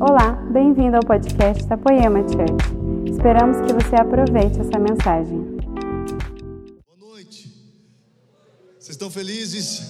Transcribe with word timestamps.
Olá, 0.00 0.30
bem-vindo 0.52 0.94
ao 0.94 1.02
podcast 1.02 1.66
da 1.66 1.76
Poema 1.76 2.20
Church. 2.20 3.10
Esperamos 3.10 3.56
que 3.66 3.72
você 3.72 3.96
aproveite 3.96 4.60
essa 4.60 4.78
mensagem. 4.78 5.58
Boa 6.86 7.10
noite. 7.10 7.52
Vocês 8.78 8.90
estão 8.90 9.10
felizes? 9.10 9.82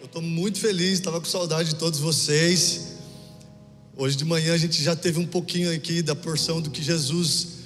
Eu 0.00 0.06
estou 0.06 0.20
muito 0.20 0.58
feliz, 0.58 0.94
estava 0.94 1.20
com 1.20 1.26
saudade 1.26 1.68
de 1.68 1.74
todos 1.76 2.00
vocês. 2.00 2.98
Hoje 3.96 4.16
de 4.16 4.24
manhã 4.24 4.52
a 4.52 4.58
gente 4.58 4.82
já 4.82 4.96
teve 4.96 5.20
um 5.20 5.26
pouquinho 5.26 5.72
aqui 5.72 6.02
da 6.02 6.16
porção 6.16 6.60
do 6.60 6.68
que 6.68 6.82
Jesus 6.82 7.58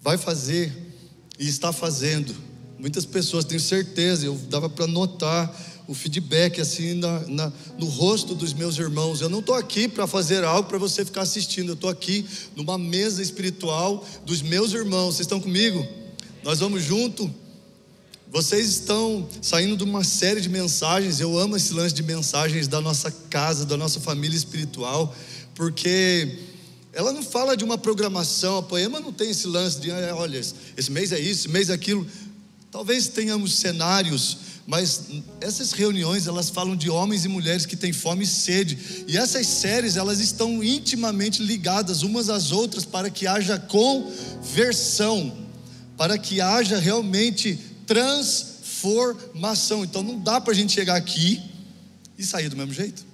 vai 0.00 0.16
fazer 0.16 0.72
e 1.40 1.48
está 1.48 1.72
fazendo. 1.72 2.32
Muitas 2.78 3.04
pessoas, 3.04 3.44
tenho 3.44 3.60
certeza, 3.60 4.26
eu 4.26 4.36
dava 4.48 4.70
para 4.70 4.86
notar 4.86 5.52
o 5.86 5.94
feedback 5.94 6.60
assim 6.60 6.94
na, 6.94 7.20
na, 7.20 7.52
no 7.78 7.86
rosto 7.86 8.34
dos 8.34 8.52
meus 8.52 8.78
irmãos. 8.78 9.20
Eu 9.20 9.28
não 9.28 9.40
estou 9.40 9.54
aqui 9.54 9.88
para 9.88 10.06
fazer 10.06 10.44
algo 10.44 10.68
para 10.68 10.78
você 10.78 11.04
ficar 11.04 11.22
assistindo, 11.22 11.70
eu 11.70 11.74
estou 11.74 11.90
aqui 11.90 12.24
numa 12.56 12.78
mesa 12.78 13.22
espiritual 13.22 14.06
dos 14.24 14.42
meus 14.42 14.72
irmãos. 14.72 15.16
Vocês 15.16 15.26
estão 15.26 15.40
comigo? 15.40 15.86
Nós 16.42 16.60
vamos 16.60 16.82
junto. 16.82 17.32
Vocês 18.30 18.66
estão 18.66 19.28
saindo 19.42 19.76
de 19.76 19.84
uma 19.84 20.02
série 20.02 20.40
de 20.40 20.48
mensagens. 20.48 21.20
Eu 21.20 21.38
amo 21.38 21.56
esse 21.56 21.74
lance 21.74 21.94
de 21.94 22.02
mensagens 22.02 22.66
da 22.66 22.80
nossa 22.80 23.10
casa, 23.10 23.66
da 23.66 23.76
nossa 23.76 24.00
família 24.00 24.36
espiritual, 24.36 25.14
porque 25.54 26.38
ela 26.94 27.12
não 27.12 27.22
fala 27.22 27.56
de 27.56 27.62
uma 27.62 27.76
programação. 27.76 28.58
A 28.58 28.62
poema 28.62 29.00
não 29.00 29.12
tem 29.12 29.30
esse 29.30 29.46
lance 29.46 29.78
de, 29.80 29.90
olha, 29.90 30.38
esse 30.38 30.90
mês 30.90 31.12
é 31.12 31.20
isso, 31.20 31.40
esse 31.40 31.48
mês 31.48 31.68
é 31.68 31.74
aquilo. 31.74 32.06
Talvez 32.70 33.08
tenhamos 33.08 33.56
cenários 33.56 34.38
mas 34.66 35.08
essas 35.40 35.72
reuniões 35.72 36.26
elas 36.26 36.48
falam 36.48 36.76
de 36.76 36.88
homens 36.88 37.24
e 37.24 37.28
mulheres 37.28 37.66
que 37.66 37.76
têm 37.76 37.92
fome 37.92 38.24
e 38.24 38.26
sede, 38.26 39.04
e 39.08 39.16
essas 39.16 39.46
séries 39.46 39.96
elas 39.96 40.20
estão 40.20 40.62
intimamente 40.62 41.42
ligadas 41.42 42.02
umas 42.02 42.28
às 42.28 42.52
outras 42.52 42.84
para 42.84 43.10
que 43.10 43.26
haja 43.26 43.58
conversão, 43.58 45.36
para 45.96 46.16
que 46.16 46.40
haja 46.40 46.78
realmente 46.78 47.58
transformação. 47.86 49.84
Então 49.84 50.02
não 50.02 50.18
dá 50.18 50.40
para 50.40 50.52
a 50.52 50.56
gente 50.56 50.72
chegar 50.72 50.96
aqui 50.96 51.42
e 52.16 52.24
sair 52.24 52.48
do 52.48 52.56
mesmo 52.56 52.72
jeito. 52.72 53.04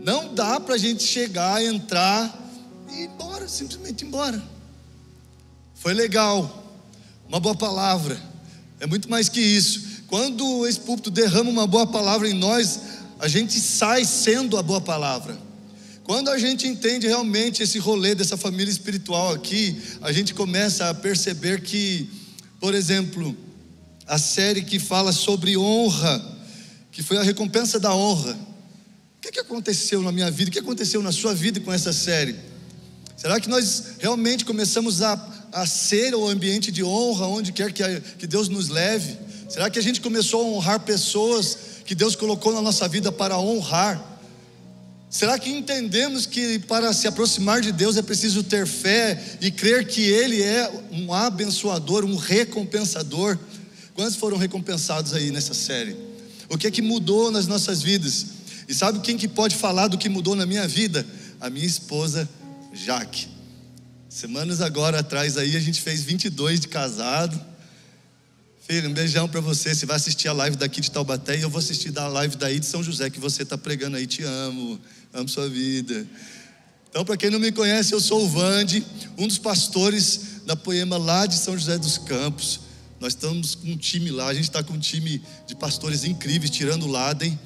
Não 0.00 0.34
dá 0.34 0.58
para 0.58 0.74
a 0.74 0.78
gente 0.78 1.04
chegar, 1.04 1.62
entrar 1.62 2.36
e 2.90 3.02
ir 3.02 3.04
embora, 3.04 3.46
simplesmente 3.46 4.02
ir 4.02 4.08
embora. 4.08 4.42
Foi 5.74 5.94
legal, 5.94 6.64
uma 7.28 7.38
boa 7.38 7.54
palavra 7.54 8.29
é 8.80 8.86
muito 8.86 9.08
mais 9.10 9.28
que 9.28 9.40
isso. 9.40 10.02
Quando 10.06 10.66
esse 10.66 10.80
púlpito 10.80 11.10
derrama 11.10 11.50
uma 11.50 11.66
boa 11.66 11.86
palavra 11.86 12.28
em 12.28 12.32
nós, 12.32 12.80
a 13.18 13.28
gente 13.28 13.60
sai 13.60 14.04
sendo 14.04 14.56
a 14.56 14.62
boa 14.62 14.80
palavra. 14.80 15.38
Quando 16.02 16.30
a 16.30 16.38
gente 16.38 16.66
entende 16.66 17.06
realmente 17.06 17.62
esse 17.62 17.78
rolê 17.78 18.14
dessa 18.14 18.36
família 18.36 18.72
espiritual 18.72 19.34
aqui, 19.34 19.80
a 20.00 20.10
gente 20.10 20.34
começa 20.34 20.88
a 20.88 20.94
perceber 20.94 21.60
que, 21.60 22.10
por 22.58 22.74
exemplo, 22.74 23.36
a 24.06 24.18
série 24.18 24.62
que 24.62 24.80
fala 24.80 25.12
sobre 25.12 25.56
honra, 25.56 26.20
que 26.90 27.02
foi 27.02 27.18
a 27.18 27.22
recompensa 27.22 27.78
da 27.78 27.94
honra. 27.94 28.32
O 28.32 29.20
que, 29.20 29.30
que 29.30 29.38
aconteceu 29.38 30.02
na 30.02 30.10
minha 30.10 30.30
vida? 30.30 30.48
O 30.48 30.52
que 30.52 30.58
aconteceu 30.58 31.02
na 31.02 31.12
sua 31.12 31.34
vida 31.34 31.60
com 31.60 31.72
essa 31.72 31.92
série? 31.92 32.34
Será 33.16 33.38
que 33.38 33.48
nós 33.48 33.96
realmente 34.00 34.44
começamos 34.44 35.02
a 35.02 35.16
a 35.52 35.66
ser 35.66 36.14
o 36.14 36.28
ambiente 36.28 36.70
de 36.70 36.82
honra 36.82 37.26
onde 37.26 37.52
quer 37.52 37.72
que, 37.72 37.82
que 38.18 38.26
Deus 38.26 38.48
nos 38.48 38.68
leve? 38.68 39.16
Será 39.48 39.68
que 39.68 39.78
a 39.78 39.82
gente 39.82 40.00
começou 40.00 40.42
a 40.42 40.44
honrar 40.44 40.80
pessoas 40.80 41.58
que 41.84 41.94
Deus 41.94 42.14
colocou 42.14 42.52
na 42.52 42.62
nossa 42.62 42.86
vida 42.86 43.10
para 43.10 43.38
honrar? 43.38 44.10
Será 45.10 45.36
que 45.40 45.50
entendemos 45.50 46.24
que 46.24 46.60
para 46.60 46.92
se 46.92 47.08
aproximar 47.08 47.60
de 47.60 47.72
Deus 47.72 47.96
é 47.96 48.02
preciso 48.02 48.44
ter 48.44 48.64
fé 48.64 49.20
e 49.40 49.50
crer 49.50 49.88
que 49.88 50.02
Ele 50.02 50.40
é 50.40 50.70
um 50.92 51.12
abençoador, 51.12 52.04
um 52.04 52.14
recompensador? 52.14 53.36
Quantos 53.92 54.14
foram 54.14 54.36
recompensados 54.36 55.12
aí 55.12 55.32
nessa 55.32 55.52
série? 55.52 55.96
O 56.48 56.56
que 56.56 56.68
é 56.68 56.70
que 56.70 56.80
mudou 56.80 57.30
nas 57.32 57.48
nossas 57.48 57.82
vidas? 57.82 58.26
E 58.68 58.74
sabe 58.74 59.00
quem 59.00 59.18
que 59.18 59.26
pode 59.26 59.56
falar 59.56 59.88
do 59.88 59.98
que 59.98 60.08
mudou 60.08 60.36
na 60.36 60.46
minha 60.46 60.68
vida? 60.68 61.04
A 61.40 61.50
minha 61.50 61.66
esposa 61.66 62.28
Jaque. 62.72 63.29
Semanas 64.10 64.60
agora 64.60 64.98
atrás 64.98 65.38
aí 65.38 65.56
a 65.56 65.60
gente 65.60 65.80
fez 65.80 66.02
22 66.02 66.58
de 66.58 66.66
casado. 66.66 67.40
Filho, 68.66 68.90
um 68.90 68.92
beijão 68.92 69.28
para 69.28 69.40
você. 69.40 69.72
Você 69.72 69.86
vai 69.86 69.94
assistir 69.94 70.26
a 70.26 70.32
live 70.32 70.56
daqui 70.56 70.80
de 70.80 70.90
Taubaté 70.90 71.38
e 71.38 71.42
eu 71.42 71.48
vou 71.48 71.60
assistir 71.60 71.92
da 71.92 72.08
live 72.08 72.36
daí 72.36 72.58
de 72.58 72.66
São 72.66 72.82
José 72.82 73.08
que 73.08 73.20
você 73.20 73.44
está 73.44 73.56
pregando 73.56 73.96
aí. 73.96 74.08
Te 74.08 74.24
amo, 74.24 74.80
amo 75.14 75.28
sua 75.28 75.48
vida. 75.48 76.04
Então, 76.88 77.04
para 77.04 77.16
quem 77.16 77.30
não 77.30 77.38
me 77.38 77.52
conhece, 77.52 77.94
eu 77.94 78.00
sou 78.00 78.24
o 78.24 78.28
Vande, 78.28 78.84
um 79.16 79.28
dos 79.28 79.38
pastores 79.38 80.40
da 80.44 80.56
Poema 80.56 80.96
lá 80.98 81.24
de 81.24 81.36
São 81.36 81.56
José 81.56 81.78
dos 81.78 81.96
Campos. 81.96 82.62
Nós 82.98 83.12
estamos 83.12 83.54
com 83.54 83.68
um 83.68 83.76
time 83.76 84.10
lá, 84.10 84.26
a 84.26 84.34
gente 84.34 84.48
está 84.48 84.60
com 84.60 84.72
um 84.72 84.80
time 84.80 85.22
de 85.46 85.54
pastores 85.54 86.02
incríveis, 86.02 86.50
tirando 86.50 86.82
o 86.82 86.90
Laden. 86.90 87.38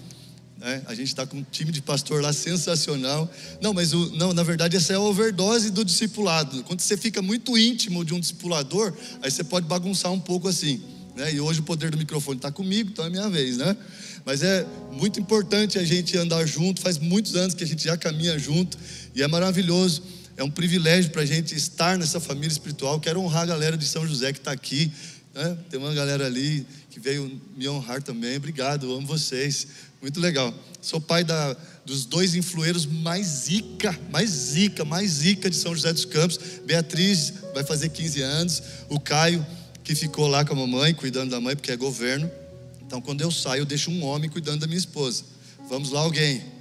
Né? 0.64 0.80
A 0.86 0.94
gente 0.94 1.08
está 1.08 1.26
com 1.26 1.36
um 1.36 1.44
time 1.52 1.70
de 1.70 1.82
pastor 1.82 2.22
lá 2.22 2.32
sensacional. 2.32 3.30
Não, 3.60 3.74
mas 3.74 3.92
o, 3.92 4.16
não, 4.16 4.32
na 4.32 4.42
verdade 4.42 4.78
essa 4.78 4.94
é 4.94 4.96
a 4.96 5.00
overdose 5.00 5.70
do 5.70 5.84
discipulado. 5.84 6.64
Quando 6.64 6.80
você 6.80 6.96
fica 6.96 7.20
muito 7.20 7.58
íntimo 7.58 8.02
de 8.02 8.14
um 8.14 8.18
discipulador, 8.18 8.94
aí 9.20 9.30
você 9.30 9.44
pode 9.44 9.66
bagunçar 9.66 10.10
um 10.10 10.18
pouco 10.18 10.48
assim. 10.48 10.82
Né? 11.14 11.34
E 11.34 11.40
hoje 11.40 11.60
o 11.60 11.64
poder 11.64 11.90
do 11.90 11.98
microfone 11.98 12.38
está 12.38 12.50
comigo, 12.50 12.88
então 12.90 13.04
é 13.04 13.10
minha 13.10 13.28
vez, 13.28 13.58
né? 13.58 13.76
Mas 14.24 14.42
é 14.42 14.66
muito 14.90 15.20
importante 15.20 15.78
a 15.78 15.84
gente 15.84 16.16
andar 16.16 16.46
junto. 16.46 16.80
Faz 16.80 16.98
muitos 16.98 17.36
anos 17.36 17.52
que 17.52 17.62
a 17.62 17.66
gente 17.66 17.84
já 17.84 17.98
caminha 17.98 18.38
junto 18.38 18.78
e 19.14 19.22
é 19.22 19.28
maravilhoso. 19.28 20.02
É 20.34 20.42
um 20.42 20.50
privilégio 20.50 21.10
para 21.10 21.20
a 21.22 21.26
gente 21.26 21.54
estar 21.54 21.98
nessa 21.98 22.18
família 22.18 22.48
espiritual. 22.48 22.98
Quero 22.98 23.20
honrar 23.20 23.42
a 23.42 23.46
galera 23.46 23.76
de 23.76 23.86
São 23.86 24.06
José 24.06 24.32
que 24.32 24.38
está 24.38 24.52
aqui. 24.52 24.90
Né? 25.34 25.58
Tem 25.68 25.80
uma 25.80 25.92
galera 25.92 26.26
ali 26.26 26.66
que 26.90 27.00
veio 27.00 27.40
me 27.56 27.68
honrar 27.68 28.02
também. 28.02 28.36
Obrigado, 28.36 28.92
amo 28.94 29.06
vocês. 29.06 29.66
Muito 30.00 30.20
legal. 30.20 30.54
Sou 30.80 31.00
pai 31.00 31.24
da, 31.24 31.56
dos 31.84 32.04
dois 32.04 32.34
influeiros 32.34 32.86
mais 32.86 33.26
zica, 33.26 33.98
mais 34.10 34.30
zica, 34.30 34.84
mais 34.84 35.10
zica 35.10 35.50
de 35.50 35.56
São 35.56 35.74
José 35.74 35.92
dos 35.92 36.04
Campos. 36.04 36.38
Beatriz 36.64 37.34
vai 37.52 37.64
fazer 37.64 37.88
15 37.88 38.22
anos. 38.22 38.62
O 38.88 39.00
Caio, 39.00 39.44
que 39.82 39.94
ficou 39.94 40.28
lá 40.28 40.44
com 40.44 40.52
a 40.52 40.56
mamãe, 40.56 40.94
cuidando 40.94 41.30
da 41.30 41.40
mãe, 41.40 41.56
porque 41.56 41.72
é 41.72 41.76
governo. 41.76 42.30
Então, 42.86 43.00
quando 43.00 43.22
eu 43.22 43.30
saio, 43.30 43.62
eu 43.62 43.66
deixo 43.66 43.90
um 43.90 44.04
homem 44.04 44.30
cuidando 44.30 44.60
da 44.60 44.66
minha 44.66 44.78
esposa. 44.78 45.24
Vamos 45.68 45.90
lá, 45.90 46.00
alguém. 46.00 46.53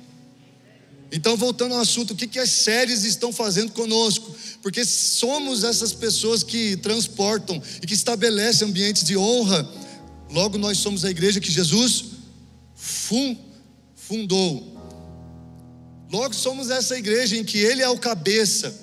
Então, 1.16 1.38
voltando 1.38 1.76
ao 1.76 1.82
assunto, 1.82 2.12
o 2.12 2.16
que, 2.16 2.26
que 2.26 2.40
as 2.40 2.50
séries 2.50 3.04
estão 3.04 3.32
fazendo 3.32 3.72
conosco? 3.72 4.36
Porque 4.64 4.84
somos 4.84 5.64
essas 5.64 5.94
pessoas 5.94 6.42
que 6.42 6.76
transportam 6.78 7.62
e 7.80 7.86
que 7.86 7.94
estabelecem 7.94 8.68
ambientes 8.68 9.04
de 9.04 9.16
honra. 9.16 9.70
Logo, 10.32 10.58
nós 10.58 10.80
somos 10.80 11.06
a 11.06 11.12
igreja 11.12 11.40
que 11.40 11.52
Jesus 11.52 12.06
fundou. 13.96 14.76
Logo 16.12 16.34
somos 16.34 16.72
essa 16.72 16.98
igreja 16.98 17.38
em 17.38 17.44
que 17.44 17.60
Ele 17.60 17.84
é 17.84 17.90
o 17.90 17.98
cabeça. 18.00 18.74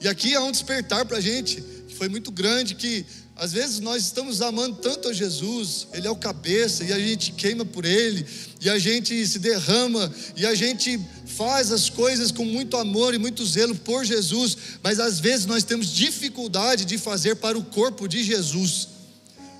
E 0.00 0.08
aqui 0.08 0.34
há 0.34 0.42
um 0.42 0.50
despertar 0.50 1.04
para 1.04 1.18
a 1.18 1.20
gente, 1.20 1.62
que 1.86 1.94
foi 1.94 2.08
muito 2.08 2.30
grande, 2.30 2.74
que 2.74 3.04
às 3.36 3.52
vezes 3.52 3.80
nós 3.80 4.04
estamos 4.04 4.40
amando 4.40 4.76
tanto 4.76 5.08
a 5.08 5.12
Jesus, 5.12 5.88
Ele 5.92 6.06
é 6.06 6.10
o 6.10 6.14
cabeça, 6.14 6.84
e 6.84 6.92
a 6.92 6.98
gente 6.98 7.32
queima 7.32 7.64
por 7.64 7.84
Ele, 7.84 8.24
e 8.60 8.70
a 8.70 8.78
gente 8.78 9.26
se 9.26 9.40
derrama, 9.40 10.12
e 10.36 10.46
a 10.46 10.54
gente 10.54 11.00
faz 11.26 11.72
as 11.72 11.90
coisas 11.90 12.30
com 12.30 12.44
muito 12.44 12.76
amor 12.76 13.12
e 13.12 13.18
muito 13.18 13.44
zelo 13.44 13.74
por 13.74 14.04
Jesus, 14.04 14.56
mas 14.82 15.00
às 15.00 15.18
vezes 15.18 15.46
nós 15.46 15.64
temos 15.64 15.88
dificuldade 15.88 16.84
de 16.84 16.96
fazer 16.96 17.34
para 17.36 17.58
o 17.58 17.64
corpo 17.64 18.06
de 18.06 18.22
Jesus. 18.22 18.88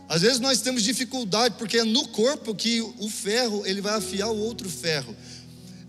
Às 0.09 0.23
vezes 0.23 0.39
nós 0.39 0.61
temos 0.61 0.85
dificuldade 0.85 1.57
porque 1.59 1.79
é 1.79 1.85
no 1.85 2.07
corpo 2.09 2.55
que 2.55 2.81
o 2.81 3.09
ferro 3.09 3.67
ele 3.67 3.81
vai 3.81 3.95
afiar 3.95 4.31
o 4.31 4.39
outro 4.39 4.69
ferro. 4.69 5.17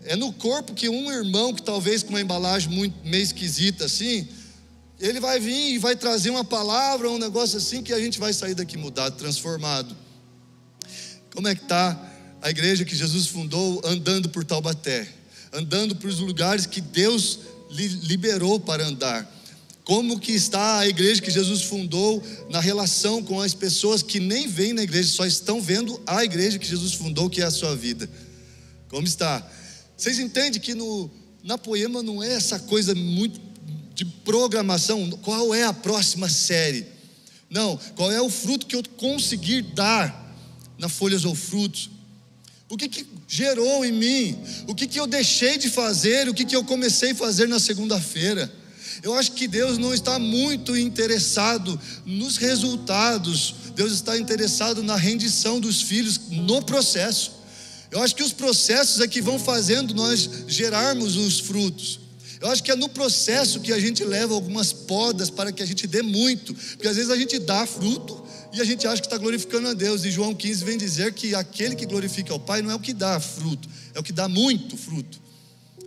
É 0.04 0.16
no 0.16 0.32
corpo 0.32 0.74
que 0.74 0.88
um 0.88 1.12
irmão 1.12 1.54
que 1.54 1.62
talvez 1.62 2.02
com 2.02 2.10
uma 2.10 2.20
embalagem 2.20 2.70
muito 2.70 2.96
meio 3.06 3.22
esquisita 3.22 3.84
assim, 3.84 4.26
ele 4.98 5.20
vai 5.20 5.38
vir 5.38 5.74
e 5.74 5.78
vai 5.78 5.94
trazer 5.94 6.30
uma 6.30 6.44
palavra, 6.44 7.10
um 7.10 7.18
negócio 7.18 7.58
assim 7.58 7.82
que 7.82 7.92
a 7.92 8.00
gente 8.00 8.18
vai 8.18 8.32
sair 8.32 8.54
daqui 8.54 8.78
mudado, 8.78 9.16
transformado. 9.16 9.94
Como 11.34 11.48
é 11.48 11.54
que 11.54 11.62
está 11.62 12.12
a 12.40 12.48
igreja 12.48 12.84
que 12.84 12.96
Jesus 12.96 13.26
fundou 13.26 13.82
andando 13.84 14.28
por 14.30 14.44
Taubaté, 14.44 15.06
andando 15.52 15.96
por 15.96 16.08
os 16.08 16.18
lugares 16.18 16.64
que 16.64 16.80
Deus 16.80 17.40
liberou 17.70 18.58
para 18.58 18.86
andar? 18.86 19.30
Como 19.84 20.18
que 20.18 20.32
está 20.32 20.78
a 20.78 20.88
igreja 20.88 21.20
que 21.20 21.30
Jesus 21.30 21.62
fundou 21.62 22.22
na 22.48 22.58
relação 22.58 23.22
com 23.22 23.40
as 23.40 23.54
pessoas 23.54 24.02
que 24.02 24.18
nem 24.18 24.48
vêm 24.48 24.72
na 24.72 24.82
igreja, 24.82 25.08
só 25.10 25.26
estão 25.26 25.60
vendo 25.60 26.00
a 26.06 26.24
igreja 26.24 26.58
que 26.58 26.66
Jesus 26.66 26.94
fundou, 26.94 27.30
que 27.30 27.42
é 27.42 27.44
a 27.44 27.50
sua 27.50 27.76
vida? 27.76 28.08
Como 28.88 29.06
está? 29.06 29.46
Vocês 29.96 30.18
entendem 30.18 30.60
que 30.60 30.74
no, 30.74 31.10
na 31.44 31.56
poema 31.56 32.02
não 32.02 32.22
é 32.22 32.32
essa 32.32 32.58
coisa 32.58 32.94
muito 32.94 33.45
de 33.96 34.04
programação, 34.04 35.10
qual 35.22 35.54
é 35.54 35.64
a 35.64 35.72
próxima 35.72 36.28
série? 36.28 36.86
Não, 37.48 37.80
qual 37.96 38.12
é 38.12 38.20
o 38.20 38.28
fruto 38.28 38.66
que 38.66 38.76
eu 38.76 38.82
conseguir 38.98 39.62
dar 39.62 40.36
na 40.78 40.86
folhas 40.86 41.24
ou 41.24 41.34
frutos? 41.34 41.88
O 42.68 42.76
que, 42.76 42.90
que 42.90 43.06
gerou 43.26 43.86
em 43.86 43.92
mim? 43.92 44.38
O 44.66 44.74
que, 44.74 44.86
que 44.86 45.00
eu 45.00 45.06
deixei 45.06 45.56
de 45.56 45.70
fazer? 45.70 46.28
O 46.28 46.34
que, 46.34 46.44
que 46.44 46.54
eu 46.54 46.62
comecei 46.62 47.12
a 47.12 47.14
fazer 47.14 47.48
na 47.48 47.58
segunda-feira? 47.58 48.52
Eu 49.02 49.14
acho 49.14 49.32
que 49.32 49.48
Deus 49.48 49.78
não 49.78 49.94
está 49.94 50.18
muito 50.18 50.76
interessado 50.76 51.80
nos 52.04 52.36
resultados, 52.36 53.54
Deus 53.74 53.92
está 53.92 54.18
interessado 54.18 54.82
na 54.82 54.96
rendição 54.96 55.58
dos 55.58 55.80
filhos 55.80 56.20
no 56.28 56.60
processo. 56.60 57.32
Eu 57.90 58.02
acho 58.02 58.14
que 58.14 58.22
os 58.22 58.32
processos 58.32 59.00
é 59.00 59.08
que 59.08 59.22
vão 59.22 59.38
fazendo 59.38 59.94
nós 59.94 60.28
gerarmos 60.48 61.16
os 61.16 61.40
frutos. 61.40 62.05
Eu 62.40 62.50
acho 62.50 62.62
que 62.62 62.70
é 62.70 62.76
no 62.76 62.88
processo 62.88 63.60
que 63.60 63.72
a 63.72 63.78
gente 63.78 64.04
leva 64.04 64.34
algumas 64.34 64.72
podas 64.72 65.30
para 65.30 65.50
que 65.52 65.62
a 65.62 65.66
gente 65.66 65.86
dê 65.86 66.02
muito, 66.02 66.54
porque 66.54 66.88
às 66.88 66.96
vezes 66.96 67.10
a 67.10 67.16
gente 67.16 67.38
dá 67.38 67.66
fruto 67.66 68.24
e 68.52 68.60
a 68.60 68.64
gente 68.64 68.86
acha 68.86 69.00
que 69.00 69.06
está 69.06 69.18
glorificando 69.18 69.68
a 69.68 69.74
Deus. 69.74 70.04
E 70.04 70.10
João 70.10 70.34
15 70.34 70.64
vem 70.64 70.78
dizer 70.78 71.12
que 71.12 71.34
aquele 71.34 71.74
que 71.74 71.86
glorifica 71.86 72.32
ao 72.32 72.40
Pai 72.40 72.62
não 72.62 72.70
é 72.70 72.74
o 72.74 72.80
que 72.80 72.92
dá 72.92 73.18
fruto, 73.18 73.68
é 73.94 73.98
o 73.98 74.02
que 74.02 74.12
dá 74.12 74.28
muito 74.28 74.76
fruto. 74.76 75.20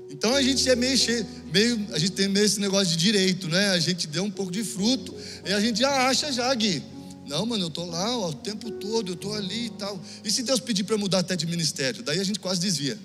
Então 0.09 0.33
a 0.33 0.41
gente 0.41 0.67
é 0.67 0.75
meio 0.75 0.97
cheio, 0.97 1.25
meio, 1.53 1.87
a 1.91 1.99
gente 1.99 2.13
tem 2.13 2.27
meio 2.27 2.45
esse 2.45 2.59
negócio 2.59 2.87
de 2.87 2.97
direito, 2.97 3.47
né? 3.47 3.69
A 3.69 3.79
gente 3.79 4.07
deu 4.07 4.23
um 4.23 4.31
pouco 4.31 4.51
de 4.51 4.63
fruto 4.63 5.15
e 5.45 5.53
a 5.53 5.59
gente 5.59 5.79
já 5.79 6.07
acha 6.07 6.31
já, 6.31 6.53
Gui. 6.55 6.81
Não, 7.27 7.45
mano, 7.45 7.65
eu 7.65 7.67
estou 7.67 7.85
lá 7.85 8.17
ó, 8.17 8.29
o 8.29 8.33
tempo 8.33 8.71
todo, 8.71 9.11
eu 9.11 9.13
estou 9.13 9.35
ali 9.35 9.67
e 9.67 9.69
tal. 9.69 10.01
E 10.23 10.31
se 10.31 10.41
Deus 10.41 10.59
pedir 10.59 10.83
para 10.83 10.97
mudar 10.97 11.19
até 11.19 11.35
de 11.35 11.45
ministério? 11.45 12.01
Daí 12.01 12.19
a 12.19 12.23
gente 12.23 12.39
quase 12.39 12.59
desvia. 12.59 12.97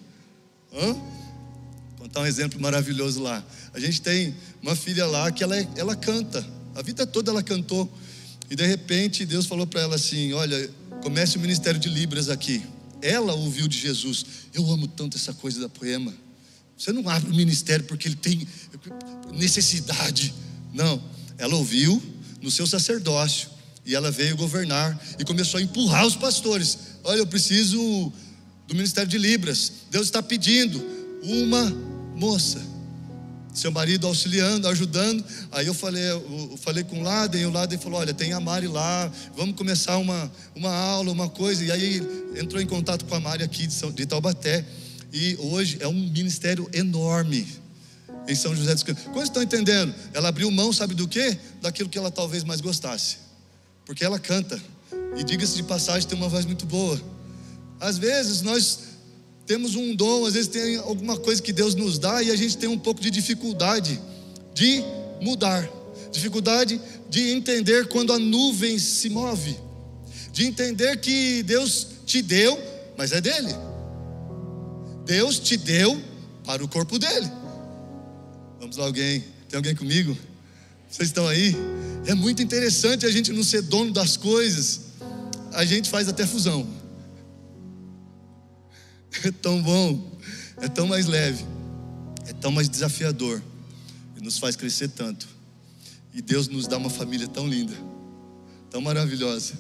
Hã? 0.72 0.96
Contar 2.04 2.20
um 2.20 2.26
exemplo 2.26 2.60
maravilhoso 2.60 3.22
lá. 3.22 3.42
A 3.72 3.80
gente 3.80 4.02
tem 4.02 4.34
uma 4.60 4.76
filha 4.76 5.06
lá 5.06 5.32
que 5.32 5.42
ela, 5.42 5.58
é, 5.58 5.66
ela 5.74 5.96
canta. 5.96 6.46
A 6.74 6.82
vida 6.82 7.06
toda 7.06 7.30
ela 7.30 7.42
cantou. 7.42 7.90
E 8.50 8.54
de 8.54 8.66
repente 8.66 9.24
Deus 9.24 9.46
falou 9.46 9.66
para 9.66 9.80
ela 9.80 9.94
assim: 9.94 10.34
Olha, 10.34 10.70
comece 11.02 11.38
o 11.38 11.40
ministério 11.40 11.80
de 11.80 11.88
Libras 11.88 12.28
aqui. 12.28 12.62
Ela 13.00 13.32
ouviu 13.32 13.66
de 13.66 13.78
Jesus. 13.78 14.26
Eu 14.52 14.70
amo 14.70 14.86
tanto 14.86 15.16
essa 15.16 15.32
coisa 15.32 15.58
da 15.60 15.68
poema. 15.68 16.12
Você 16.76 16.92
não 16.92 17.08
abre 17.08 17.30
o 17.30 17.34
ministério 17.34 17.86
porque 17.86 18.06
ele 18.06 18.16
tem 18.16 18.46
necessidade. 19.32 20.34
Não. 20.74 21.02
Ela 21.38 21.54
ouviu 21.54 22.02
no 22.42 22.50
seu 22.50 22.66
sacerdócio. 22.66 23.48
E 23.86 23.94
ela 23.94 24.10
veio 24.10 24.36
governar 24.36 24.98
e 25.18 25.24
começou 25.24 25.58
a 25.58 25.62
empurrar 25.62 26.06
os 26.06 26.16
pastores. 26.16 26.78
Olha, 27.02 27.18
eu 27.18 27.26
preciso 27.26 28.12
do 28.68 28.74
ministério 28.74 29.08
de 29.08 29.16
Libras. 29.16 29.72
Deus 29.90 30.06
está 30.06 30.22
pedindo 30.22 30.93
uma 31.24 31.72
moça, 32.14 32.60
seu 33.52 33.70
marido 33.70 34.06
auxiliando, 34.06 34.68
ajudando. 34.68 35.24
Aí 35.50 35.66
eu 35.66 35.74
falei, 35.74 36.10
eu 36.10 36.58
falei 36.60 36.84
com 36.84 37.00
o 37.00 37.02
Laden, 37.02 37.42
e 37.42 37.46
o 37.46 37.50
Laden 37.50 37.78
falou: 37.78 38.00
Olha, 38.00 38.12
tem 38.12 38.32
a 38.32 38.40
Mari 38.40 38.68
lá, 38.68 39.10
vamos 39.36 39.56
começar 39.56 39.96
uma, 39.98 40.30
uma 40.54 40.72
aula, 40.74 41.10
uma 41.10 41.28
coisa. 41.28 41.64
E 41.64 41.70
aí 41.70 42.02
entrou 42.36 42.60
em 42.60 42.66
contato 42.66 43.04
com 43.04 43.14
a 43.14 43.20
Mari 43.20 43.42
aqui 43.42 43.66
de, 43.66 43.72
São, 43.72 43.90
de 43.90 44.04
Taubaté. 44.06 44.64
E 45.12 45.36
hoje 45.38 45.78
é 45.80 45.86
um 45.86 45.92
ministério 45.92 46.68
enorme 46.72 47.46
em 48.26 48.34
São 48.34 48.54
José 48.54 48.74
dos 48.74 48.82
Campos. 48.82 49.04
Quando 49.04 49.24
estão 49.24 49.42
entendendo? 49.42 49.94
Ela 50.12 50.28
abriu 50.28 50.50
mão, 50.50 50.72
sabe 50.72 50.94
do 50.94 51.06
quê? 51.06 51.38
Daquilo 51.62 51.88
que 51.88 51.96
ela 51.96 52.10
talvez 52.10 52.42
mais 52.42 52.60
gostasse. 52.60 53.18
Porque 53.86 54.04
ela 54.04 54.18
canta. 54.18 54.60
E 55.16 55.22
diga-se 55.22 55.54
de 55.54 55.62
passagem, 55.62 56.08
tem 56.08 56.18
uma 56.18 56.28
voz 56.28 56.44
muito 56.44 56.66
boa. 56.66 57.00
Às 57.78 57.98
vezes 57.98 58.42
nós 58.42 58.80
temos 59.46 59.74
um 59.74 59.94
dom, 59.94 60.24
às 60.24 60.34
vezes 60.34 60.48
tem 60.48 60.76
alguma 60.76 61.16
coisa 61.18 61.42
que 61.42 61.52
Deus 61.52 61.74
nos 61.74 61.98
dá 61.98 62.22
e 62.22 62.30
a 62.30 62.36
gente 62.36 62.56
tem 62.56 62.68
um 62.68 62.78
pouco 62.78 63.00
de 63.00 63.10
dificuldade 63.10 64.00
de 64.54 64.82
mudar, 65.20 65.68
dificuldade 66.10 66.80
de 67.10 67.30
entender 67.30 67.88
quando 67.88 68.12
a 68.12 68.18
nuvem 68.18 68.78
se 68.78 69.10
move, 69.10 69.56
de 70.32 70.46
entender 70.46 70.98
que 70.98 71.42
Deus 71.42 71.88
te 72.06 72.22
deu, 72.22 72.58
mas 72.96 73.12
é 73.12 73.20
dele. 73.20 73.54
Deus 75.04 75.38
te 75.38 75.56
deu 75.56 76.00
para 76.44 76.64
o 76.64 76.68
corpo 76.68 76.98
dele. 76.98 77.30
Vamos 78.58 78.76
lá, 78.76 78.86
alguém? 78.86 79.22
Tem 79.48 79.56
alguém 79.56 79.74
comigo? 79.74 80.16
Vocês 80.88 81.08
estão 81.08 81.26
aí? 81.26 81.54
É 82.06 82.14
muito 82.14 82.42
interessante 82.42 83.04
a 83.04 83.10
gente 83.10 83.32
não 83.32 83.42
ser 83.42 83.62
dono 83.62 83.92
das 83.92 84.16
coisas. 84.16 84.80
A 85.52 85.64
gente 85.64 85.90
faz 85.90 86.08
até 86.08 86.26
fusão. 86.26 86.66
É 89.22 89.30
tão 89.30 89.62
bom, 89.62 90.18
é 90.60 90.68
tão 90.68 90.86
mais 90.86 91.06
leve, 91.06 91.44
é 92.26 92.32
tão 92.32 92.50
mais 92.50 92.68
desafiador 92.68 93.42
e 94.16 94.20
nos 94.22 94.38
faz 94.38 94.56
crescer 94.56 94.88
tanto. 94.88 95.28
E 96.12 96.20
Deus 96.20 96.48
nos 96.48 96.66
dá 96.66 96.76
uma 96.76 96.90
família 96.90 97.26
tão 97.28 97.46
linda, 97.46 97.74
tão 98.70 98.80
maravilhosa. 98.80 99.54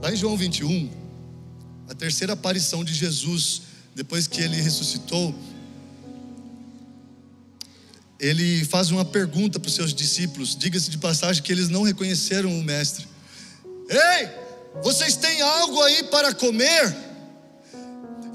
Lá 0.00 0.12
em 0.12 0.16
João 0.16 0.36
21, 0.36 0.90
a 1.88 1.94
terceira 1.94 2.34
aparição 2.34 2.84
de 2.84 2.94
Jesus, 2.94 3.62
depois 3.94 4.26
que 4.26 4.40
ele 4.40 4.60
ressuscitou, 4.60 5.34
ele 8.18 8.64
faz 8.64 8.90
uma 8.90 9.04
pergunta 9.04 9.60
para 9.60 9.68
os 9.68 9.74
seus 9.74 9.94
discípulos. 9.94 10.56
Diga-se 10.56 10.90
de 10.90 10.98
passagem 10.98 11.42
que 11.42 11.52
eles 11.52 11.68
não 11.68 11.82
reconheceram 11.82 12.58
o 12.58 12.62
Mestre. 12.62 13.06
Ei, 13.88 14.28
vocês 14.82 15.16
têm 15.16 15.40
algo 15.40 15.80
aí 15.82 16.04
para 16.04 16.34
comer? 16.34 17.07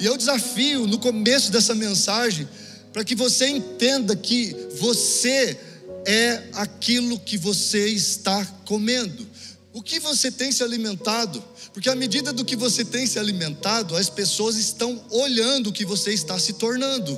E 0.03 0.05
eu 0.05 0.17
desafio 0.17 0.85
no 0.85 0.99
começo 0.99 1.49
dessa 1.49 1.73
mensagem 1.73 2.45
para 2.91 3.05
que 3.05 3.15
você 3.15 3.47
entenda 3.47 4.13
que 4.17 4.53
você 4.77 5.57
é 6.05 6.43
aquilo 6.51 7.17
que 7.17 7.37
você 7.37 7.87
está 7.87 8.45
comendo. 8.65 9.25
O 9.71 9.81
que 9.81 10.01
você 10.01 10.29
tem 10.29 10.51
se 10.51 10.61
alimentado? 10.61 11.41
Porque 11.71 11.89
à 11.89 11.95
medida 11.95 12.33
do 12.33 12.43
que 12.43 12.57
você 12.57 12.83
tem 12.83 13.07
se 13.07 13.17
alimentado, 13.17 13.95
as 13.95 14.09
pessoas 14.09 14.57
estão 14.57 15.01
olhando 15.09 15.67
o 15.67 15.71
que 15.71 15.85
você 15.85 16.11
está 16.11 16.37
se 16.37 16.51
tornando. 16.51 17.17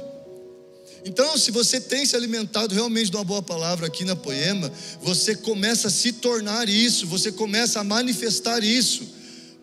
Então, 1.04 1.40
se 1.40 1.50
você 1.50 1.82
tem 1.82 2.06
se 2.06 2.16
alimentado 2.16 2.76
realmente 2.76 3.10
de 3.10 3.18
uma 3.18 3.26
boa 3.26 3.42
palavra 3.42 3.88
aqui 3.88 4.06
na 4.06 4.16
Poema, 4.16 4.72
você 5.02 5.34
começa 5.34 5.88
a 5.88 5.92
se 5.92 6.12
tornar 6.12 6.70
isso, 6.70 7.08
você 7.08 7.32
começa 7.32 7.80
a 7.80 7.84
manifestar 7.84 8.64
isso 8.64 9.16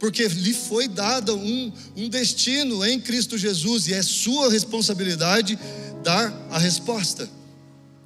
porque 0.02 0.26
lhe 0.26 0.52
foi 0.52 0.88
dado 0.88 1.37
um, 1.37 1.72
um 1.94 2.08
destino 2.08 2.84
em 2.84 2.99
Cristo 2.99 3.38
Jesus 3.38 3.87
e 3.87 3.94
é 3.94 4.02
sua 4.02 4.50
responsabilidade 4.50 5.56
dar 6.02 6.34
a 6.50 6.58
resposta, 6.58 7.31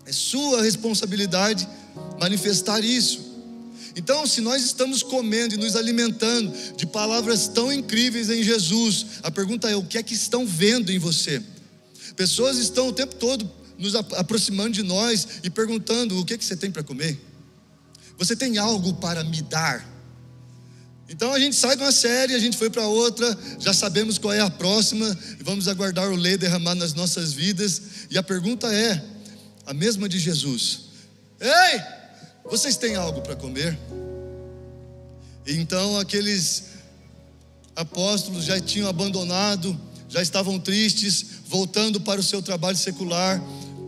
é 0.04 0.12
sua 0.12 0.60
responsabilidade 0.60 1.66
manifestar 2.20 2.84
isso. 2.84 3.24
Então, 3.96 4.26
se 4.26 4.42
nós 4.42 4.62
estamos 4.62 5.02
comendo 5.02 5.54
e 5.54 5.56
nos 5.56 5.74
alimentando 5.74 6.52
de 6.76 6.84
palavras 6.84 7.48
tão 7.48 7.72
incríveis 7.72 8.28
em 8.28 8.42
Jesus, 8.42 9.06
a 9.22 9.30
pergunta 9.30 9.70
é: 9.70 9.74
o 9.74 9.82
que 9.82 9.96
é 9.96 10.02
que 10.02 10.12
estão 10.12 10.46
vendo 10.46 10.92
em 10.92 10.98
você? 10.98 11.42
Pessoas 12.14 12.58
estão 12.58 12.88
o 12.88 12.92
tempo 12.92 13.14
todo 13.14 13.50
nos 13.78 13.94
aproximando 13.94 14.72
de 14.72 14.82
nós 14.82 15.26
e 15.42 15.48
perguntando: 15.48 16.20
o 16.20 16.26
que 16.26 16.34
é 16.34 16.36
que 16.36 16.44
você 16.44 16.58
tem 16.58 16.70
para 16.70 16.82
comer? 16.82 17.18
Você 18.18 18.36
tem 18.36 18.58
algo 18.58 18.92
para 18.92 19.24
me 19.24 19.40
dar? 19.40 19.95
Então 21.08 21.32
a 21.32 21.38
gente 21.38 21.54
sai 21.54 21.76
de 21.76 21.82
uma 21.82 21.92
série, 21.92 22.34
a 22.34 22.38
gente 22.38 22.56
foi 22.56 22.68
para 22.68 22.86
outra, 22.86 23.36
já 23.60 23.72
sabemos 23.72 24.18
qual 24.18 24.32
é 24.32 24.40
a 24.40 24.50
próxima, 24.50 25.16
vamos 25.40 25.68
aguardar 25.68 26.10
o 26.10 26.16
lei 26.16 26.36
derramar 26.36 26.74
nas 26.74 26.94
nossas 26.94 27.32
vidas. 27.32 27.80
E 28.10 28.18
a 28.18 28.22
pergunta 28.22 28.72
é 28.72 29.02
a 29.64 29.72
mesma 29.72 30.08
de 30.08 30.18
Jesus: 30.18 30.80
Ei, 31.40 31.80
vocês 32.44 32.76
têm 32.76 32.96
algo 32.96 33.20
para 33.22 33.36
comer? 33.36 33.78
Então 35.46 35.98
aqueles 35.98 36.64
apóstolos 37.76 38.44
já 38.44 38.58
tinham 38.58 38.88
abandonado, 38.88 39.78
já 40.08 40.20
estavam 40.20 40.58
tristes, 40.58 41.24
voltando 41.46 42.00
para 42.00 42.20
o 42.20 42.24
seu 42.24 42.42
trabalho 42.42 42.76
secular, 42.76 43.40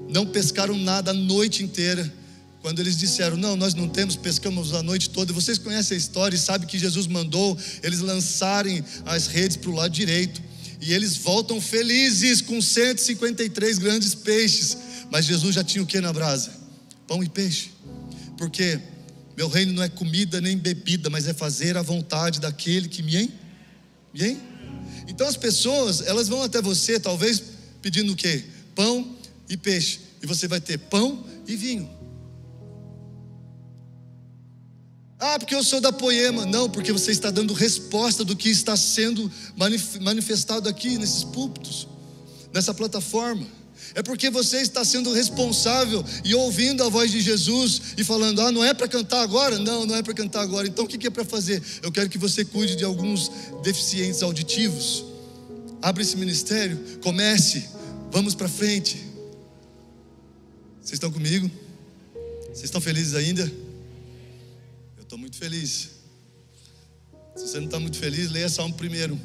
não 0.08 0.25
pescaram 0.25 0.76
nada 0.76 1.10
a 1.10 1.14
noite 1.14 1.64
inteira. 1.64 2.12
Quando 2.61 2.81
eles 2.81 2.97
disseram, 2.97 3.37
não, 3.37 3.57
nós 3.57 3.75
não 3.75 3.88
temos, 3.88 4.17
pescamos 4.17 4.75
a 4.75 4.83
noite 4.83 5.11
toda. 5.11 5.33
Vocês 5.33 5.59
conhecem 5.59 5.95
a 5.95 5.99
história 5.99 6.35
e 6.37 6.38
sabem 6.38 6.67
que 6.67 6.79
Jesus 6.79 7.07
mandou 7.07 7.57
eles 7.83 8.00
lançarem 8.00 8.85
as 9.07 9.27
redes 9.29 9.57
para 9.57 9.71
o 9.71 9.75
lado 9.75 9.93
direito. 9.93 10.43
E 10.81 10.93
eles 10.93 11.17
voltam 11.17 11.61
felizes 11.61 12.41
com 12.41 12.61
153 12.61 13.79
grandes 13.79 14.15
peixes. 14.15 14.77
Mas 15.11 15.25
Jesus 15.25 15.55
já 15.55 15.65
tinha 15.65 15.83
o 15.83 15.87
que 15.87 16.00
na 16.00 16.12
brasa? 16.12 16.53
Pão 17.07 17.23
e 17.23 17.29
peixe. 17.29 17.71
Porque 18.37 18.81
meu 19.37 19.49
reino 19.49 19.73
não 19.73 19.83
é 19.83 19.88
comida 19.88 20.41
nem 20.41 20.57
bebida, 20.57 21.09
mas 21.09 21.29
é 21.29 21.33
fazer 21.33 21.77
a 21.77 21.83
vontade 21.83 22.41
daquele 22.41 22.88
que 22.88 23.03
me 23.03 23.17
em? 23.17 23.33
Me 24.12 24.25
em? 24.31 24.38
Então 25.07 25.27
as 25.27 25.37
pessoas, 25.37 26.00
elas 26.03 26.29
vão 26.29 26.43
até 26.43 26.61
você, 26.61 26.99
talvez 26.99 27.43
pedindo 27.81 28.12
o 28.12 28.17
quê? 28.17 28.45
Pão 28.75 29.17
e 29.49 29.57
peixe. 29.57 30.00
E 30.23 30.27
você 30.27 30.47
vai 30.49 30.61
ter 30.61 30.79
pão 30.79 31.25
e 31.47 31.57
vinho. 31.57 31.98
Ah, 35.18 35.38
porque 35.38 35.54
eu 35.54 35.64
sou 35.64 35.80
da 35.80 35.92
poema. 35.92 36.46
Não, 36.46 36.70
porque 36.70 36.92
você 36.92 37.10
está 37.10 37.30
dando 37.30 37.52
resposta 37.52 38.25
do 38.25 38.37
que 38.37 38.48
está 38.48 38.76
sendo 38.76 39.30
manifestado 40.00 40.68
aqui 40.68 40.96
nesses 40.96 41.25
púlpitos, 41.25 41.88
nessa 42.52 42.72
plataforma. 42.72 43.46
É 43.94 44.02
porque 44.02 44.30
você 44.30 44.58
está 44.58 44.84
sendo 44.84 45.12
responsável 45.12 46.04
e 46.25 46.34
ouvindo 46.34 46.84
a 46.84 46.88
voz 46.88 47.10
de 47.10 47.20
Jesus 47.20 47.80
e 47.96 48.04
falando: 48.04 48.40
Ah, 48.40 48.52
não 48.52 48.62
é 48.62 48.72
para 48.72 48.87
cantar 48.87 49.22
agora? 49.22 49.58
Não, 49.58 49.87
não 49.87 49.96
é 49.96 50.02
para 50.02 50.14
cantar 50.14 50.42
agora. 50.42 50.68
Então 50.68 50.84
o 50.84 50.88
que 50.88 51.06
é 51.06 51.10
para 51.10 51.25
fazer? 51.25 51.62
Eu 51.82 51.90
quero 51.90 52.08
que 52.08 52.18
você 52.18 52.44
cuide 52.44 52.76
de 52.76 52.84
alguns 52.84 53.30
deficientes 53.62 54.22
auditivos. 54.22 55.04
abre 55.82 56.02
esse 56.02 56.16
ministério, 56.16 56.78
comece, 57.02 57.64
vamos 58.12 58.34
para 58.34 58.48
frente. 58.48 58.96
Vocês 60.80 60.94
estão 60.94 61.10
comigo? 61.10 61.50
Vocês 62.46 62.64
estão 62.64 62.80
felizes 62.80 63.14
ainda? 63.14 63.67
Estou 65.09 65.19
muito 65.19 65.37
feliz. 65.37 65.88
Se 67.35 67.47
você 67.47 67.57
não 67.57 67.65
está 67.65 67.81
muito 67.81 67.97
feliz, 67.97 68.31
leia 68.31 68.47
Salmo 68.47 68.75
primeiro. 68.75 69.19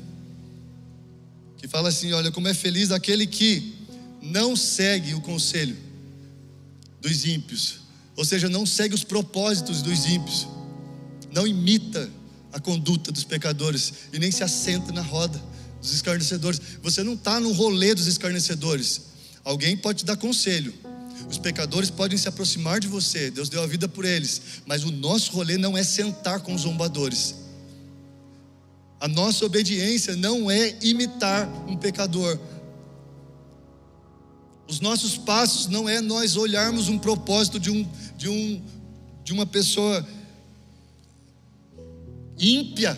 Que 1.57 1.67
fala 1.67 1.89
assim: 1.89 2.13
olha, 2.13 2.31
como 2.31 2.47
é 2.47 2.53
feliz 2.53 2.89
aquele 2.89 3.27
que 3.27 3.73
não 4.21 4.55
segue 4.55 5.13
o 5.13 5.19
conselho 5.19 5.75
dos 7.01 7.25
ímpios, 7.25 7.79
ou 8.15 8.23
seja, 8.23 8.47
não 8.47 8.65
segue 8.65 8.95
os 8.95 9.03
propósitos 9.03 9.81
dos 9.81 10.05
ímpios, 10.05 10.47
não 11.33 11.45
imita 11.45 12.09
a 12.53 12.61
conduta 12.61 13.11
dos 13.11 13.25
pecadores 13.25 13.93
e 14.13 14.19
nem 14.19 14.31
se 14.31 14.41
assenta 14.41 14.93
na 14.93 15.01
roda 15.01 15.37
dos 15.81 15.93
escarnecedores. 15.93 16.61
Você 16.81 17.03
não 17.03 17.15
está 17.15 17.41
no 17.41 17.51
rolê 17.51 17.93
dos 17.93 18.07
escarnecedores. 18.07 19.01
Alguém 19.43 19.75
pode 19.75 19.99
te 19.99 20.05
dar 20.05 20.15
conselho. 20.15 20.73
Os 21.29 21.37
pecadores 21.37 21.89
podem 21.89 22.17
se 22.17 22.27
aproximar 22.27 22.79
de 22.79 22.87
você, 22.87 23.31
Deus 23.31 23.49
deu 23.49 23.63
a 23.63 23.67
vida 23.67 23.87
por 23.87 24.05
eles, 24.05 24.41
mas 24.65 24.83
o 24.83 24.91
nosso 24.91 25.31
rolê 25.31 25.57
não 25.57 25.77
é 25.77 25.83
sentar 25.83 26.41
com 26.41 26.53
os 26.53 26.61
zombadores. 26.61 27.35
A 29.03 29.07
nossa 29.07 29.45
obediência 29.45 30.15
não 30.15 30.49
é 30.49 30.77
imitar 30.81 31.49
um 31.67 31.75
pecador. 31.75 32.39
Os 34.65 34.79
nossos 34.79 35.17
passos 35.17 35.67
não 35.67 35.89
é 35.89 35.99
nós 35.99 36.37
olharmos 36.37 36.87
um 36.87 36.97
propósito 36.97 37.59
de 37.59 37.69
um 37.69 37.85
de 38.17 38.29
um 38.29 38.61
de 39.23 39.33
uma 39.33 39.45
pessoa 39.45 40.07
ímpia 42.39 42.97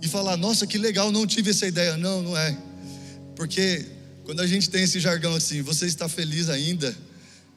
e 0.00 0.08
falar: 0.08 0.38
"Nossa, 0.38 0.66
que 0.66 0.78
legal, 0.78 1.12
não 1.12 1.26
tive 1.26 1.50
essa 1.50 1.66
ideia". 1.66 1.98
Não, 1.98 2.22
não 2.22 2.34
é. 2.34 2.56
Porque 3.36 3.86
quando 4.24 4.40
a 4.40 4.46
gente 4.46 4.70
tem 4.70 4.84
esse 4.84 5.00
jargão 5.00 5.34
assim, 5.34 5.62
você 5.62 5.86
está 5.86 6.08
feliz 6.08 6.48
ainda? 6.48 6.94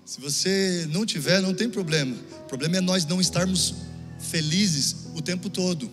Se 0.06 0.22
você 0.22 0.88
não 0.92 1.06
tiver, 1.06 1.42
não 1.42 1.54
tem 1.54 1.70
problema. 1.70 2.16
O 2.42 2.48
problema 2.48 2.78
é 2.78 2.82
nós 2.82 3.06
não 3.06 3.20
estarmos 3.20 3.76
felizes 4.20 4.96
o 5.16 5.22
tempo 5.22 5.50
todo. 5.50 5.90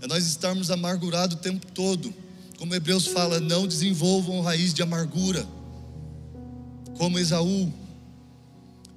É 0.00 0.06
nós 0.06 0.26
estarmos 0.26 0.70
amargurados 0.70 1.36
o 1.36 1.40
tempo 1.40 1.66
todo. 1.72 2.12
Como 2.58 2.74
Hebreus 2.74 3.06
fala, 3.06 3.40
não 3.40 3.66
desenvolvam 3.66 4.40
raiz 4.40 4.72
de 4.72 4.82
amargura. 4.82 5.46
Como 6.96 7.18
Esaú. 7.18 7.72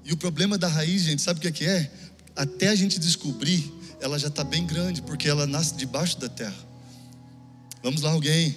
E 0.04 0.14
o 0.14 0.18
problema 0.18 0.58
da 0.58 0.68
raiz, 0.68 1.04
gente, 1.04 1.22
sabe 1.22 1.46
o 1.46 1.52
que 1.52 1.66
é? 1.66 1.70
É? 1.70 1.92
Até 2.36 2.70
a 2.70 2.76
gente 2.76 3.00
descobrir, 3.00 3.72
ela 4.00 4.18
já 4.18 4.28
está 4.28 4.44
bem 4.44 4.66
grande, 4.66 5.02
porque 5.02 5.28
ela 5.28 5.48
nasce 5.48 5.76
debaixo 5.76 6.20
da 6.20 6.30
terra. 6.30 6.56
Vamos 7.84 8.02
lá, 8.02 8.12
alguém. 8.12 8.56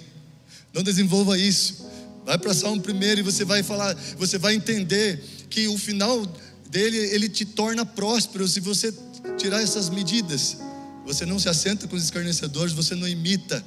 Não 0.73 0.83
desenvolva 0.83 1.37
isso. 1.37 1.90
Vai 2.25 2.37
para 2.37 2.53
Salmo 2.53 2.81
primeiro 2.81 3.21
e 3.21 3.23
você 3.23 3.43
vai 3.43 3.63
falar, 3.63 3.95
você 4.17 4.37
vai 4.37 4.53
entender 4.53 5.23
que 5.49 5.67
o 5.67 5.77
final 5.77 6.25
dele 6.69 6.97
ele 6.97 7.27
te 7.27 7.45
torna 7.45 7.85
próspero 7.85 8.47
se 8.47 8.59
você 8.59 8.93
tirar 9.37 9.61
essas 9.61 9.89
medidas. 9.89 10.57
Você 11.05 11.25
não 11.25 11.39
se 11.39 11.49
assenta 11.49 11.87
com 11.87 11.95
os 11.95 12.03
escarnecedores, 12.03 12.73
você 12.73 12.95
não 12.95 13.07
imita 13.07 13.63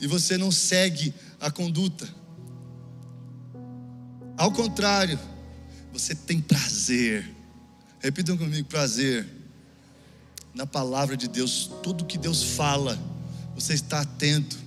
e 0.00 0.06
você 0.06 0.36
não 0.36 0.50
segue 0.50 1.14
a 1.40 1.50
conduta. 1.50 2.06
Ao 4.36 4.52
contrário, 4.52 5.18
você 5.92 6.14
tem 6.14 6.40
prazer. 6.40 7.34
Repitam 8.00 8.36
comigo: 8.36 8.68
prazer. 8.68 9.26
Na 10.52 10.66
palavra 10.66 11.16
de 11.16 11.28
Deus, 11.28 11.70
tudo 11.82 12.04
que 12.06 12.16
Deus 12.16 12.42
fala, 12.42 12.98
você 13.54 13.74
está 13.74 14.00
atento. 14.00 14.65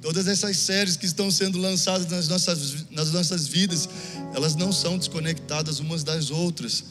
Todas 0.00 0.26
essas 0.26 0.56
séries 0.56 0.96
que 0.96 1.04
estão 1.04 1.30
sendo 1.30 1.58
lançadas 1.58 2.06
nas 2.10 2.26
nossas, 2.26 2.86
nas 2.90 3.12
nossas 3.12 3.46
vidas, 3.46 3.88
elas 4.34 4.56
não 4.56 4.72
são 4.72 4.96
desconectadas 4.96 5.78
umas 5.78 6.02
das 6.02 6.30
outras. 6.30 6.84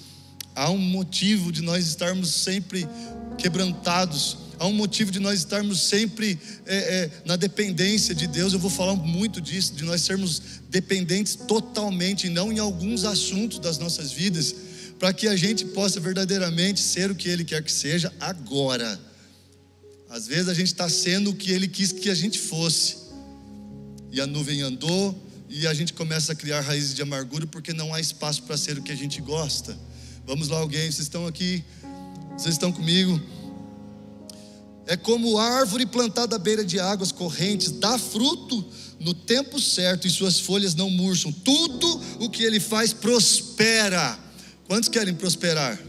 Há 0.55 0.69
um 0.69 0.77
motivo 0.77 1.51
de 1.51 1.61
nós 1.61 1.87
estarmos 1.87 2.29
sempre 2.29 2.87
quebrantados, 3.37 4.37
há 4.59 4.67
um 4.67 4.73
motivo 4.73 5.11
de 5.11 5.19
nós 5.19 5.39
estarmos 5.39 5.81
sempre 5.81 6.37
é, 6.67 6.77
é, 6.77 7.11
na 7.25 7.35
dependência 7.35 8.13
de 8.13 8.27
Deus. 8.27 8.53
Eu 8.53 8.59
vou 8.59 8.69
falar 8.69 8.95
muito 8.95 9.41
disso, 9.41 9.73
de 9.73 9.83
nós 9.83 10.01
sermos 10.01 10.41
dependentes 10.69 11.35
totalmente, 11.35 12.29
não 12.29 12.51
em 12.51 12.59
alguns 12.59 13.05
assuntos 13.05 13.57
das 13.57 13.79
nossas 13.79 14.11
vidas, 14.11 14.53
para 14.99 15.13
que 15.13 15.27
a 15.27 15.35
gente 15.35 15.65
possa 15.65 15.99
verdadeiramente 15.99 16.79
ser 16.79 17.09
o 17.09 17.15
que 17.15 17.27
Ele 17.27 17.43
quer 17.43 17.63
que 17.63 17.71
seja 17.71 18.13
agora. 18.19 19.08
Às 20.09 20.25
vezes 20.25 20.49
a 20.49 20.53
gente 20.53 20.67
está 20.67 20.89
sendo 20.89 21.29
o 21.29 21.35
que 21.35 21.51
Ele 21.51 21.67
quis 21.67 21.91
que 21.91 22.09
a 22.09 22.15
gente 22.15 22.39
fosse, 22.39 22.97
e 24.11 24.19
a 24.19 24.25
nuvem 24.25 24.61
andou, 24.61 25.15
e 25.47 25.67
a 25.67 25.73
gente 25.73 25.93
começa 25.93 26.31
a 26.31 26.35
criar 26.35 26.61
raízes 26.61 26.95
de 26.95 27.01
amargura 27.01 27.45
porque 27.45 27.73
não 27.73 27.93
há 27.93 27.99
espaço 27.99 28.43
para 28.43 28.57
ser 28.57 28.77
o 28.77 28.81
que 28.81 28.91
a 28.91 28.95
gente 28.95 29.21
gosta. 29.21 29.77
Vamos 30.25 30.47
lá, 30.47 30.57
alguém, 30.57 30.91
vocês 30.91 30.99
estão 30.99 31.27
aqui, 31.27 31.63
vocês 32.37 32.55
estão 32.55 32.71
comigo? 32.71 33.21
É 34.87 34.97
como 34.97 35.37
árvore 35.37 35.85
plantada 35.85 36.35
à 36.35 36.39
beira 36.39 36.65
de 36.65 36.79
águas 36.79 37.11
correntes, 37.11 37.71
dá 37.71 37.97
fruto 37.99 38.65
no 38.99 39.13
tempo 39.13 39.59
certo 39.59 40.07
e 40.07 40.09
suas 40.09 40.39
folhas 40.39 40.73
não 40.73 40.89
murcham. 40.89 41.31
Tudo 41.31 42.01
o 42.19 42.29
que 42.29 42.43
ele 42.43 42.59
faz 42.59 42.93
prospera. 42.93 44.17
Quantos 44.67 44.89
querem 44.89 45.13
prosperar? 45.13 45.79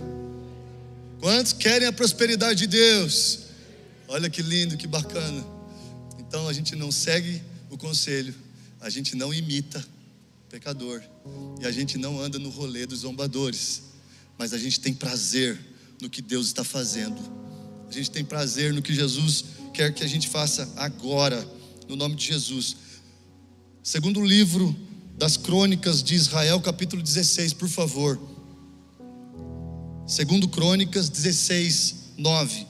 Quantos 1.21 1.55
querem 1.55 1.89
a 1.89 1.93
prosperidade 1.93 2.61
de 2.61 2.67
Deus? 2.67 3.50
Olha 4.13 4.29
que 4.29 4.43
lindo, 4.43 4.77
que 4.77 4.89
bacana. 4.89 5.47
Então 6.19 6.49
a 6.49 6.53
gente 6.53 6.75
não 6.75 6.91
segue 6.91 7.41
o 7.71 7.79
conselho, 7.79 8.35
a 8.81 8.91
gente 8.91 9.15
não 9.15 9.33
imita 9.33 9.87
pecador 10.49 11.01
e 11.61 11.65
a 11.65 11.71
gente 11.71 11.97
não 11.97 12.21
anda 12.21 12.37
no 12.37 12.51
rolê 12.51 12.87
dos 12.87 13.01
zombadores, 13.01 13.83
mas 14.37 14.53
a 14.53 14.59
gente 14.59 14.81
tem 14.81 14.93
prazer 14.93 15.57
no 16.03 16.11
que 16.11 16.21
Deus 16.21 16.47
está 16.47 16.65
fazendo. 16.65 17.21
A 17.89 17.93
gente 17.93 18.11
tem 18.11 18.25
prazer 18.25 18.75
no 18.75 18.83
que 18.83 18.93
Jesus 18.93 19.45
quer 19.73 19.95
que 19.95 20.03
a 20.03 20.09
gente 20.09 20.29
faça 20.29 20.69
agora, 20.75 21.49
no 21.89 21.95
nome 21.95 22.17
de 22.17 22.27
Jesus. 22.27 22.77
Segundo 23.81 24.25
livro 24.25 24.75
das 25.17 25.37
Crônicas 25.37 26.03
de 26.03 26.17
Israel, 26.17 26.61
capítulo 26.61 27.01
16, 27.01 27.53
por 27.53 27.69
favor. 27.69 28.21
Segundo 30.05 30.49
Crônicas 30.49 31.09
16, 31.09 31.95
9. 32.19 32.70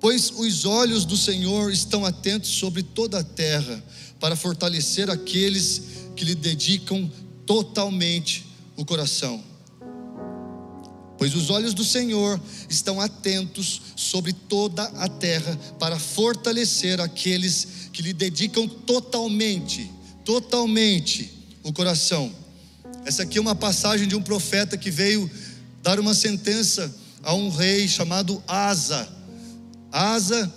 Pois 0.00 0.32
os 0.34 0.64
olhos 0.64 1.04
do 1.04 1.16
Senhor 1.16 1.70
estão 1.70 2.06
atentos 2.06 2.50
sobre 2.50 2.82
toda 2.82 3.18
a 3.18 3.24
terra, 3.24 3.84
para 4.18 4.34
fortalecer 4.34 5.10
aqueles 5.10 5.82
que 6.16 6.24
lhe 6.24 6.34
dedicam 6.34 7.10
totalmente 7.44 8.46
o 8.76 8.84
coração. 8.84 9.42
Pois 11.18 11.34
os 11.34 11.50
olhos 11.50 11.74
do 11.74 11.84
Senhor 11.84 12.40
estão 12.68 12.98
atentos 12.98 13.82
sobre 13.94 14.32
toda 14.32 14.84
a 14.84 15.06
terra, 15.06 15.54
para 15.78 15.98
fortalecer 15.98 16.98
aqueles 16.98 17.68
que 17.92 18.00
lhe 18.00 18.14
dedicam 18.14 18.66
totalmente, 18.66 19.90
totalmente 20.24 21.30
o 21.62 21.74
coração. 21.74 22.34
Essa 23.04 23.24
aqui 23.24 23.36
é 23.36 23.40
uma 23.40 23.54
passagem 23.54 24.08
de 24.08 24.16
um 24.16 24.22
profeta 24.22 24.78
que 24.78 24.90
veio 24.90 25.30
dar 25.82 26.00
uma 26.00 26.14
sentença 26.14 26.94
a 27.22 27.34
um 27.34 27.50
rei 27.50 27.86
chamado 27.86 28.42
Asa 28.48 29.19
Asa, 29.92 30.52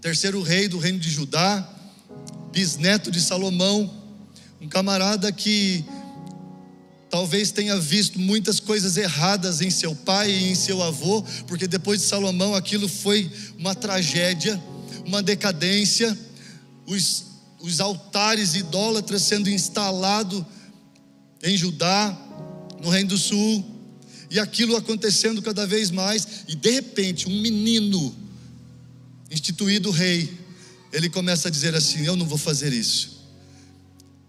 terceiro 0.00 0.40
rei 0.40 0.66
do 0.66 0.78
reino 0.78 0.98
de 0.98 1.10
Judá, 1.10 1.68
bisneto 2.50 3.10
de 3.10 3.20
Salomão, 3.20 3.92
um 4.60 4.66
camarada 4.66 5.30
que 5.30 5.84
talvez 7.10 7.50
tenha 7.50 7.78
visto 7.78 8.18
muitas 8.18 8.58
coisas 8.58 8.96
erradas 8.96 9.60
em 9.60 9.70
seu 9.70 9.94
pai 9.94 10.30
e 10.30 10.50
em 10.50 10.54
seu 10.54 10.82
avô, 10.82 11.22
porque 11.46 11.66
depois 11.66 12.00
de 12.00 12.06
Salomão 12.06 12.54
aquilo 12.54 12.88
foi 12.88 13.30
uma 13.58 13.74
tragédia, 13.74 14.62
uma 15.04 15.22
decadência, 15.22 16.18
os, 16.86 17.24
os 17.60 17.78
altares 17.78 18.54
idólatras 18.54 19.20
sendo 19.22 19.50
instalados 19.50 20.42
em 21.42 21.58
Judá, 21.58 22.16
no 22.82 22.88
Reino 22.88 23.10
do 23.10 23.18
Sul, 23.18 23.64
e 24.30 24.40
aquilo 24.40 24.76
acontecendo 24.76 25.42
cada 25.42 25.66
vez 25.66 25.90
mais, 25.90 26.26
e 26.48 26.54
de 26.54 26.70
repente 26.70 27.28
um 27.28 27.40
menino 27.42 28.25
instituído 29.30 29.90
rei, 29.90 30.32
ele 30.92 31.08
começa 31.08 31.48
a 31.48 31.50
dizer 31.50 31.74
assim: 31.74 32.04
Eu 32.04 32.16
não 32.16 32.26
vou 32.26 32.38
fazer 32.38 32.72
isso. 32.72 33.16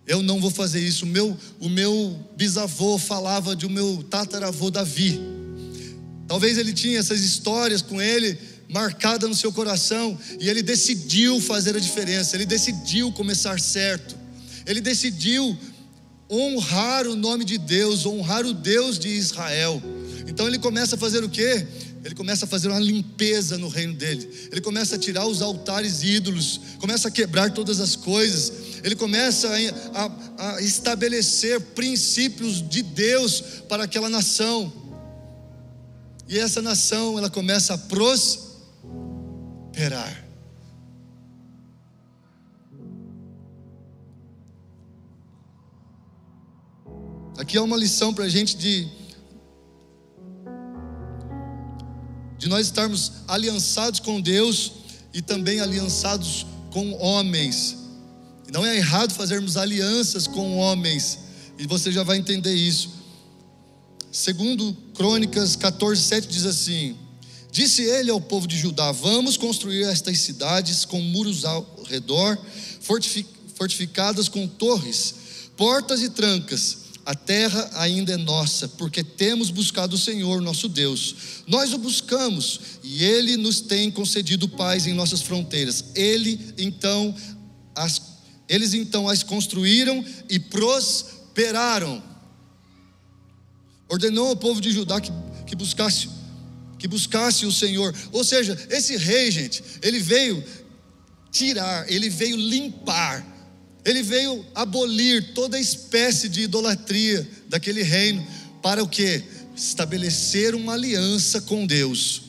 Eu 0.06 0.22
não 0.24 0.40
vou 0.40 0.50
fazer 0.50 0.80
isso. 0.80 1.06
O 1.06 1.08
meu, 1.08 1.38
o 1.60 1.68
meu 1.68 2.18
bisavô 2.36 2.98
falava 2.98 3.56
de 3.56 3.66
o 3.66 3.70
meu 3.70 4.04
tataravô 4.10 4.72
Davi. 4.72 5.20
Talvez 6.28 6.58
ele 6.58 6.74
tinha 6.74 7.00
essas 7.00 7.22
histórias 7.22 7.82
com 7.82 8.02
ele 8.02 8.38
marcada 8.70 9.28
no 9.28 9.36
seu 9.36 9.52
coração 9.52 10.18
e 10.40 10.50
ele 10.50 10.62
decidiu 10.62 11.40
fazer 11.42 11.76
a 11.76 11.80
diferença. 11.80 12.36
Ele 12.36 12.46
decidiu 12.46 13.12
começar 13.12 13.60
certo. 13.60 14.16
Ele 14.66 14.82
decidiu 14.82 15.58
honrar 16.30 17.08
o 17.08 17.16
nome 17.16 17.46
de 17.46 17.58
Deus, 17.58 18.06
honrar 18.06 18.46
o 18.46 18.54
Deus 18.54 19.00
de 19.00 19.10
Israel. 19.10 19.82
Então 20.28 20.48
ele 20.48 20.60
começa 20.60 20.96
a 20.96 21.00
fazer 21.00 21.24
o 21.24 21.30
quê? 21.30 21.66
Ele 22.04 22.16
começa 22.16 22.46
a 22.46 22.48
fazer 22.48 22.70
uma 22.70 22.80
limpeza 22.80 23.58
no 23.58 23.68
reino 23.68 23.94
dele. 23.94 24.30
Ele 24.52 24.62
começa 24.62 24.96
a 24.96 25.00
tirar 25.00 25.26
os 25.26 25.42
altares 25.42 26.04
ídolos, 26.04 26.62
começa 26.80 27.08
a 27.08 27.12
quebrar 27.12 27.52
todas 27.52 27.80
as 27.80 27.96
coisas. 27.96 28.82
Ele 28.84 28.96
começa 28.96 29.50
a, 29.50 30.06
a, 30.06 30.56
a 30.56 30.62
estabelecer 30.62 31.60
princípios 31.60 32.68
de 32.68 32.82
Deus 32.82 33.42
para 33.68 33.84
aquela 33.84 34.10
nação. 34.10 34.72
E 36.30 36.38
essa 36.38 36.62
nação, 36.62 37.18
ela 37.18 37.30
começa 37.30 37.74
a 37.74 37.78
prosperar. 37.78 38.48
Aqui 47.38 47.56
é 47.56 47.62
uma 47.62 47.78
lição 47.78 48.14
para 48.14 48.26
a 48.26 48.30
gente 48.30 48.58
de 48.58 48.88
de 52.38 52.48
nós 52.48 52.68
estarmos 52.68 53.12
aliançados 53.28 54.00
com 54.00 54.22
Deus 54.22 54.72
e 55.14 55.22
também 55.22 55.60
aliançados 55.60 56.46
com 56.72 56.94
homens. 56.94 57.76
Não 58.52 58.66
é 58.66 58.78
errado 58.78 59.14
fazermos 59.14 59.58
alianças 59.58 60.28
com 60.28 60.58
homens, 60.58 61.20
e 61.58 61.66
você 61.66 61.92
já 61.92 62.04
vai 62.04 62.18
entender 62.18 62.54
isso. 62.54 62.90
Segundo 64.12 64.76
Crônicas 64.94 65.56
14, 65.56 66.02
7 66.02 66.28
diz 66.28 66.46
assim: 66.46 66.96
Disse 67.52 67.82
ele 67.82 68.10
ao 68.10 68.22
povo 68.22 68.48
de 68.48 68.58
Judá: 68.58 68.92
Vamos 68.92 69.36
construir 69.36 69.84
estas 69.84 70.20
cidades 70.20 70.86
com 70.86 71.02
muros 71.02 71.44
ao 71.44 71.68
redor, 71.90 72.38
fortificadas 73.56 74.30
com 74.30 74.48
torres, 74.48 75.14
portas 75.58 76.02
e 76.02 76.10
trancas 76.10 76.87
a 77.08 77.16
terra 77.16 77.70
ainda 77.76 78.12
é 78.12 78.18
nossa, 78.18 78.68
porque 78.68 79.02
temos 79.02 79.50
buscado 79.50 79.96
o 79.96 79.98
Senhor, 79.98 80.42
nosso 80.42 80.68
Deus. 80.68 81.16
Nós 81.48 81.72
o 81.72 81.78
buscamos 81.78 82.60
e 82.84 83.02
ele 83.02 83.38
nos 83.38 83.62
tem 83.62 83.90
concedido 83.90 84.50
paz 84.50 84.86
em 84.86 84.94
nossas 84.94 85.22
fronteiras. 85.22 85.86
Ele 85.96 86.54
então 86.58 87.16
as, 87.74 88.02
eles 88.50 88.74
então 88.74 89.08
as 89.08 89.24
construíram 89.24 90.04
e 90.30 90.38
prosperaram. 90.38 92.04
Ordenou 93.88 94.28
ao 94.28 94.36
povo 94.36 94.60
de 94.60 94.70
Judá 94.72 95.00
que, 95.00 95.10
que 95.46 95.56
buscasse 95.56 96.10
que 96.78 96.90
buscasse 96.90 97.46
o 97.46 97.54
Senhor. 97.54 97.96
Ou 98.12 98.24
seja, 98.26 98.60
esse 98.70 98.98
rei, 98.98 99.32
gente, 99.32 99.64
ele 99.82 100.00
veio 100.00 100.44
tirar, 101.32 101.90
ele 101.90 102.10
veio 102.10 102.36
limpar 102.36 103.26
ele 103.88 104.04
veio 104.04 104.46
abolir 104.54 105.34
toda 105.34 105.58
espécie 105.58 106.28
de 106.28 106.42
idolatria 106.42 107.26
daquele 107.48 107.82
reino 107.82 108.26
para 108.62 108.84
o 108.84 108.88
que? 108.88 109.24
Estabelecer 109.56 110.54
uma 110.54 110.74
aliança 110.74 111.40
com 111.40 111.66
Deus. 111.66 112.24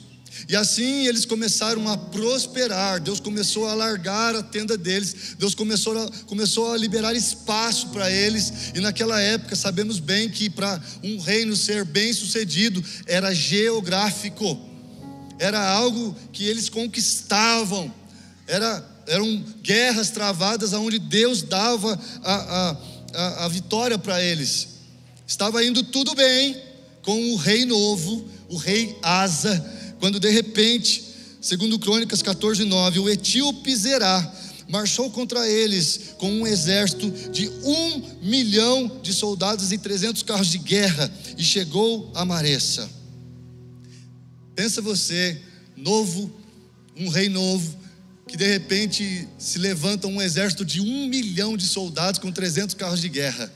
E 0.49 0.55
assim 0.55 1.09
eles 1.09 1.25
começaram 1.25 1.89
a 1.89 1.99
prosperar. 1.99 3.01
Deus 3.01 3.19
começou 3.19 3.67
a 3.67 3.73
alargar 3.73 4.37
a 4.37 4.43
tenda 4.43 4.79
deles. 4.79 5.35
Deus 5.37 5.53
começou 5.53 5.99
a, 5.99 6.09
começou 6.27 6.73
a 6.73 6.77
liberar 6.77 7.17
espaço 7.17 7.89
para 7.89 8.09
eles. 8.09 8.71
E 8.73 8.81
naquela 8.81 9.21
época 9.21 9.57
sabemos 9.57 9.99
bem 9.99 10.31
que 10.31 10.49
para 10.49 10.81
um 11.03 11.19
reino 11.19 11.57
ser 11.57 11.85
bem 11.85 12.13
sucedido 12.13 12.81
era 13.05 13.35
geográfico, 13.35 14.57
era 15.41 15.69
algo 15.69 16.15
que 16.33 16.45
eles 16.45 16.69
conquistavam, 16.69 17.93
era 18.47 18.81
eram 19.09 19.45
guerras 19.63 20.11
travadas 20.11 20.73
onde 20.73 20.99
Deus 20.99 21.43
dava 21.43 21.99
a, 22.23 22.77
a, 23.15 23.45
a, 23.45 23.49
vitória 23.49 23.99
para 23.99 24.23
eles. 24.23 24.69
Estava 25.27 25.65
indo 25.65 25.83
tudo 25.83 26.15
bem 26.15 26.57
com 27.03 27.33
o 27.33 27.37
rei 27.37 27.65
novo, 27.65 28.29
o 28.49 28.57
rei 28.57 28.97
Asa, 29.03 29.65
quando 29.99 30.21
de 30.21 30.31
repente, 30.31 31.03
segundo 31.41 31.79
Crônicas 31.79 32.23
14, 32.23 32.65
9, 32.65 32.99
o 33.01 33.09
etíope 33.09 33.75
Zerá 33.75 34.35
marchou 34.69 35.11
contra 35.11 35.49
eles 35.49 36.15
com 36.19 36.31
um 36.31 36.47
exército 36.47 37.11
de 37.31 37.49
um 37.65 38.03
milhão 38.23 39.01
de 39.03 39.15
soldados 39.15 39.73
e 39.73 39.79
trezentos 39.79 40.23
carros 40.23 40.49
de 40.49 40.59
guerra 40.59 41.11
e 41.37 41.43
chegou 41.43 42.11
a 42.15 42.25
Maressa. 42.25 42.89
Pensa 44.55 44.83
você, 44.83 45.41
novo, 45.75 46.31
um 46.97 47.09
rei 47.09 47.29
novo, 47.29 47.79
que 48.29 48.37
de 48.37 48.47
repente 48.47 49.27
se 49.39 49.59
levanta 49.59 50.07
um 50.07 50.21
exército 50.23 50.65
de 50.65 50.81
um 50.81 51.09
milhão 51.09 51.57
de 51.57 51.67
soldados 51.67 52.21
com 52.21 52.31
300 52.31 52.75
carros 52.75 53.01
de 53.01 53.09
guerra. 53.09 53.53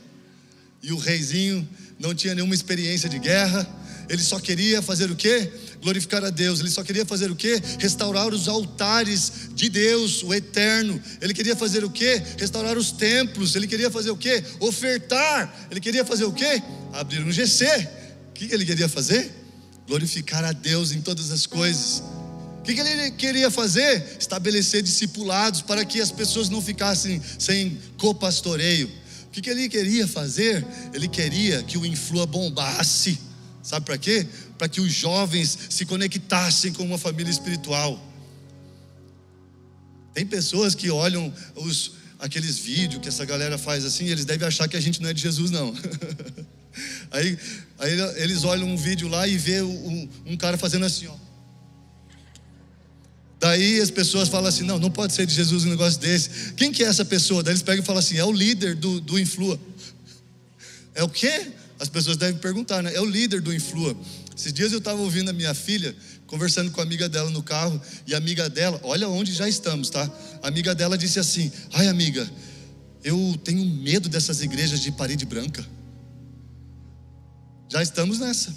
E 0.81 0.91
o 0.91 0.97
reizinho 0.97 1.67
não 1.99 2.13
tinha 2.13 2.35
nenhuma 2.35 2.55
experiência 2.55 3.07
de 3.07 3.19
guerra, 3.19 3.69
ele 4.09 4.21
só 4.21 4.39
queria 4.39 4.81
fazer 4.81 5.09
o 5.09 5.15
quê? 5.15 5.49
Glorificar 5.81 6.23
a 6.23 6.29
Deus. 6.29 6.59
Ele 6.59 6.69
só 6.69 6.83
queria 6.83 7.05
fazer 7.05 7.31
o 7.31 7.35
quê? 7.35 7.61
Restaurar 7.79 8.33
os 8.33 8.47
altares 8.47 9.49
de 9.53 9.69
Deus, 9.69 10.23
o 10.23 10.33
eterno. 10.33 11.01
Ele 11.21 11.33
queria 11.33 11.55
fazer 11.55 11.83
o 11.83 11.89
quê? 11.89 12.21
Restaurar 12.37 12.77
os 12.77 12.91
templos. 12.91 13.55
Ele 13.55 13.67
queria 13.67 13.89
fazer 13.89 14.11
o 14.11 14.17
quê? 14.17 14.43
Ofertar. 14.59 15.67
Ele 15.71 15.79
queria 15.79 16.03
fazer 16.03 16.25
o 16.25 16.33
quê? 16.33 16.61
Abrir 16.91 17.23
um 17.23 17.31
GC. 17.31 17.65
O 18.29 18.33
que 18.33 18.53
ele 18.53 18.65
queria 18.65 18.89
fazer? 18.89 19.31
Glorificar 19.87 20.43
a 20.43 20.51
Deus 20.51 20.91
em 20.91 21.01
todas 21.01 21.31
as 21.31 21.45
coisas. 21.45 22.03
O 22.63 22.65
que, 22.65 22.79
ele 22.79 23.11
queria 23.11 23.51
fazer? 23.51 24.15
Estabelecer 24.17 24.81
discipulados 24.81 25.61
para 25.61 25.83
que 25.83 25.99
as 25.99 26.09
pessoas 26.09 26.47
não 26.47 26.61
ficassem 26.61 27.21
sem 27.37 27.77
copastoreio. 27.97 28.87
O 29.25 29.29
que, 29.31 29.41
que 29.41 29.49
ele 29.49 29.67
queria 29.67 30.07
fazer? 30.07 30.65
Ele 30.93 31.09
queria 31.09 31.61
que 31.63 31.77
o 31.77 31.85
Influa 31.85 32.25
bombasse. 32.25 33.19
Sabe 33.61 33.85
para 33.85 33.97
quê? 33.97 34.25
Para 34.57 34.69
que 34.69 34.79
os 34.79 34.93
jovens 34.93 35.57
se 35.69 35.85
conectassem 35.85 36.71
com 36.71 36.83
uma 36.83 36.97
família 36.97 37.29
espiritual. 37.29 38.01
Tem 40.13 40.25
pessoas 40.25 40.73
que 40.73 40.89
olham 40.89 41.33
os, 41.57 41.91
aqueles 42.17 42.57
vídeos 42.59 43.01
que 43.01 43.09
essa 43.09 43.25
galera 43.25 43.57
faz 43.57 43.83
assim, 43.83 44.05
eles 44.05 44.23
devem 44.23 44.47
achar 44.47 44.69
que 44.69 44.77
a 44.77 44.81
gente 44.81 45.01
não 45.01 45.09
é 45.09 45.13
de 45.13 45.21
Jesus, 45.21 45.51
não. 45.51 45.75
aí, 47.11 47.37
aí 47.77 47.99
eles 48.21 48.45
olham 48.45 48.69
um 48.69 48.77
vídeo 48.77 49.09
lá 49.09 49.27
e 49.27 49.37
vê 49.37 49.61
um, 49.61 50.09
um 50.25 50.37
cara 50.37 50.57
fazendo 50.57 50.85
assim, 50.85 51.07
ó. 51.07 51.22
Daí 53.43 53.81
as 53.81 53.91
pessoas 53.91 54.29
falam 54.29 54.47
assim: 54.47 54.63
não, 54.63 54.79
não 54.79 54.89
pode 54.89 55.11
ser 55.11 55.25
de 55.25 55.33
Jesus 55.33 55.65
um 55.65 55.69
negócio 55.69 55.99
desse. 55.99 56.53
Quem 56.53 56.71
que 56.71 56.81
é 56.81 56.87
essa 56.87 57.03
pessoa? 57.03 57.43
Daí 57.43 57.51
eles 57.51 57.61
pegam 57.61 57.83
e 57.83 57.85
falam 57.85 57.99
assim: 57.99 58.15
é 58.15 58.23
o 58.23 58.31
líder 58.31 58.73
do, 58.73 59.01
do 59.01 59.19
Influa. 59.19 59.59
É 60.95 61.03
o 61.03 61.09
quê? 61.09 61.51
As 61.77 61.89
pessoas 61.89 62.15
devem 62.15 62.39
perguntar, 62.39 62.81
né? 62.81 62.95
É 62.95 63.01
o 63.01 63.05
líder 63.05 63.41
do 63.41 63.53
Influa. 63.53 63.97
Esses 64.33 64.53
dias 64.53 64.71
eu 64.71 64.77
estava 64.77 65.01
ouvindo 65.01 65.29
a 65.29 65.33
minha 65.33 65.53
filha, 65.53 65.93
conversando 66.25 66.71
com 66.71 66.79
a 66.79 66.85
amiga 66.85 67.09
dela 67.09 67.29
no 67.31 67.43
carro, 67.43 67.81
e 68.07 68.13
a 68.13 68.17
amiga 68.17 68.49
dela, 68.49 68.79
olha 68.81 69.09
onde 69.09 69.33
já 69.33 69.49
estamos, 69.49 69.89
tá? 69.89 70.09
A 70.41 70.47
amiga 70.47 70.73
dela 70.73 70.97
disse 70.97 71.19
assim: 71.19 71.51
ai, 71.73 71.89
amiga, 71.89 72.25
eu 73.03 73.37
tenho 73.43 73.65
medo 73.65 74.07
dessas 74.07 74.41
igrejas 74.41 74.79
de 74.79 74.89
parede 74.89 75.25
branca. 75.25 75.67
Já 77.69 77.83
estamos 77.83 78.19
nessa 78.19 78.55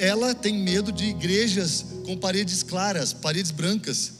ela 0.00 0.34
tem 0.34 0.54
medo 0.54 0.90
de 0.90 1.04
igrejas 1.04 1.84
com 2.06 2.16
paredes 2.16 2.62
claras, 2.62 3.12
paredes 3.12 3.50
brancas. 3.50 4.12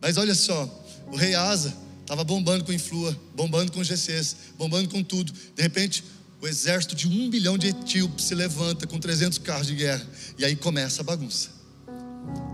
Mas 0.00 0.16
olha 0.16 0.36
só, 0.36 0.70
o 1.10 1.16
rei 1.16 1.34
Asa 1.34 1.74
estava 2.02 2.22
bombando 2.22 2.64
com 2.64 2.72
influa, 2.72 3.18
bombando 3.34 3.72
com 3.72 3.82
GCs, 3.82 4.36
bombando 4.56 4.88
com 4.88 5.02
tudo. 5.02 5.32
De 5.56 5.60
repente, 5.60 6.04
o 6.40 6.46
exército 6.46 6.94
de 6.94 7.08
um 7.08 7.28
bilhão 7.28 7.58
de 7.58 7.66
etíopes 7.68 8.26
se 8.26 8.36
levanta 8.36 8.86
com 8.86 9.00
300 9.00 9.38
carros 9.38 9.66
de 9.66 9.74
guerra. 9.74 10.06
E 10.38 10.44
aí 10.44 10.54
começa 10.54 11.00
a 11.00 11.04
bagunça. 11.04 11.48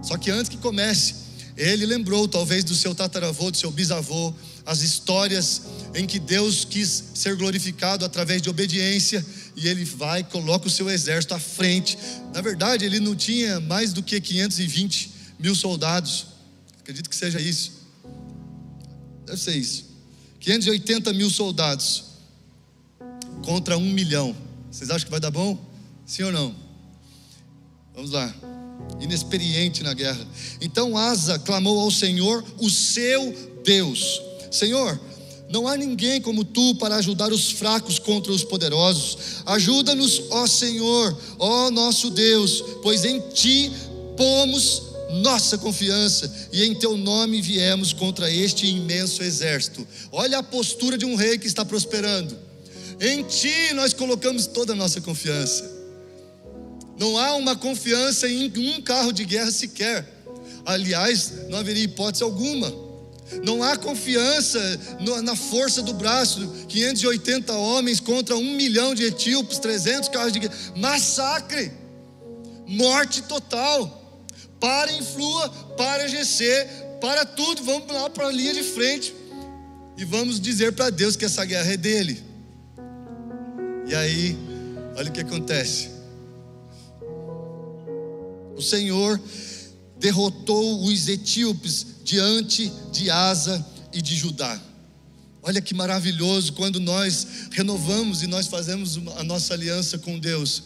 Só 0.03 0.17
que 0.17 0.31
antes 0.31 0.49
que 0.49 0.57
comece, 0.57 1.15
ele 1.59 1.85
lembrou 1.85 2.27
talvez 2.27 2.65
do 2.65 2.75
seu 2.75 2.95
tataravô, 2.95 3.51
do 3.51 3.57
seu 3.59 3.71
bisavô, 3.71 4.33
as 4.65 4.81
histórias 4.81 5.63
em 5.95 6.07
que 6.07 6.19
Deus 6.19 6.65
quis 6.65 7.05
ser 7.15 7.37
glorificado 7.37 8.03
através 8.03 8.41
de 8.41 8.49
obediência 8.49 9.23
e 9.61 9.69
ele 9.69 9.85
vai, 9.85 10.25
coloca 10.25 10.67
o 10.67 10.71
seu 10.71 10.89
exército 10.89 11.35
à 11.35 11.39
frente. 11.39 11.99
Na 12.35 12.41
verdade, 12.41 12.85
ele 12.85 12.99
não 12.99 13.15
tinha 13.15 13.61
mais 13.61 13.93
do 13.93 14.03
que 14.03 14.19
520 14.19 15.11
mil 15.39 15.55
soldados. 15.55 16.29
Acredito 16.81 17.11
que 17.11 17.17
seja 17.17 17.41
isso. 17.41 17.73
Deve 19.27 19.39
ser 19.39 19.57
isso. 19.57 19.85
580 20.41 21.13
mil 21.13 21.29
soldados 21.29 22.05
contra 23.45 23.77
um 23.77 23.93
milhão. 23.93 24.35
Vocês 24.71 24.89
acham 24.91 25.05
que 25.05 25.11
vai 25.11 25.21
dar 25.21 25.31
bom? 25.31 25.63
Sim 26.07 26.23
ou 26.25 26.33
não? 26.33 26.55
Vamos 27.95 28.13
lá. 28.13 28.35
Inexperiente 28.99 29.83
na 29.83 29.93
guerra. 29.93 30.27
Então 30.61 30.97
Asa 30.97 31.39
clamou 31.39 31.81
ao 31.81 31.91
Senhor, 31.91 32.43
o 32.59 32.71
seu 32.71 33.61
Deus: 33.63 34.23
Senhor, 34.51 34.99
não 35.51 35.67
há 35.67 35.77
ninguém 35.77 36.21
como 36.21 36.45
tu 36.45 36.77
para 36.77 36.97
ajudar 36.97 37.33
os 37.33 37.51
fracos 37.51 37.99
contra 37.99 38.33
os 38.33 38.45
poderosos. 38.45 39.43
Ajuda-nos, 39.45 40.23
ó 40.31 40.47
Senhor, 40.47 41.19
ó 41.39 41.71
nosso 41.71 42.11
Deus, 42.11 42.63
pois 42.83 43.05
em 43.05 43.21
ti 43.31 43.73
pomos 44.17 44.83
nossa 45.11 45.59
confiança 45.59 46.33
e 46.53 46.63
em 46.63 46.73
teu 46.73 46.97
nome 46.97 47.43
viemos 47.43 47.93
contra 47.93 48.31
este 48.31 48.65
imenso 48.67 49.25
exército. 49.25 49.87
Olha 50.13 50.39
a 50.39 50.43
postura 50.43 50.97
de 50.97 51.05
um 51.05 51.17
rei 51.17 51.37
que 51.37 51.49
está 51.49 51.65
prosperando. 51.65 52.39
Em 53.01 53.25
ti 53.25 53.75
nós 53.75 53.93
colocamos 53.93 54.47
toda 54.47 54.73
a 54.73 54.77
nossa 54.77 55.01
confiança. 55.01 55.69
Não 56.97 57.19
há 57.19 57.35
uma 57.35 57.57
confiança 57.57 58.29
em 58.29 58.53
um 58.57 58.81
carro 58.83 59.11
de 59.11 59.25
guerra 59.25 59.51
sequer. 59.51 60.07
Aliás, 60.65 61.49
não 61.49 61.59
haveria 61.59 61.83
hipótese 61.83 62.23
alguma. 62.23 62.90
Não 63.45 63.63
há 63.63 63.77
confiança 63.77 64.59
na 65.23 65.37
força 65.37 65.83
do 65.83 65.95
braço. 65.95 66.67
580 66.69 67.53
homens 67.53 68.01
contra 68.01 68.37
um 68.37 68.55
milhão 68.55 68.95
de 68.95 69.05
etíopes, 69.05 69.59
300 69.59 70.09
carros 70.09 70.33
de 70.33 70.41
guerra. 70.41 70.55
Massacre, 70.77 71.73
morte 72.67 73.23
total. 73.23 73.99
Para 74.59 74.93
Influa, 74.93 75.49
para 75.77 76.07
GC, 76.07 76.67
para 77.01 77.25
tudo. 77.25 77.63
Vamos 77.63 77.91
lá 77.93 78.11
para 78.11 78.27
a 78.27 78.33
linha 78.33 78.53
de 78.53 78.63
frente 78.63 79.15
e 79.97 80.05
vamos 80.05 80.41
dizer 80.41 80.73
para 80.73 80.91
Deus 80.91 81.17
que 81.17 81.25
essa 81.25 81.45
guerra 81.45 81.73
é 81.73 81.77
dele. 81.77 82.23
E 83.87 83.95
aí, 83.95 84.39
olha 84.97 85.09
o 85.09 85.13
que 85.13 85.21
acontece. 85.21 85.91
O 88.57 88.63
Senhor 88.63 89.21
derrotou 89.99 90.85
os 90.85 91.09
etíopes 91.09 91.87
diante 92.11 92.73
de 92.91 93.09
Asa 93.09 93.65
e 93.93 94.03
de 94.03 94.17
Judá. 94.17 94.61
Olha 95.43 95.61
que 95.61 95.73
maravilhoso 95.73 96.55
quando 96.55 96.81
nós 96.81 97.25
renovamos 97.53 98.25
e 98.25 98.27
nós 98.27 98.49
fazemos 98.49 98.99
a 99.17 99.23
nossa 99.23 99.55
aliança 99.55 99.97
com 99.97 100.19
Deus. 100.19 100.65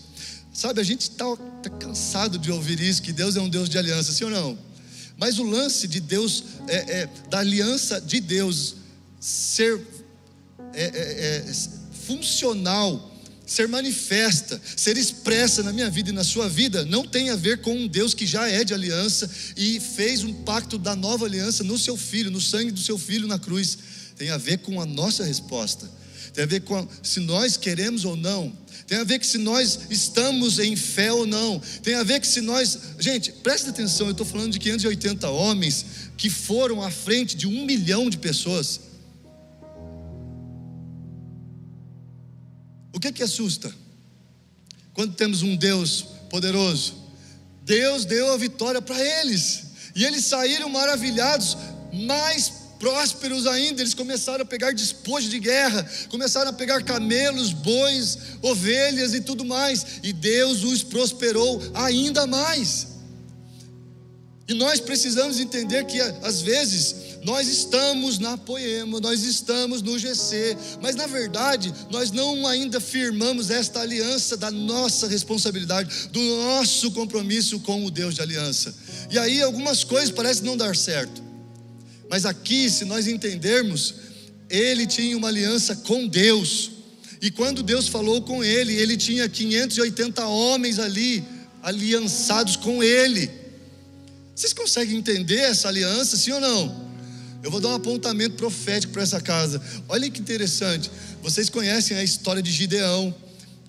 Sabe, 0.55 0.81
a 0.81 0.85
gente 0.85 1.03
está 1.03 1.27
tá 1.63 1.69
cansado 1.69 2.39
de 2.39 2.51
ouvir 2.51 2.81
isso, 2.81 3.03
que 3.03 3.13
Deus 3.13 3.37
é 3.37 3.43
um 3.43 3.49
Deus 3.51 3.69
de 3.69 3.77
aliança, 3.77 4.11
sim 4.11 4.25
ou 4.25 4.31
não? 4.31 4.59
Mas 5.19 5.39
o 5.39 5.43
lance 5.43 5.87
de 5.87 6.01
Deus, 6.01 6.45
é, 6.67 7.01
é 7.01 7.09
da 7.29 7.41
aliança 7.41 8.01
de 8.01 8.21
Deus 8.21 8.77
ser 9.21 9.83
é, 10.73 10.85
é, 10.85 11.45
é 11.47 11.55
funcional 12.07 13.14
ser 13.47 13.69
manifesta, 13.69 14.61
ser 14.77 14.97
expressa 14.97 15.63
na 15.63 15.73
minha 15.73 15.91
vida 15.91 16.11
e 16.11 16.13
na 16.13 16.25
sua 16.25 16.49
vida, 16.49 16.85
não 16.85 17.07
tem 17.07 17.31
a 17.31 17.37
ver 17.37 17.59
com 17.59 17.75
um 17.75 17.87
Deus 17.87 18.15
que 18.15 18.27
já 18.27 18.49
é 18.49 18.65
de 18.65 18.73
aliança 18.73 19.31
e 19.57 19.79
fez 19.81 20.25
um 20.25 20.33
pacto 20.33 20.79
da 20.79 20.97
nova 20.97 21.27
aliança 21.27 21.63
no 21.63 21.79
seu 21.79 21.97
filho, 21.97 22.31
no 22.31 22.41
sangue 22.41 22.71
do 22.71 22.81
seu 22.81 22.99
filho 22.99 23.27
na 23.27 23.39
cruz. 23.39 23.79
Tem 24.17 24.31
a 24.31 24.37
ver 24.37 24.59
com 24.59 24.81
a 24.81 24.87
nossa 24.87 25.25
resposta. 25.25 25.91
Tem 26.33 26.45
a 26.45 26.47
ver 26.47 26.61
com 26.63 26.77
a, 26.77 26.87
se 27.03 27.21
nós 27.21 27.57
queremos 27.57 28.05
ou 28.05 28.17
não. 28.17 28.53
Tem 28.87 28.99
a 28.99 29.05
ver 29.05 29.19
que 29.19 29.27
se 29.27 29.39
nós 29.39 29.79
estamos 29.89 30.59
em 30.59 30.77
fé 30.77 31.13
ou 31.13 31.27
não. 31.27 31.61
Tem 31.83 31.95
a 31.95 32.03
ver 32.03 32.21
que 32.21 32.27
se 32.27 32.41
nós. 32.41 32.79
Gente, 32.99 33.33
presta 33.33 33.71
atenção, 33.71 34.09
eu 34.09 34.13
estou 34.13 34.27
falando 34.27 34.53
de 34.53 34.59
580 34.59 35.29
homens 35.31 35.87
que 36.17 36.29
foram 36.29 36.83
à 36.83 36.91
frente 36.91 37.37
de 37.37 37.47
um 37.47 37.65
milhão 37.65 38.11
de 38.11 38.19
pessoas. 38.19 38.81
O 42.95 43.01
que 43.01 43.11
que 43.13 43.25
assusta? 43.25 43.75
Quando 44.95 45.17
temos 45.17 45.43
um 45.43 45.57
Deus 45.57 46.03
poderoso, 46.31 46.95
Deus 47.65 48.05
deu 48.05 48.33
a 48.33 48.37
vitória 48.37 48.81
para 48.81 48.99
eles, 49.21 49.65
e 49.97 50.05
eles 50.05 50.25
saíram 50.25 50.69
maravilhados, 50.69 51.57
mais 51.93 52.53
prósperos 52.79 53.47
ainda. 53.47 53.83
Eles 53.83 53.95
começaram 53.95 54.43
a 54.43 54.47
pegar 54.47 54.73
despojo 54.73 55.29
de 55.29 55.41
guerra, 55.41 55.85
começaram 56.09 56.51
a 56.51 56.53
pegar 56.53 56.85
camelos, 56.85 57.53
bois, 57.53 58.19
ovelhas 58.41 59.13
e 59.13 59.21
tudo 59.21 59.45
mais, 59.45 59.85
e 60.03 60.13
Deus 60.13 60.63
os 60.63 60.85
prosperou 60.85 61.61
ainda 61.75 62.29
mais. 62.29 62.95
E 64.47 64.55
nós 64.55 64.79
precisamos 64.79 65.41
entender 65.41 65.85
que 65.87 66.01
às 66.01 66.43
vezes 66.43 66.95
nós 67.25 67.49
estamos 67.49 68.19
na 68.19 68.37
Poema, 68.37 69.01
nós 69.01 69.25
estamos 69.25 69.81
no 69.81 69.99
GC, 69.99 70.57
mas 70.83 70.95
na 70.95 71.07
verdade 71.07 71.73
nós 71.91 72.13
não 72.13 72.47
ainda 72.47 72.79
firmamos 72.81 73.51
esta 73.51 73.81
aliança 73.81 74.37
da 74.37 74.51
nossa 74.51 75.09
responsabilidade, 75.09 76.09
do 76.09 76.21
nosso 76.21 76.91
compromisso 76.93 77.59
com 77.61 77.85
o 77.87 77.91
Deus 77.91 78.15
de 78.15 78.21
aliança. 78.21 78.75
E 79.11 79.19
aí 79.19 79.41
algumas 79.41 79.83
coisas 79.83 80.11
parecem 80.11 80.45
não 80.45 80.57
dar 80.57 80.77
certo. 80.77 81.23
Mas 82.11 82.27
aqui, 82.27 82.69
se 82.69 82.85
nós 82.85 83.07
entendermos, 83.07 83.95
ele 84.51 84.87
tinha 84.87 85.17
uma 85.17 85.29
aliança 85.29 85.75
com 85.77 86.07
Deus. 86.07 86.71
E 87.23 87.31
quando 87.31 87.63
Deus 87.63 87.89
falou 87.89 88.21
com 88.21 88.45
ele, 88.45 88.75
ele 88.75 88.99
tinha 88.99 89.27
580 89.27 90.27
homens 90.27 90.79
ali 90.79 91.25
aliançados 91.63 92.57
com 92.57 92.83
ele. 92.83 93.31
Vocês 94.35 94.53
conseguem 94.53 94.99
entender 94.99 95.39
essa 95.39 95.69
aliança, 95.69 96.19
sim 96.19 96.33
ou 96.33 96.41
não? 96.41 96.94
Eu 97.45 97.51
vou 97.51 97.61
dar 97.61 97.69
um 97.69 97.75
apontamento 97.75 98.37
profético 98.37 98.95
para 98.95 99.03
essa 99.03 99.21
casa. 99.21 99.61
Olha 99.87 100.11
que 100.11 100.19
interessante. 100.19 100.91
Vocês 101.23 101.51
conhecem 101.51 101.95
a 101.95 102.03
história 102.03 102.43
de 102.43 102.51
Gideão. 102.51 103.15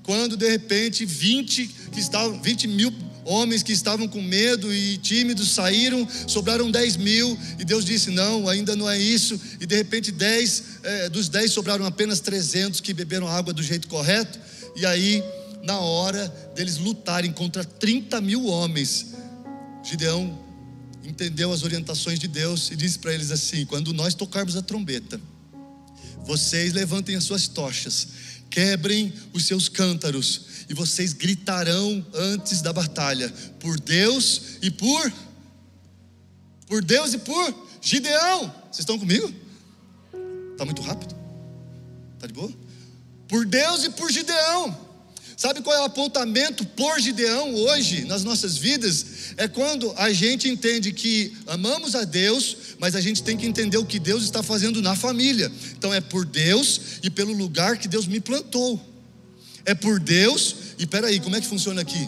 Quando 0.01 0.37
de 0.37 0.49
repente 0.49 1.05
20 1.05 1.67
que 1.91 1.99
estavam, 1.99 2.41
20 2.41 2.69
mil 2.69 2.93
homens 3.25 3.63
que 3.63 3.73
estavam 3.73 4.07
com 4.07 4.21
medo 4.21 4.73
e 4.73 4.97
tímidos 4.99 5.51
saíram, 5.51 6.07
sobraram 6.25 6.71
10 6.71 6.95
mil, 6.95 7.37
e 7.59 7.65
Deus 7.65 7.83
disse: 7.83 8.11
Não, 8.11 8.47
ainda 8.47 8.77
não 8.77 8.89
é 8.89 8.97
isso. 8.97 9.37
E 9.59 9.65
de 9.65 9.75
repente 9.75 10.09
10, 10.09 10.63
é, 10.81 11.09
dos 11.09 11.27
10 11.27 11.51
sobraram 11.51 11.85
apenas 11.85 12.21
300 12.21 12.79
que 12.79 12.93
beberam 12.93 13.27
água 13.27 13.51
do 13.51 13.61
jeito 13.61 13.89
correto. 13.89 14.39
E 14.77 14.85
aí, 14.85 15.21
na 15.63 15.79
hora 15.79 16.33
deles 16.55 16.77
lutarem 16.77 17.33
contra 17.33 17.65
30 17.65 18.21
mil 18.21 18.45
homens, 18.45 19.07
Gideão 19.83 20.44
entendeu 21.15 21.53
as 21.53 21.63
orientações 21.63 22.19
de 22.19 22.27
Deus 22.27 22.69
e 22.71 22.75
disse 22.75 22.99
para 22.99 23.13
eles 23.13 23.31
assim: 23.31 23.65
quando 23.65 23.93
nós 23.93 24.13
tocarmos 24.13 24.57
a 24.57 24.61
trombeta, 24.61 25.19
vocês 26.25 26.73
levantem 26.73 27.15
as 27.15 27.23
suas 27.23 27.47
tochas, 27.47 28.07
quebrem 28.49 29.13
os 29.33 29.45
seus 29.45 29.69
cântaros, 29.69 30.41
e 30.69 30.73
vocês 30.73 31.13
gritarão 31.13 32.05
antes 32.13 32.61
da 32.61 32.73
batalha, 32.73 33.29
por 33.59 33.79
Deus 33.79 34.57
e 34.61 34.69
por. 34.69 35.11
Por 36.67 36.83
Deus 36.83 37.13
e 37.13 37.19
por 37.19 37.67
Gideão. 37.81 38.47
Vocês 38.63 38.79
estão 38.79 38.99
comigo? 38.99 39.33
Está 40.51 40.65
muito 40.65 40.81
rápido? 40.81 41.15
Está 42.15 42.27
de 42.27 42.33
boa? 42.33 42.51
Por 43.27 43.45
Deus 43.45 43.83
e 43.83 43.89
por 43.91 44.11
Gideão. 44.11 44.84
Sabe 45.37 45.61
qual 45.61 45.75
é 45.75 45.81
o 45.81 45.85
apontamento 45.85 46.65
por 46.65 46.99
Gideão 46.99 47.53
hoje 47.53 48.05
nas 48.05 48.23
nossas 48.23 48.55
vidas? 48.55 49.05
É 49.35 49.47
quando 49.47 49.93
a 49.97 50.11
gente 50.13 50.47
entende 50.47 50.93
que 50.93 51.33
amamos 51.45 51.93
a 51.93 52.05
Deus, 52.05 52.55
mas 52.79 52.95
a 52.95 53.01
gente 53.01 53.21
tem 53.21 53.35
que 53.35 53.45
entender 53.45 53.77
o 53.77 53.85
que 53.85 53.99
Deus 53.99 54.23
está 54.23 54.41
fazendo 54.41 54.81
na 54.81 54.95
família. 54.95 55.51
Então 55.77 55.93
é 55.93 55.99
por 55.99 56.25
Deus 56.25 56.79
e 57.03 57.09
pelo 57.09 57.33
lugar 57.33 57.77
que 57.77 57.87
Deus 57.87 58.07
me 58.07 58.21
plantou. 58.21 58.79
É 59.65 59.73
por 59.73 59.99
Deus, 59.99 60.55
e 60.77 60.85
peraí, 60.85 61.19
como 61.19 61.35
é 61.35 61.41
que 61.41 61.47
funciona 61.47 61.81
aqui? 61.81 62.07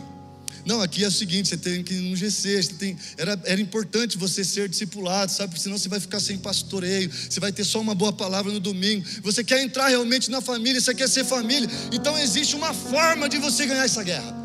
Não, 0.67 0.82
aqui 0.82 1.01
é 1.06 1.08
o 1.08 1.12
seguinte: 1.12 1.47
você 1.47 1.56
tem 1.56 1.82
que 1.82 1.93
ir 1.93 2.01
no 2.01 2.13
GC, 2.13 2.62
você 2.62 2.73
tem, 2.73 2.97
era, 3.17 3.39
era 3.45 3.62
importante 3.62 4.17
você 4.17 4.43
ser 4.43 4.67
discipulado, 4.67 5.32
sabe? 5.32 5.51
Porque 5.51 5.63
senão 5.63 5.77
você 5.77 5.88
vai 5.88 5.97
ficar 5.97 6.19
sem 6.19 6.38
pastoreio, 6.38 7.10
você 7.10 7.39
vai 7.39 7.53
ter 7.53 7.63
só 7.63 7.80
uma 7.80 7.95
boa 7.95 8.12
palavra 8.12 8.51
no 8.51 8.60
domingo. 8.60 9.06
Você 9.23 9.45
quer 9.45 9.63
entrar 9.63 9.88
realmente 9.88 10.30
na 10.30 10.41
família, 10.41 10.82
você 10.82 10.93
quer 10.93 11.08
ser 11.08 11.23
família. 11.23 11.69
Então 11.93 12.19
existe 12.19 12.53
uma 12.53 12.73
forma 12.73 13.30
de 13.30 13.38
você 13.38 13.65
ganhar 13.65 13.86
essa 13.86 14.03
guerra. 14.03 14.36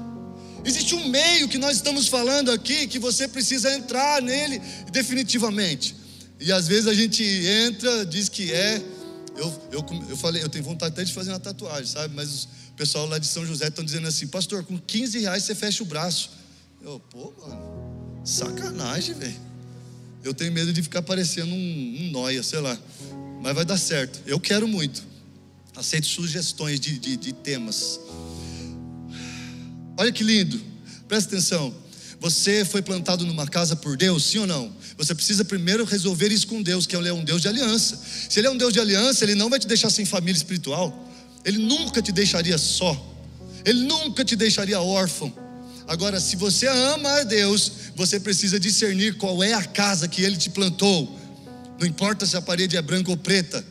Existe 0.65 0.95
um 0.95 1.09
meio 1.09 1.49
que 1.49 1.59
nós 1.59 1.75
estamos 1.75 2.07
falando 2.07 2.53
aqui 2.53 2.87
que 2.87 3.01
você 3.01 3.27
precisa 3.27 3.75
entrar 3.75 4.23
nele 4.23 4.63
definitivamente. 4.93 5.97
E 6.39 6.53
às 6.53 6.69
vezes 6.69 6.87
a 6.87 6.95
gente 6.95 7.25
entra, 7.25 8.07
diz 8.07 8.29
que 8.29 8.53
é. 8.53 8.81
Eu, 9.37 9.63
eu, 9.73 9.85
eu 10.11 10.17
falei, 10.17 10.41
eu 10.41 10.49
tenho 10.49 10.63
vontade 10.63 10.93
até 10.93 11.03
de 11.03 11.13
fazer 11.13 11.31
uma 11.31 11.41
tatuagem, 11.41 11.87
sabe? 11.87 12.15
Mas 12.15 12.29
os, 12.29 12.49
pessoal 12.83 13.07
lá 13.07 13.17
de 13.17 13.29
São 13.29 13.47
José 13.47 13.69
estão 13.69 13.85
dizendo 13.85 14.09
assim, 14.09 14.27
pastor, 14.27 14.65
com 14.65 14.77
15 14.77 15.21
reais 15.21 15.45
você 15.45 15.55
fecha 15.55 15.85
o 15.85 15.87
braço. 15.87 16.31
Eu, 16.83 16.99
pô, 16.99 17.33
mano, 17.41 18.21
sacanagem, 18.25 19.15
velho. 19.15 19.41
Eu 20.25 20.35
tenho 20.35 20.51
medo 20.51 20.73
de 20.73 20.83
ficar 20.83 21.01
parecendo 21.01 21.55
um, 21.55 21.97
um 22.01 22.11
noia, 22.11 22.43
sei 22.43 22.59
lá. 22.59 22.77
Mas 23.41 23.55
vai 23.55 23.65
dar 23.65 23.79
certo. 23.79 24.21
Eu 24.27 24.41
quero 24.41 24.67
muito. 24.67 25.01
Aceito 25.77 26.09
sugestões 26.09 26.81
de, 26.81 26.99
de, 26.99 27.17
de 27.17 27.33
temas. 27.33 28.01
Olha 29.97 30.11
que 30.11 30.25
lindo. 30.25 30.61
Presta 31.07 31.37
atenção. 31.37 31.73
Você 32.19 32.65
foi 32.65 32.83
plantado 32.83 33.25
numa 33.25 33.47
casa 33.47 33.77
por 33.77 33.97
Deus, 33.97 34.25
sim 34.25 34.39
ou 34.39 34.47
não? 34.47 34.75
Você 34.99 35.15
precisa 35.15 35.45
primeiro 35.45 35.85
resolver 35.85 36.33
isso 36.33 36.49
com 36.49 36.61
Deus, 36.61 36.85
que 36.85 36.97
Ele 36.97 37.09
é 37.09 37.13
um 37.13 37.23
Deus 37.23 37.43
de 37.43 37.47
aliança. 37.47 37.97
Se 38.29 38.41
Ele 38.41 38.49
é 38.49 38.51
um 38.51 38.57
Deus 38.57 38.73
de 38.73 38.81
aliança, 38.81 39.25
Ele 39.25 39.37
não 39.37 39.49
vai 39.49 39.61
te 39.61 39.69
deixar 39.69 39.89
sem 39.89 40.05
família 40.05 40.37
espiritual. 40.37 41.12
Ele 41.45 41.59
nunca 41.59 42.01
te 42.01 42.13
deixaria 42.13 42.59
só. 42.59 42.97
Ele 43.65 43.85
nunca 43.85 44.25
te 44.25 44.37
deixaria 44.37 44.81
órfão. 44.81 45.33
Agora, 45.87 46.21
se 46.21 46.37
você 46.37 46.67
ama 46.67 47.21
a 47.21 47.25
Deus, 47.25 47.73
você 47.95 48.19
precisa 48.21 48.59
discernir 48.59 49.17
qual 49.17 49.43
é 49.43 49.53
a 49.53 49.65
casa 49.65 50.09
que 50.09 50.23
Ele 50.23 50.37
te 50.37 50.51
plantou. 50.51 51.19
Não 51.79 51.87
importa 51.87 52.25
se 52.25 52.37
a 52.37 52.43
parede 52.43 52.77
é 52.77 52.83
branca 52.83 53.11
ou 53.11 53.17
preta. 53.17 53.65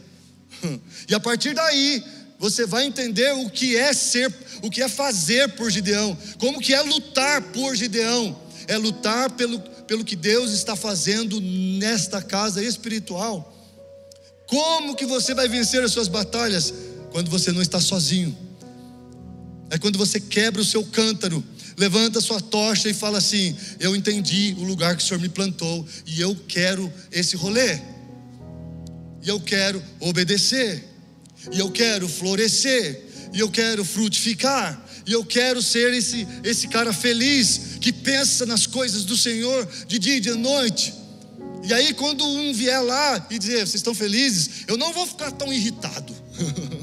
E 1.10 1.16
a 1.16 1.20
partir 1.20 1.54
daí, 1.54 2.04
você 2.38 2.66
vai 2.66 2.86
entender 2.86 3.34
o 3.34 3.50
que 3.50 3.76
é 3.76 3.94
ser, 3.94 4.34
o 4.62 4.70
que 4.70 4.82
é 4.82 4.88
fazer 4.88 5.50
por 5.50 5.70
Gideão, 5.70 6.18
como 6.40 6.62
que 6.62 6.74
é 6.74 6.82
lutar 6.82 7.42
por 7.42 7.76
Gideão. 7.76 8.40
É 8.68 8.78
lutar 8.78 9.32
pelo, 9.32 9.60
pelo 9.60 10.06
que 10.06 10.16
Deus 10.16 10.52
está 10.52 10.76
fazendo 10.76 11.42
nesta 11.42 12.22
casa 12.22 12.64
espiritual. 12.64 13.52
Como 14.48 14.96
que 14.96 15.06
você 15.06 15.34
vai 15.34 15.48
vencer 15.48 15.84
as 15.84 15.92
suas 15.92 16.08
batalhas? 16.08 16.74
Quando 17.12 17.30
você 17.30 17.52
não 17.52 17.62
está 17.62 17.80
sozinho. 17.80 18.36
É 19.70 19.78
quando 19.78 19.98
você 19.98 20.20
quebra 20.20 20.62
o 20.62 20.66
seu 20.66 20.84
cântaro. 20.84 21.44
levanta 21.78 22.20
sua 22.20 22.42
tocha 22.42 22.90
e 22.90 22.94
fala 22.94 23.18
assim: 23.18 23.56
Eu 23.80 23.96
entendi 23.96 24.56
o 24.58 24.64
lugar 24.64 24.96
que 24.96 25.04
o 25.04 25.06
Senhor 25.06 25.20
me 25.20 25.30
plantou 25.30 25.86
e 26.06 26.20
eu 26.20 26.36
quero 26.48 26.92
esse 27.12 27.36
rolê. 27.36 27.80
E 29.22 29.30
eu 29.30 29.40
quero 29.40 29.82
obedecer. 30.00 30.88
E 31.52 31.60
eu 31.60 31.72
quero 31.72 32.08
florescer. 32.10 33.02
E 33.34 33.40
eu 33.40 33.50
quero 33.50 33.86
frutificar. 33.86 34.86
E 35.06 35.14
eu 35.14 35.26
quero 35.26 35.62
ser 35.62 35.94
esse, 35.94 36.28
esse 36.44 36.68
cara 36.68 36.94
feliz 36.94 37.78
que 37.80 37.92
pensa 37.92 38.46
nas 38.46 38.68
coisas 38.68 39.04
do 39.04 39.18
Senhor 39.18 39.68
de 39.88 39.98
dia 39.98 40.18
e 40.18 40.20
de 40.20 40.32
noite. 40.32 40.94
E 41.64 41.74
aí, 41.74 41.94
quando 41.94 42.26
um 42.26 42.54
vier 42.54 42.82
lá 42.82 43.28
e 43.30 43.38
dizer, 43.38 43.60
vocês 43.60 43.76
estão 43.76 43.94
felizes, 43.94 44.66
eu 44.68 44.78
não 44.78 44.92
vou 44.92 45.06
ficar 45.06 45.32
tão 45.32 45.54
irritado. 45.54 46.14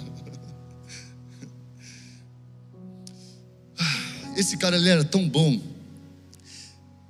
Esse 4.38 4.57
cara 4.57 4.77
ele 4.77 4.88
era 4.88 5.03
tão 5.03 5.29
bom. 5.29 5.61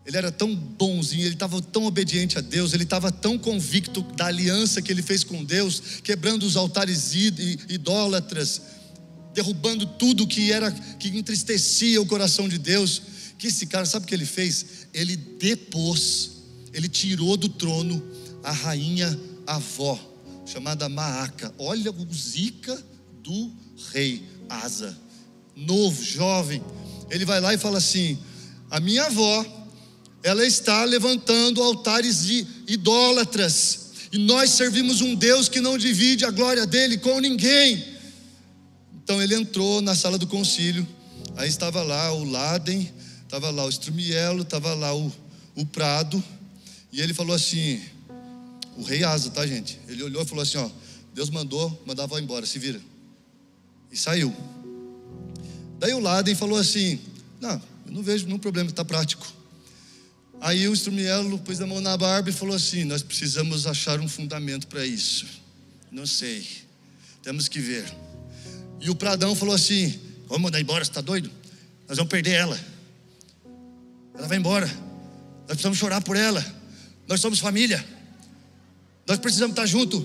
Ele 0.07 0.17
era 0.17 0.33
tão 0.33 0.57
bonzinho, 0.57 1.27
ele 1.27 1.35
estava 1.35 1.61
tão 1.61 1.85
obediente 1.85 2.39
a 2.39 2.41
Deus, 2.41 2.73
ele 2.73 2.85
estava 2.85 3.13
tão 3.13 3.39
convicto 3.39 4.01
da 4.01 4.25
aliança 4.25 4.81
que 4.81 4.91
ele 4.91 5.03
fez 5.03 5.23
com 5.23 5.45
Deus, 5.45 6.01
quebrando 6.03 6.45
os 6.45 6.57
altares 6.57 7.13
idólatras, 7.69 8.63
derrubando 9.35 9.85
tudo 9.85 10.27
que 10.27 10.51
era 10.51 10.73
que 10.73 11.09
entristecia 11.09 12.01
o 12.01 12.07
coração 12.07 12.49
de 12.49 12.57
Deus. 12.57 13.03
Que 13.37 13.49
esse 13.49 13.67
cara, 13.67 13.85
sabe 13.85 14.07
o 14.07 14.09
que 14.09 14.15
ele 14.15 14.25
fez? 14.25 14.89
Ele 14.95 15.15
depôs, 15.15 16.31
ele 16.73 16.89
tirou 16.89 17.37
do 17.37 17.51
trono 17.51 18.03
a 18.43 18.53
rainha 18.53 19.21
avó, 19.47 20.01
chamada 20.47 20.89
Maaca. 20.89 21.55
Olha 21.59 21.91
o 21.93 22.15
zica 22.15 22.83
do 23.23 23.53
rei 23.93 24.23
Asa, 24.49 24.97
novo, 25.55 26.03
jovem 26.03 26.63
ele 27.11 27.25
vai 27.25 27.41
lá 27.41 27.55
e 27.55 27.59
fala 27.59 27.79
assim: 27.79 28.19
a 28.71 28.81
minha 28.81 29.05
avó, 29.05 29.45
ela 30.23 30.47
está 30.47 30.85
levantando 30.85 31.63
altares 31.63 32.25
de 32.25 32.47
idólatras, 32.67 33.91
e 34.13 34.19
nós 34.19 34.51
servimos 34.51 35.01
um 35.01 35.15
Deus 35.15 35.49
que 35.49 35.61
não 35.61 35.79
divide 35.79 36.25
a 36.25 36.31
glória 36.31 36.67
dele 36.67 36.99
com 36.99 37.21
ninguém. 37.21 37.85
Então 39.03 39.23
ele 39.23 39.35
entrou 39.35 39.81
na 39.81 39.95
sala 39.95 40.19
do 40.19 40.27
concílio, 40.27 40.87
aí 41.37 41.49
estava 41.49 41.83
lá 41.83 42.13
o 42.13 42.25
Laden, 42.25 42.93
estava 43.23 43.51
lá 43.51 43.65
o 43.65 43.71
Strumielo, 43.71 44.43
estava 44.43 44.75
lá 44.75 44.95
o, 44.95 45.13
o 45.55 45.65
Prado, 45.65 46.23
e 46.93 47.01
ele 47.01 47.15
falou 47.15 47.35
assim: 47.35 47.81
o 48.77 48.83
rei 48.83 49.03
Asa, 49.03 49.31
tá 49.31 49.47
gente? 49.47 49.79
Ele 49.89 50.03
olhou 50.03 50.23
e 50.23 50.27
falou 50.27 50.43
assim: 50.43 50.59
ó, 50.59 50.69
Deus 51.15 51.31
mandou, 51.31 51.83
mandava 51.87 52.21
embora, 52.21 52.47
se 52.47 52.59
vira. 52.59 52.81
E 53.91 53.97
saiu. 53.97 54.35
Daí 55.79 55.95
o 55.95 56.01
Laden 56.01 56.35
falou 56.35 56.59
assim: 56.59 56.99
Não, 57.41 57.61
eu 57.87 57.93
não 57.93 58.03
vejo 58.03 58.27
nenhum 58.27 58.39
problema, 58.39 58.69
está 58.69 58.85
prático. 58.85 59.27
Aí 60.41 60.69
o 60.69 60.73
Strumielo 60.73 61.39
pôs 61.41 61.61
a 61.61 61.67
mão 61.67 61.81
na 61.81 61.97
barba 61.97 62.31
e 62.31 62.33
falou 62.33 62.55
assim: 62.55 62.85
Nós 62.85 63.03
precisamos 63.03 63.67
achar 63.67 64.01
um 64.01 64.09
fundamento 64.09 64.67
para 64.67 64.85
isso. 64.85 65.27
Não 65.91 66.07
sei, 66.07 66.47
temos 67.23 67.49
que 67.49 67.61
ver. 67.61 67.85
E 68.81 68.91
o 68.91 68.95
Pradão 68.95 69.35
falou 69.35 69.55
assim: 69.55 69.99
Vamos 70.27 70.43
mandar 70.43 70.61
embora, 70.61 70.85
você 70.85 70.91
está 70.91 71.01
doido? 71.01 71.31
Nós 71.89 71.97
vamos 71.97 72.11
perder 72.11 72.33
ela. 72.33 72.61
Ela 74.15 74.27
vai 74.27 74.37
embora. 74.37 74.67
Nós 74.67 75.57
precisamos 75.57 75.79
chorar 75.79 76.03
por 76.03 76.17
ela. 76.17 76.45
Nós 77.07 77.21
somos 77.21 77.39
família. 77.39 77.85
Nós 79.07 79.19
precisamos 79.19 79.53
estar 79.53 79.65
junto. 79.65 80.01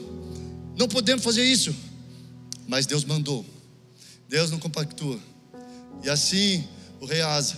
Não 0.78 0.88
podemos 0.88 1.24
fazer 1.24 1.44
isso. 1.44 1.76
Mas 2.68 2.86
Deus 2.86 3.04
mandou. 3.04 3.46
Deus 4.30 4.50
não 4.50 4.60
compactua. 4.60 5.20
E 6.04 6.10
assim 6.10 6.68
o 7.00 7.06
rei 7.06 7.22
Asa 7.22 7.58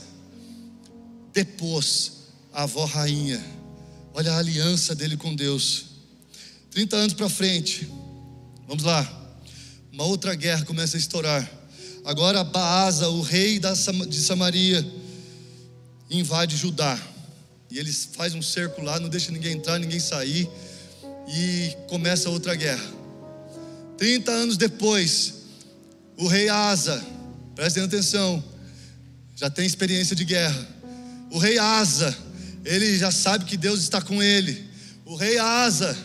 depôs 1.34 2.14
a 2.54 2.64
avó 2.64 2.86
rainha. 2.86 3.44
Olha 4.14 4.32
a 4.32 4.38
aliança 4.38 4.96
dele 4.96 5.18
com 5.18 5.36
Deus. 5.36 5.88
30 6.72 6.96
anos 6.96 7.14
para 7.14 7.28
frente. 7.28 7.90
Vamos 8.68 8.84
lá. 8.84 9.06
Uma 9.92 10.06
outra 10.06 10.34
guerra 10.36 10.64
começa 10.64 10.96
a 10.96 11.00
estourar. 11.00 11.50
Agora 12.06 12.44
Baasa, 12.44 13.10
o 13.10 13.22
rei 13.22 13.60
de 13.60 14.20
Samaria, 14.20 14.86
invade 16.10 16.56
Judá. 16.56 16.98
E 17.70 17.80
eles 17.80 18.10
faz 18.14 18.34
um 18.34 18.42
cerco 18.42 18.82
lá, 18.82 19.00
não 19.00 19.10
deixa 19.10 19.32
ninguém 19.32 19.54
entrar, 19.54 19.80
ninguém 19.80 20.00
sair. 20.00 20.50
E 21.28 21.76
começa 21.90 22.30
outra 22.30 22.56
guerra. 22.56 22.86
30 23.98 24.32
anos 24.32 24.58
depois, 24.58 25.34
o 26.18 26.28
rei 26.28 26.48
Asa 26.48 27.15
Prestem 27.56 27.84
atenção. 27.84 28.44
Já 29.36 29.50
tem 29.50 29.66
experiência 29.66 30.16
de 30.16 30.26
guerra. 30.26 30.68
O 31.32 31.38
rei 31.38 31.58
Asa, 31.58 32.16
ele 32.64 32.98
já 32.98 33.12
sabe 33.12 33.46
que 33.46 33.56
Deus 33.56 33.82
está 33.82 34.02
com 34.02 34.22
ele. 34.22 34.66
O 35.06 35.16
rei 35.16 35.38
Asa, 35.38 35.98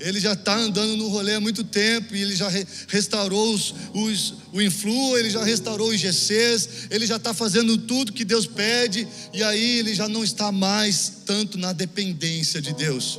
ele 0.00 0.20
já 0.20 0.32
está 0.32 0.56
andando 0.56 0.96
no 0.96 1.08
rolê 1.08 1.34
há 1.34 1.40
muito 1.40 1.62
tempo 1.62 2.14
e 2.14 2.20
ele 2.20 2.34
já 2.34 2.48
restaurou 2.88 3.54
os, 3.54 3.74
os, 3.94 4.34
o 4.52 4.60
influo, 4.60 5.16
ele 5.16 5.30
já 5.30 5.42
restaurou 5.42 5.90
os 5.90 6.00
GCs, 6.00 6.68
ele 6.90 7.06
já 7.06 7.16
está 7.16 7.32
fazendo 7.32 7.78
tudo 7.78 8.12
que 8.12 8.24
Deus 8.24 8.46
pede 8.46 9.06
e 9.32 9.42
aí 9.42 9.78
ele 9.78 9.94
já 9.94 10.08
não 10.08 10.24
está 10.24 10.50
mais 10.50 11.22
tanto 11.24 11.56
na 11.56 11.72
dependência 11.72 12.60
de 12.60 12.74
Deus. 12.74 13.18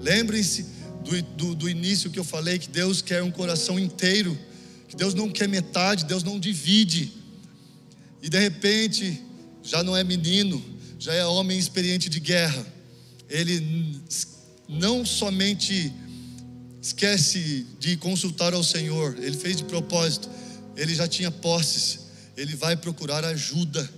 Lembrem-se 0.00 0.66
do, 1.04 1.22
do, 1.22 1.54
do 1.54 1.70
início 1.70 2.10
que 2.10 2.18
eu 2.18 2.24
falei 2.24 2.58
que 2.58 2.68
Deus 2.68 3.00
quer 3.00 3.22
um 3.22 3.30
coração 3.30 3.78
inteiro 3.78 4.38
que 4.88 4.96
Deus 4.96 5.14
não 5.14 5.30
quer 5.30 5.48
metade, 5.48 6.04
Deus 6.04 6.22
não 6.22 6.40
divide. 6.40 7.12
E 8.22 8.28
de 8.28 8.38
repente, 8.38 9.22
já 9.62 9.82
não 9.82 9.96
é 9.96 10.02
menino, 10.02 10.62
já 10.98 11.12
é 11.12 11.24
homem 11.24 11.58
experiente 11.58 12.08
de 12.08 12.18
guerra. 12.18 12.66
Ele 13.28 14.00
não 14.68 15.04
somente 15.04 15.92
esquece 16.80 17.66
de 17.78 17.96
consultar 17.96 18.54
ao 18.54 18.64
Senhor, 18.64 19.16
ele 19.18 19.36
fez 19.36 19.56
de 19.56 19.64
propósito, 19.64 20.28
ele 20.76 20.94
já 20.94 21.06
tinha 21.06 21.30
posses, 21.30 22.00
ele 22.36 22.54
vai 22.56 22.76
procurar 22.76 23.24
ajuda 23.24 23.88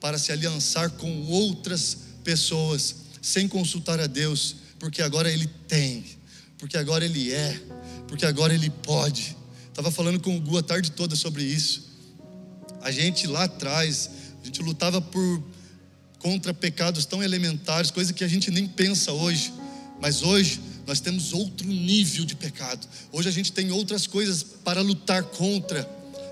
para 0.00 0.18
se 0.18 0.32
aliançar 0.32 0.90
com 0.90 1.26
outras 1.26 1.98
pessoas, 2.24 2.96
sem 3.20 3.48
consultar 3.48 4.00
a 4.00 4.06
Deus, 4.06 4.56
porque 4.78 5.02
agora 5.02 5.30
ele 5.30 5.48
tem, 5.66 6.04
porque 6.58 6.76
agora 6.76 7.04
ele 7.04 7.32
é, 7.32 7.60
porque 8.06 8.24
agora 8.24 8.54
ele 8.54 8.70
pode. 8.70 9.36
Estava 9.78 9.94
falando 9.94 10.18
com 10.18 10.36
o 10.36 10.40
Gu 10.40 10.58
a 10.58 10.62
tarde 10.64 10.90
toda 10.90 11.14
sobre 11.14 11.44
isso. 11.44 11.84
A 12.82 12.90
gente 12.90 13.28
lá 13.28 13.44
atrás, 13.44 14.10
a 14.42 14.44
gente 14.44 14.60
lutava 14.60 15.00
por 15.00 15.40
contra 16.18 16.52
pecados 16.52 17.06
tão 17.06 17.22
elementares, 17.22 17.92
coisa 17.92 18.12
que 18.12 18.24
a 18.24 18.28
gente 18.28 18.50
nem 18.50 18.66
pensa 18.66 19.12
hoje. 19.12 19.52
Mas 20.00 20.24
hoje 20.24 20.60
nós 20.84 20.98
temos 20.98 21.32
outro 21.32 21.64
nível 21.68 22.24
de 22.24 22.34
pecado. 22.34 22.88
Hoje 23.12 23.28
a 23.28 23.30
gente 23.30 23.52
tem 23.52 23.70
outras 23.70 24.04
coisas 24.04 24.42
para 24.42 24.82
lutar 24.82 25.22
contra: 25.22 25.88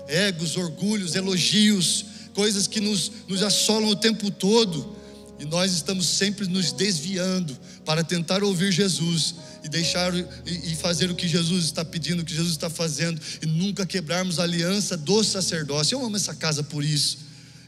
egos, 0.09 0.57
orgulhos, 0.57 1.15
elogios, 1.15 2.03
coisas 2.33 2.67
que 2.67 2.81
nos, 2.81 3.09
nos 3.29 3.41
assolam 3.41 3.87
o 3.87 3.95
tempo 3.95 4.29
todo. 4.29 4.93
E 5.39 5.45
nós 5.45 5.71
estamos 5.71 6.05
sempre 6.05 6.47
nos 6.47 6.73
desviando 6.73 7.57
para 7.87 8.03
tentar 8.03 8.43
ouvir 8.43 8.69
Jesus 8.69 9.35
e 9.63 9.69
deixar 9.69 10.13
e, 10.13 10.25
e 10.45 10.75
fazer 10.75 11.09
o 11.09 11.15
que 11.15 11.25
Jesus 11.25 11.63
está 11.63 11.85
pedindo, 11.85 12.21
o 12.21 12.25
que 12.25 12.35
Jesus 12.35 12.51
está 12.51 12.69
fazendo, 12.69 13.19
e 13.41 13.45
nunca 13.45 13.85
quebrarmos 13.85 14.39
a 14.39 14.43
aliança 14.43 14.97
do 14.97 15.23
sacerdócio. 15.23 15.95
Eu 15.95 16.05
amo 16.05 16.17
essa 16.17 16.35
casa 16.35 16.61
por 16.61 16.83
isso. 16.83 17.19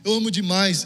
Eu 0.03 0.13
amo 0.15 0.29
demais. 0.29 0.85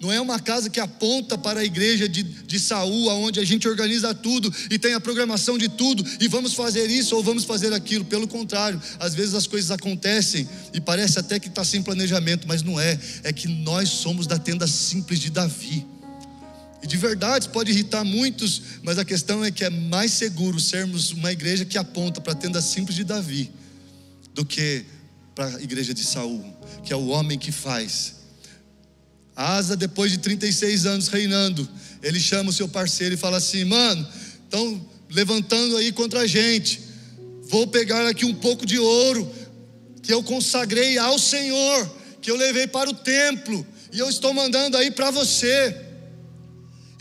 Não 0.00 0.10
é 0.10 0.20
uma 0.20 0.40
casa 0.40 0.68
que 0.68 0.80
aponta 0.80 1.38
para 1.38 1.60
a 1.60 1.64
igreja 1.64 2.08
de, 2.08 2.24
de 2.24 2.58
Saul, 2.58 3.06
onde 3.24 3.38
a 3.38 3.44
gente 3.44 3.68
organiza 3.68 4.12
tudo 4.12 4.52
e 4.68 4.76
tem 4.76 4.94
a 4.94 5.00
programação 5.00 5.56
de 5.56 5.68
tudo, 5.68 6.04
e 6.18 6.26
vamos 6.26 6.54
fazer 6.54 6.90
isso 6.90 7.14
ou 7.14 7.22
vamos 7.22 7.44
fazer 7.44 7.72
aquilo. 7.72 8.04
Pelo 8.04 8.26
contrário, 8.26 8.82
às 8.98 9.14
vezes 9.14 9.34
as 9.34 9.46
coisas 9.46 9.70
acontecem 9.70 10.48
e 10.74 10.80
parece 10.80 11.20
até 11.20 11.38
que 11.38 11.46
está 11.46 11.62
sem 11.62 11.84
planejamento, 11.84 12.48
mas 12.48 12.64
não 12.64 12.80
é. 12.80 12.98
É 13.22 13.32
que 13.32 13.46
nós 13.46 13.90
somos 13.90 14.26
da 14.26 14.40
tenda 14.40 14.66
simples 14.66 15.20
de 15.20 15.30
Davi. 15.30 15.86
E 16.82 16.86
de 16.86 16.96
verdade 16.96 17.48
pode 17.48 17.70
irritar 17.70 18.04
muitos, 18.04 18.60
mas 18.82 18.98
a 18.98 19.04
questão 19.04 19.44
é 19.44 19.50
que 19.50 19.64
é 19.64 19.70
mais 19.70 20.10
seguro 20.12 20.58
sermos 20.58 21.12
uma 21.12 21.30
igreja 21.30 21.64
que 21.64 21.78
aponta 21.78 22.20
para 22.20 22.32
a 22.32 22.36
tenda 22.36 22.60
simples 22.60 22.96
de 22.96 23.04
Davi 23.04 23.52
do 24.34 24.44
que 24.44 24.84
para 25.34 25.46
a 25.46 25.62
igreja 25.62 25.94
de 25.94 26.04
Saul, 26.04 26.44
que 26.84 26.92
é 26.92 26.96
o 26.96 27.08
homem 27.08 27.38
que 27.38 27.52
faz. 27.52 28.16
Asa, 29.36 29.76
depois 29.76 30.10
de 30.10 30.18
36 30.18 30.84
anos 30.84 31.08
reinando, 31.08 31.68
ele 32.02 32.18
chama 32.18 32.50
o 32.50 32.52
seu 32.52 32.68
parceiro 32.68 33.14
e 33.14 33.18
fala 33.18 33.36
assim: 33.36 33.64
Mano, 33.64 34.06
estão 34.44 34.84
levantando 35.08 35.76
aí 35.76 35.92
contra 35.92 36.20
a 36.20 36.26
gente. 36.26 36.80
Vou 37.44 37.66
pegar 37.66 38.06
aqui 38.08 38.24
um 38.24 38.34
pouco 38.34 38.66
de 38.66 38.78
ouro 38.78 39.32
que 40.02 40.12
eu 40.12 40.22
consagrei 40.22 40.98
ao 40.98 41.18
Senhor, 41.18 41.90
que 42.20 42.30
eu 42.30 42.36
levei 42.36 42.66
para 42.66 42.90
o 42.90 42.94
templo, 42.94 43.64
e 43.92 43.98
eu 43.98 44.08
estou 44.08 44.34
mandando 44.34 44.76
aí 44.76 44.90
para 44.90 45.10
você 45.10 45.91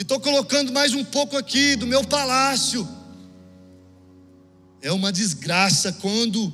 e 0.01 0.03
estou 0.03 0.19
colocando 0.19 0.73
mais 0.73 0.95
um 0.95 1.05
pouco 1.05 1.37
aqui 1.37 1.75
do 1.75 1.85
meu 1.85 2.03
palácio. 2.03 2.89
É 4.81 4.91
uma 4.91 5.11
desgraça 5.11 5.93
quando 5.93 6.51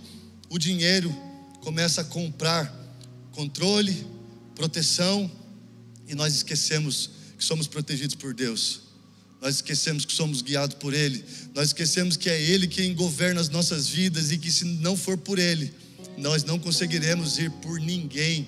o 0.49 0.59
dinheiro 0.59 1.15
começa 1.61 2.01
a 2.01 2.03
comprar 2.03 2.69
controle, 3.31 4.05
proteção 4.53 5.31
E 6.05 6.13
nós 6.13 6.35
esquecemos 6.35 7.09
que 7.37 7.43
somos 7.45 7.67
protegidos 7.67 8.15
por 8.15 8.33
Deus. 8.33 8.81
Nós 9.41 9.55
esquecemos 9.55 10.03
que 10.03 10.11
somos 10.11 10.41
guiados 10.41 10.75
por 10.75 10.93
Ele. 10.93 11.23
Nós 11.55 11.67
esquecemos 11.67 12.17
que 12.17 12.29
é 12.29 12.41
Ele 12.41 12.67
quem 12.67 12.93
governa 12.93 13.39
as 13.39 13.47
nossas 13.47 13.87
vidas 13.87 14.29
e 14.29 14.37
que 14.37 14.51
se 14.51 14.65
não 14.65 14.97
for 14.97 15.17
por 15.17 15.39
Ele, 15.39 15.73
nós 16.17 16.43
não 16.43 16.59
conseguiremos 16.59 17.39
ir 17.39 17.49
por 17.49 17.79
ninguém. 17.79 18.45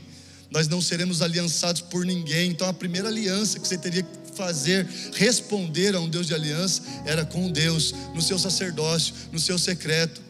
Nós 0.52 0.68
não 0.68 0.82
seremos 0.82 1.22
aliançados 1.22 1.84
por 1.84 2.06
ninguém. 2.06 2.52
Então 2.52 2.68
a 2.68 2.74
primeira 2.74 3.08
aliança 3.08 3.60
que 3.60 3.66
você 3.66 3.78
teria 3.78 4.04
que 4.04 4.19
fazer, 4.40 4.88
responder 5.16 5.94
a 5.94 6.00
um 6.00 6.08
Deus 6.08 6.26
de 6.26 6.34
aliança, 6.34 6.82
era 7.06 7.26
com 7.26 7.52
Deus, 7.52 7.94
no 8.16 8.22
seu 8.22 8.40
sacerdócio, 8.40 9.14
no 9.34 9.40
seu 9.40 9.60
secreto. 9.60 10.22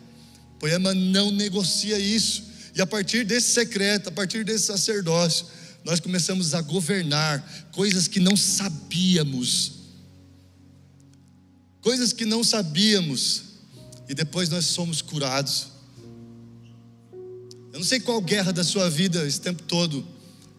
Poema 0.59 0.95
não 0.95 1.29
negocia 1.29 1.99
isso. 1.99 2.43
E 2.75 2.81
a 2.81 2.87
partir 2.87 3.23
desse 3.23 3.51
secreto, 3.51 4.09
a 4.09 4.11
partir 4.11 4.43
desse 4.43 4.65
sacerdócio, 4.65 5.45
nós 5.85 5.99
começamos 5.99 6.55
a 6.55 6.61
governar 6.61 7.69
coisas 7.71 8.07
que 8.07 8.19
não 8.19 8.35
sabíamos. 8.35 9.73
Coisas 11.79 12.11
que 12.11 12.25
não 12.25 12.43
sabíamos. 12.43 13.43
E 14.09 14.15
depois 14.15 14.49
nós 14.49 14.65
somos 14.65 15.03
curados. 15.03 15.67
Eu 17.71 17.77
não 17.77 17.83
sei 17.83 17.99
qual 17.99 18.19
guerra 18.19 18.51
da 18.51 18.63
sua 18.63 18.89
vida 18.89 19.23
esse 19.27 19.39
tempo 19.39 19.61
todo. 19.63 20.05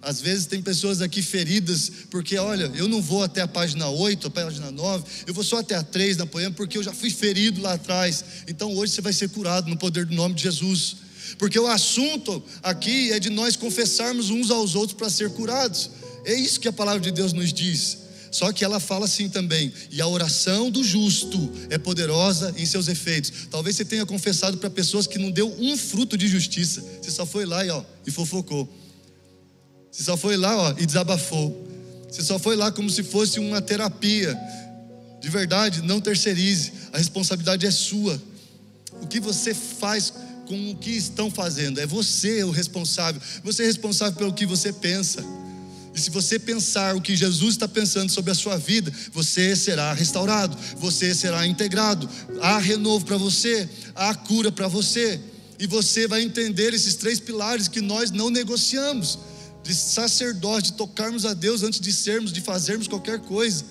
Às 0.02 0.20
vezes 0.20 0.46
tem 0.46 0.62
pessoas 0.62 1.02
aqui 1.02 1.20
feridas, 1.20 1.92
porque 2.10 2.38
olha, 2.38 2.70
eu 2.74 2.88
não 2.88 3.02
vou 3.02 3.22
até 3.22 3.42
a 3.42 3.48
página 3.48 3.88
8, 3.88 4.28
a 4.28 4.30
página 4.30 4.70
9, 4.70 5.04
eu 5.26 5.34
vou 5.34 5.44
só 5.44 5.58
até 5.58 5.74
a 5.74 5.82
3 5.82 6.16
na 6.16 6.26
poema, 6.26 6.54
porque 6.54 6.78
eu 6.78 6.82
já 6.82 6.92
fui 6.92 7.10
ferido 7.10 7.60
lá 7.60 7.74
atrás. 7.74 8.24
Então 8.48 8.74
hoje 8.74 8.94
você 8.94 9.02
vai 9.02 9.12
ser 9.12 9.28
curado 9.28 9.68
no 9.68 9.76
poder 9.76 10.06
do 10.06 10.14
nome 10.14 10.34
de 10.34 10.42
Jesus. 10.42 10.96
Porque 11.38 11.58
o 11.58 11.66
assunto 11.66 12.42
aqui 12.62 13.12
é 13.12 13.20
de 13.20 13.28
nós 13.28 13.56
confessarmos 13.56 14.30
uns 14.30 14.50
aos 14.50 14.74
outros 14.74 14.96
para 14.96 15.10
ser 15.10 15.30
curados. 15.30 15.90
É 16.24 16.34
isso 16.34 16.60
que 16.60 16.68
a 16.68 16.72
palavra 16.72 17.00
de 17.00 17.10
Deus 17.10 17.32
nos 17.32 17.52
diz. 17.52 17.98
Só 18.30 18.52
que 18.52 18.64
ela 18.64 18.78
fala 18.78 19.06
assim 19.06 19.28
também, 19.28 19.72
e 19.90 20.00
a 20.00 20.06
oração 20.06 20.70
do 20.70 20.84
justo 20.84 21.50
é 21.68 21.76
poderosa 21.76 22.54
em 22.56 22.64
seus 22.64 22.86
efeitos. 22.86 23.32
Talvez 23.50 23.76
você 23.76 23.84
tenha 23.84 24.06
confessado 24.06 24.56
para 24.56 24.70
pessoas 24.70 25.06
que 25.06 25.18
não 25.18 25.30
deu 25.30 25.52
um 25.58 25.76
fruto 25.76 26.16
de 26.16 26.28
justiça. 26.28 26.82
Você 27.02 27.10
só 27.10 27.26
foi 27.26 27.44
lá 27.44 27.66
e, 27.66 27.70
ó, 27.70 27.82
e 28.06 28.10
fofocou. 28.10 28.68
Você 29.90 30.04
só 30.04 30.16
foi 30.16 30.36
lá 30.36 30.56
ó, 30.56 30.74
e 30.78 30.86
desabafou. 30.86 31.68
Você 32.08 32.22
só 32.22 32.38
foi 32.38 32.56
lá 32.56 32.70
como 32.70 32.88
se 32.90 33.02
fosse 33.02 33.38
uma 33.38 33.60
terapia. 33.60 34.38
De 35.20 35.28
verdade, 35.28 35.82
não 35.82 36.00
terceirize. 36.00 36.72
A 36.92 36.98
responsabilidade 36.98 37.66
é 37.66 37.70
sua. 37.70 38.20
O 39.02 39.06
que 39.06 39.20
você 39.20 39.54
faz 39.54 40.12
com 40.50 40.72
o 40.72 40.76
que 40.76 40.90
estão 40.90 41.30
fazendo. 41.30 41.78
É 41.80 41.86
você 41.86 42.42
o 42.42 42.50
responsável. 42.50 43.22
Você 43.44 43.62
é 43.62 43.66
responsável 43.66 44.18
pelo 44.18 44.32
que 44.32 44.44
você 44.44 44.72
pensa. 44.72 45.24
E 45.94 46.00
se 46.00 46.10
você 46.10 46.40
pensar 46.40 46.96
o 46.96 47.00
que 47.00 47.16
Jesus 47.16 47.54
está 47.54 47.68
pensando 47.68 48.10
sobre 48.10 48.32
a 48.32 48.34
sua 48.34 48.56
vida, 48.56 48.92
você 49.12 49.54
será 49.54 49.92
restaurado, 49.92 50.56
você 50.76 51.14
será 51.14 51.46
integrado. 51.46 52.08
Há 52.40 52.58
renovo 52.58 53.04
para 53.04 53.16
você, 53.16 53.68
há 53.94 54.12
cura 54.14 54.50
para 54.50 54.66
você. 54.66 55.20
E 55.58 55.68
você 55.68 56.08
vai 56.08 56.22
entender 56.22 56.74
esses 56.74 56.96
três 56.96 57.20
pilares 57.20 57.68
que 57.68 57.80
nós 57.80 58.10
não 58.10 58.28
negociamos: 58.28 59.18
de 59.62 59.74
sacerdócio, 59.74 60.62
de 60.62 60.72
tocarmos 60.74 61.24
a 61.24 61.34
Deus 61.34 61.62
antes 61.62 61.80
de 61.80 61.92
sermos, 61.92 62.32
de 62.32 62.40
fazermos 62.40 62.88
qualquer 62.88 63.20
coisa. 63.20 63.64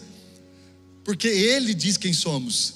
Porque 1.04 1.28
Ele 1.28 1.73
diz 1.73 1.97
quem 1.97 2.13
somos. 2.13 2.75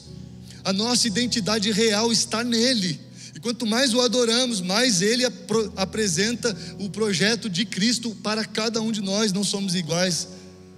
A 0.64 0.72
nossa 0.72 1.08
identidade 1.08 1.72
real 1.72 2.12
está 2.12 2.44
nele. 2.44 3.00
E 3.36 3.40
quanto 3.40 3.66
mais 3.66 3.94
o 3.94 4.00
adoramos, 4.00 4.62
mais 4.62 5.02
ele 5.02 5.26
ap 5.26 5.34
apresenta 5.76 6.56
o 6.80 6.90
projeto 6.90 7.50
de 7.50 7.66
Cristo 7.66 8.16
para 8.24 8.46
cada 8.46 8.82
um 8.82 8.92
de 8.92 9.02
nós. 9.02 9.34
Não 9.34 9.44
somos 9.44 9.76
iguais. 9.76 10.28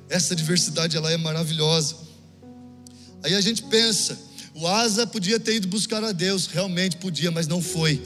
Essa 0.09 0.35
diversidade 0.35 0.95
ela 0.97 1.11
é 1.11 1.17
maravilhosa. 1.17 1.95
Aí 3.21 3.35
a 3.35 3.41
gente 3.41 3.63
pensa, 3.63 4.17
o 4.53 4.67
Asa 4.67 5.05
podia 5.05 5.39
ter 5.39 5.55
ido 5.55 5.67
buscar 5.67 6.03
a 6.03 6.11
Deus, 6.11 6.47
realmente 6.47 6.97
podia, 6.97 7.29
mas 7.31 7.47
não 7.47 7.61
foi. 7.61 8.01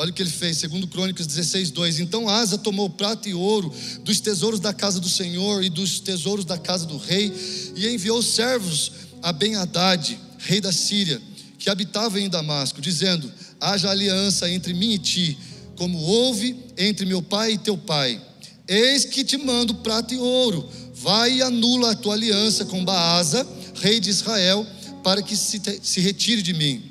Olha 0.00 0.08
o 0.08 0.14
que 0.14 0.22
ele 0.22 0.30
fez, 0.30 0.56
segundo 0.56 0.88
Crônicas 0.88 1.26
16, 1.26 1.70
2. 1.72 2.00
Então 2.00 2.26
Asa 2.26 2.56
tomou 2.56 2.88
prata 2.88 3.28
e 3.28 3.34
ouro 3.34 3.70
dos 4.02 4.18
tesouros 4.18 4.58
da 4.58 4.72
casa 4.72 4.98
do 4.98 5.10
Senhor 5.10 5.62
e 5.62 5.68
dos 5.68 6.00
tesouros 6.00 6.46
da 6.46 6.56
casa 6.56 6.86
do 6.86 6.96
rei, 6.96 7.30
e 7.76 7.86
enviou 7.86 8.22
servos 8.22 8.92
a 9.22 9.30
Ben-Hadad, 9.30 10.18
rei 10.38 10.58
da 10.58 10.72
Síria, 10.72 11.20
que 11.58 11.68
habitava 11.68 12.18
em 12.18 12.30
Damasco, 12.30 12.80
dizendo: 12.80 13.30
haja 13.60 13.90
aliança 13.90 14.50
entre 14.50 14.72
mim 14.72 14.92
e 14.92 14.98
ti, 14.98 15.38
como 15.76 15.98
houve 15.98 16.56
entre 16.78 17.04
meu 17.04 17.20
pai 17.20 17.52
e 17.52 17.58
teu 17.58 17.76
pai. 17.76 18.18
Eis 18.66 19.04
que 19.04 19.22
te 19.22 19.36
mando 19.36 19.74
prata 19.74 20.14
e 20.14 20.16
ouro. 20.16 20.66
Vai 20.94 21.34
e 21.34 21.42
anula 21.42 21.90
a 21.90 21.94
tua 21.94 22.14
aliança 22.14 22.64
com 22.64 22.82
Baasa, 22.82 23.46
rei 23.74 24.00
de 24.00 24.08
Israel, 24.08 24.66
para 25.04 25.20
que 25.20 25.36
se, 25.36 25.60
se 25.82 26.00
retire 26.00 26.40
de 26.40 26.54
mim. 26.54 26.84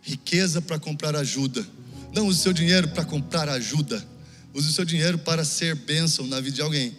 Riqueza 0.00 0.62
para 0.62 0.78
comprar 0.78 1.14
ajuda. 1.14 1.62
Não 2.14 2.26
use 2.26 2.40
seu 2.40 2.52
dinheiro 2.52 2.88
para 2.88 3.04
comprar 3.04 3.48
ajuda. 3.48 4.04
Use 4.52 4.68
o 4.68 4.72
seu 4.72 4.84
dinheiro 4.84 5.18
para 5.18 5.44
ser 5.44 5.74
bênção 5.74 6.26
na 6.26 6.40
vida 6.40 6.56
de 6.56 6.62
alguém. 6.62 6.94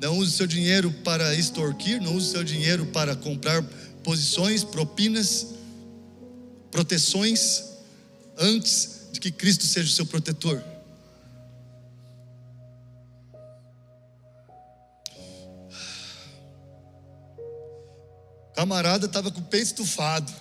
Não 0.00 0.18
use 0.18 0.32
o 0.32 0.36
seu 0.36 0.46
dinheiro 0.46 0.90
para 1.04 1.34
extorquir, 1.34 2.00
não 2.00 2.16
use 2.16 2.28
o 2.28 2.30
seu 2.32 2.44
dinheiro 2.44 2.86
para 2.86 3.14
comprar 3.14 3.62
posições, 4.02 4.64
propinas 4.64 5.48
proteções 6.70 7.64
antes 8.38 9.08
de 9.12 9.20
que 9.20 9.30
Cristo 9.30 9.66
seja 9.66 9.88
o 9.88 9.92
seu 9.92 10.06
protetor. 10.06 10.62
Camarada 18.54 19.06
estava 19.06 19.30
com 19.30 19.40
o 19.40 19.44
peito 19.44 19.66
estufado. 19.66 20.32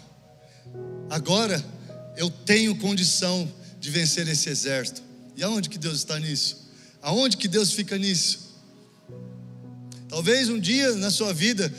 Agora 1.09 1.63
eu 2.17 2.29
tenho 2.29 2.75
condição 2.75 3.51
de 3.79 3.89
vencer 3.89 4.27
esse 4.27 4.49
exército. 4.49 5.01
E 5.35 5.43
aonde 5.43 5.69
que 5.69 5.77
Deus 5.77 5.97
está 5.97 6.19
nisso? 6.19 6.69
Aonde 7.01 7.37
que 7.37 7.47
Deus 7.47 7.71
fica 7.71 7.97
nisso? 7.97 8.51
Talvez 10.07 10.49
um 10.49 10.59
dia 10.59 10.93
na 10.95 11.09
sua 11.09 11.33
vida 11.33 11.73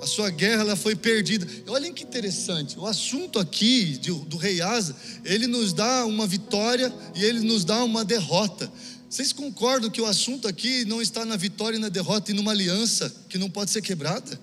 a 0.00 0.06
sua 0.06 0.28
guerra 0.28 0.62
ela 0.62 0.76
foi 0.76 0.94
perdida. 0.94 1.46
Olhem 1.68 1.92
que 1.92 2.02
interessante, 2.04 2.78
o 2.78 2.86
assunto 2.86 3.38
aqui 3.38 3.98
do, 4.02 4.16
do 4.20 4.36
rei 4.36 4.60
Asa, 4.60 4.94
ele 5.24 5.46
nos 5.46 5.72
dá 5.72 6.04
uma 6.04 6.26
vitória 6.26 6.92
e 7.14 7.24
ele 7.24 7.40
nos 7.40 7.64
dá 7.64 7.82
uma 7.82 8.04
derrota. 8.04 8.70
Vocês 9.08 9.32
concordam 9.32 9.90
que 9.90 10.00
o 10.00 10.06
assunto 10.06 10.48
aqui 10.48 10.84
não 10.84 11.00
está 11.00 11.24
na 11.24 11.36
vitória 11.36 11.76
e 11.76 11.80
na 11.80 11.88
derrota 11.88 12.30
e 12.30 12.34
numa 12.34 12.50
aliança 12.50 13.14
que 13.28 13.38
não 13.38 13.48
pode 13.48 13.70
ser 13.70 13.80
quebrada? 13.80 14.38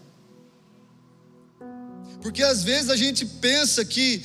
Porque 2.22 2.42
às 2.44 2.64
vezes 2.64 2.90
a 2.90 2.96
gente 2.96 3.26
pensa 3.26 3.84
que 3.84 4.22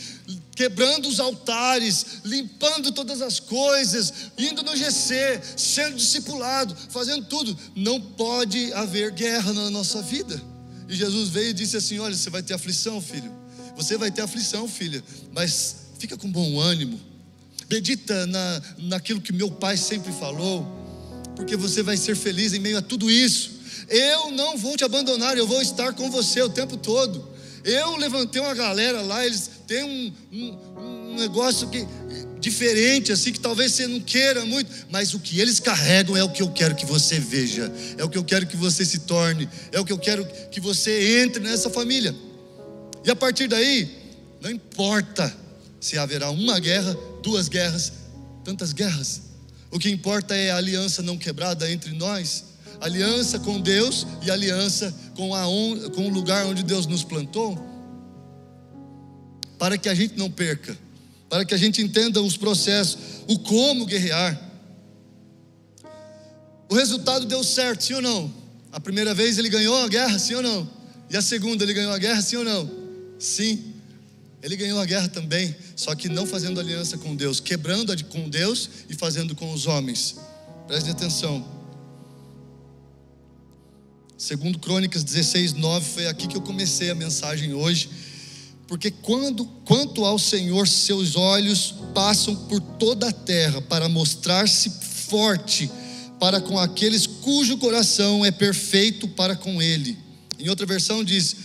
quebrando 0.56 1.06
os 1.06 1.20
altares, 1.20 2.22
limpando 2.24 2.90
todas 2.90 3.20
as 3.20 3.38
coisas, 3.38 4.12
indo 4.38 4.62
no 4.62 4.74
GC, 4.74 5.40
sendo 5.54 5.96
discipulado, 5.96 6.74
fazendo 6.88 7.26
tudo, 7.26 7.56
não 7.76 8.00
pode 8.00 8.72
haver 8.72 9.12
guerra 9.12 9.52
na 9.52 9.70
nossa 9.70 10.00
vida. 10.00 10.42
E 10.88 10.94
Jesus 10.94 11.28
veio 11.28 11.50
e 11.50 11.52
disse 11.52 11.76
assim: 11.76 11.98
Olha, 11.98 12.16
você 12.16 12.30
vai 12.30 12.42
ter 12.42 12.54
aflição, 12.54 13.00
filho. 13.00 13.30
Você 13.76 13.98
vai 13.98 14.10
ter 14.10 14.22
aflição, 14.22 14.66
filha. 14.66 15.04
Mas 15.32 15.76
fica 15.98 16.16
com 16.16 16.30
bom 16.30 16.58
ânimo. 16.58 16.98
Medita 17.70 18.26
na, 18.26 18.62
naquilo 18.78 19.20
que 19.20 19.32
meu 19.32 19.50
pai 19.50 19.76
sempre 19.76 20.10
falou. 20.12 20.66
Porque 21.34 21.54
você 21.54 21.82
vai 21.82 21.98
ser 21.98 22.16
feliz 22.16 22.54
em 22.54 22.58
meio 22.58 22.78
a 22.78 22.82
tudo 22.82 23.10
isso. 23.10 23.56
Eu 23.88 24.30
não 24.30 24.56
vou 24.56 24.76
te 24.76 24.84
abandonar, 24.84 25.36
eu 25.36 25.46
vou 25.46 25.60
estar 25.60 25.92
com 25.92 26.10
você 26.10 26.40
o 26.40 26.48
tempo 26.48 26.78
todo. 26.78 27.35
Eu 27.66 27.96
levantei 27.96 28.40
uma 28.40 28.54
galera 28.54 29.02
lá, 29.02 29.26
eles 29.26 29.50
têm 29.66 29.82
um, 29.82 30.12
um, 30.32 30.58
um 30.78 31.16
negócio 31.16 31.68
que 31.68 31.84
diferente, 32.38 33.10
assim, 33.10 33.32
que 33.32 33.40
talvez 33.40 33.72
você 33.72 33.88
não 33.88 33.98
queira 33.98 34.46
muito, 34.46 34.70
mas 34.88 35.12
o 35.14 35.18
que 35.18 35.40
eles 35.40 35.58
carregam 35.58 36.16
é 36.16 36.22
o 36.22 36.30
que 36.30 36.40
eu 36.40 36.48
quero 36.52 36.76
que 36.76 36.86
você 36.86 37.18
veja, 37.18 37.72
é 37.98 38.04
o 38.04 38.08
que 38.08 38.16
eu 38.16 38.22
quero 38.22 38.46
que 38.46 38.56
você 38.56 38.84
se 38.84 39.00
torne, 39.00 39.48
é 39.72 39.80
o 39.80 39.84
que 39.84 39.92
eu 39.92 39.98
quero 39.98 40.24
que 40.48 40.60
você 40.60 41.22
entre 41.24 41.42
nessa 41.42 41.68
família. 41.68 42.14
E 43.04 43.10
a 43.10 43.16
partir 43.16 43.48
daí, 43.48 43.90
não 44.40 44.48
importa 44.48 45.34
se 45.80 45.98
haverá 45.98 46.30
uma 46.30 46.60
guerra, 46.60 46.96
duas 47.20 47.48
guerras, 47.48 47.92
tantas 48.44 48.72
guerras, 48.72 49.22
o 49.72 49.78
que 49.80 49.90
importa 49.90 50.36
é 50.36 50.52
a 50.52 50.56
aliança 50.56 51.02
não 51.02 51.18
quebrada 51.18 51.68
entre 51.68 51.90
nós, 51.94 52.44
aliança 52.80 53.38
com 53.38 53.60
Deus 53.60 54.06
e 54.22 54.30
aliança 54.30 54.94
com, 55.14 55.34
a, 55.34 55.42
com 55.94 56.06
o 56.06 56.10
lugar 56.10 56.46
onde 56.46 56.62
Deus 56.62 56.86
nos 56.86 57.02
plantou, 57.02 57.58
para 59.58 59.78
que 59.78 59.88
a 59.88 59.94
gente 59.94 60.16
não 60.18 60.30
perca 60.30 60.76
para 61.28 61.44
que 61.44 61.54
a 61.54 61.56
gente 61.56 61.82
entenda 61.82 62.20
os 62.22 62.36
processos, 62.36 62.98
o 63.26 63.38
como 63.38 63.86
guerrear. 63.86 64.40
O 66.68 66.74
resultado 66.74 67.26
deu 67.26 67.42
certo, 67.42 67.84
sim 67.84 67.94
ou 67.94 68.02
não? 68.02 68.32
A 68.72 68.80
primeira 68.80 69.14
vez 69.14 69.38
ele 69.38 69.48
ganhou 69.48 69.76
a 69.76 69.88
guerra, 69.88 70.18
sim 70.18 70.34
ou 70.34 70.42
não? 70.42 70.68
E 71.10 71.16
a 71.16 71.22
segunda 71.22 71.64
ele 71.64 71.72
ganhou 71.72 71.92
a 71.92 71.98
guerra, 71.98 72.20
sim 72.20 72.36
ou 72.36 72.44
não? 72.44 72.70
Sim. 73.18 73.72
Ele 74.42 74.56
ganhou 74.56 74.80
a 74.80 74.84
guerra 74.84 75.08
também, 75.08 75.54
só 75.74 75.94
que 75.94 76.08
não 76.08 76.26
fazendo 76.26 76.60
aliança 76.60 76.96
com 76.98 77.16
Deus, 77.16 77.40
quebrando 77.40 77.92
a 77.92 77.96
com 77.96 78.28
Deus 78.28 78.68
e 78.88 78.94
fazendo 78.94 79.34
com 79.34 79.52
os 79.52 79.66
homens. 79.66 80.16
Preste 80.68 80.90
atenção. 80.90 81.55
Segundo 84.18 84.58
Crônicas 84.58 85.04
16, 85.04 85.52
9, 85.52 85.90
foi 85.92 86.06
aqui 86.06 86.26
que 86.26 86.36
eu 86.36 86.40
comecei 86.40 86.88
a 86.88 86.94
mensagem 86.94 87.52
hoje. 87.52 87.90
Porque 88.66 88.90
quando, 88.90 89.44
quanto 89.64 90.06
ao 90.06 90.18
Senhor, 90.18 90.66
seus 90.66 91.16
olhos 91.16 91.74
passam 91.94 92.34
por 92.34 92.58
toda 92.60 93.10
a 93.10 93.12
terra 93.12 93.60
para 93.60 93.88
mostrar-se 93.90 94.70
forte 95.08 95.70
para 96.18 96.40
com 96.40 96.58
aqueles 96.58 97.06
cujo 97.06 97.58
coração 97.58 98.24
é 98.24 98.30
perfeito 98.30 99.06
para 99.06 99.36
com 99.36 99.60
ele. 99.60 99.98
Em 100.38 100.48
outra 100.48 100.64
versão 100.64 101.04
diz: 101.04 101.36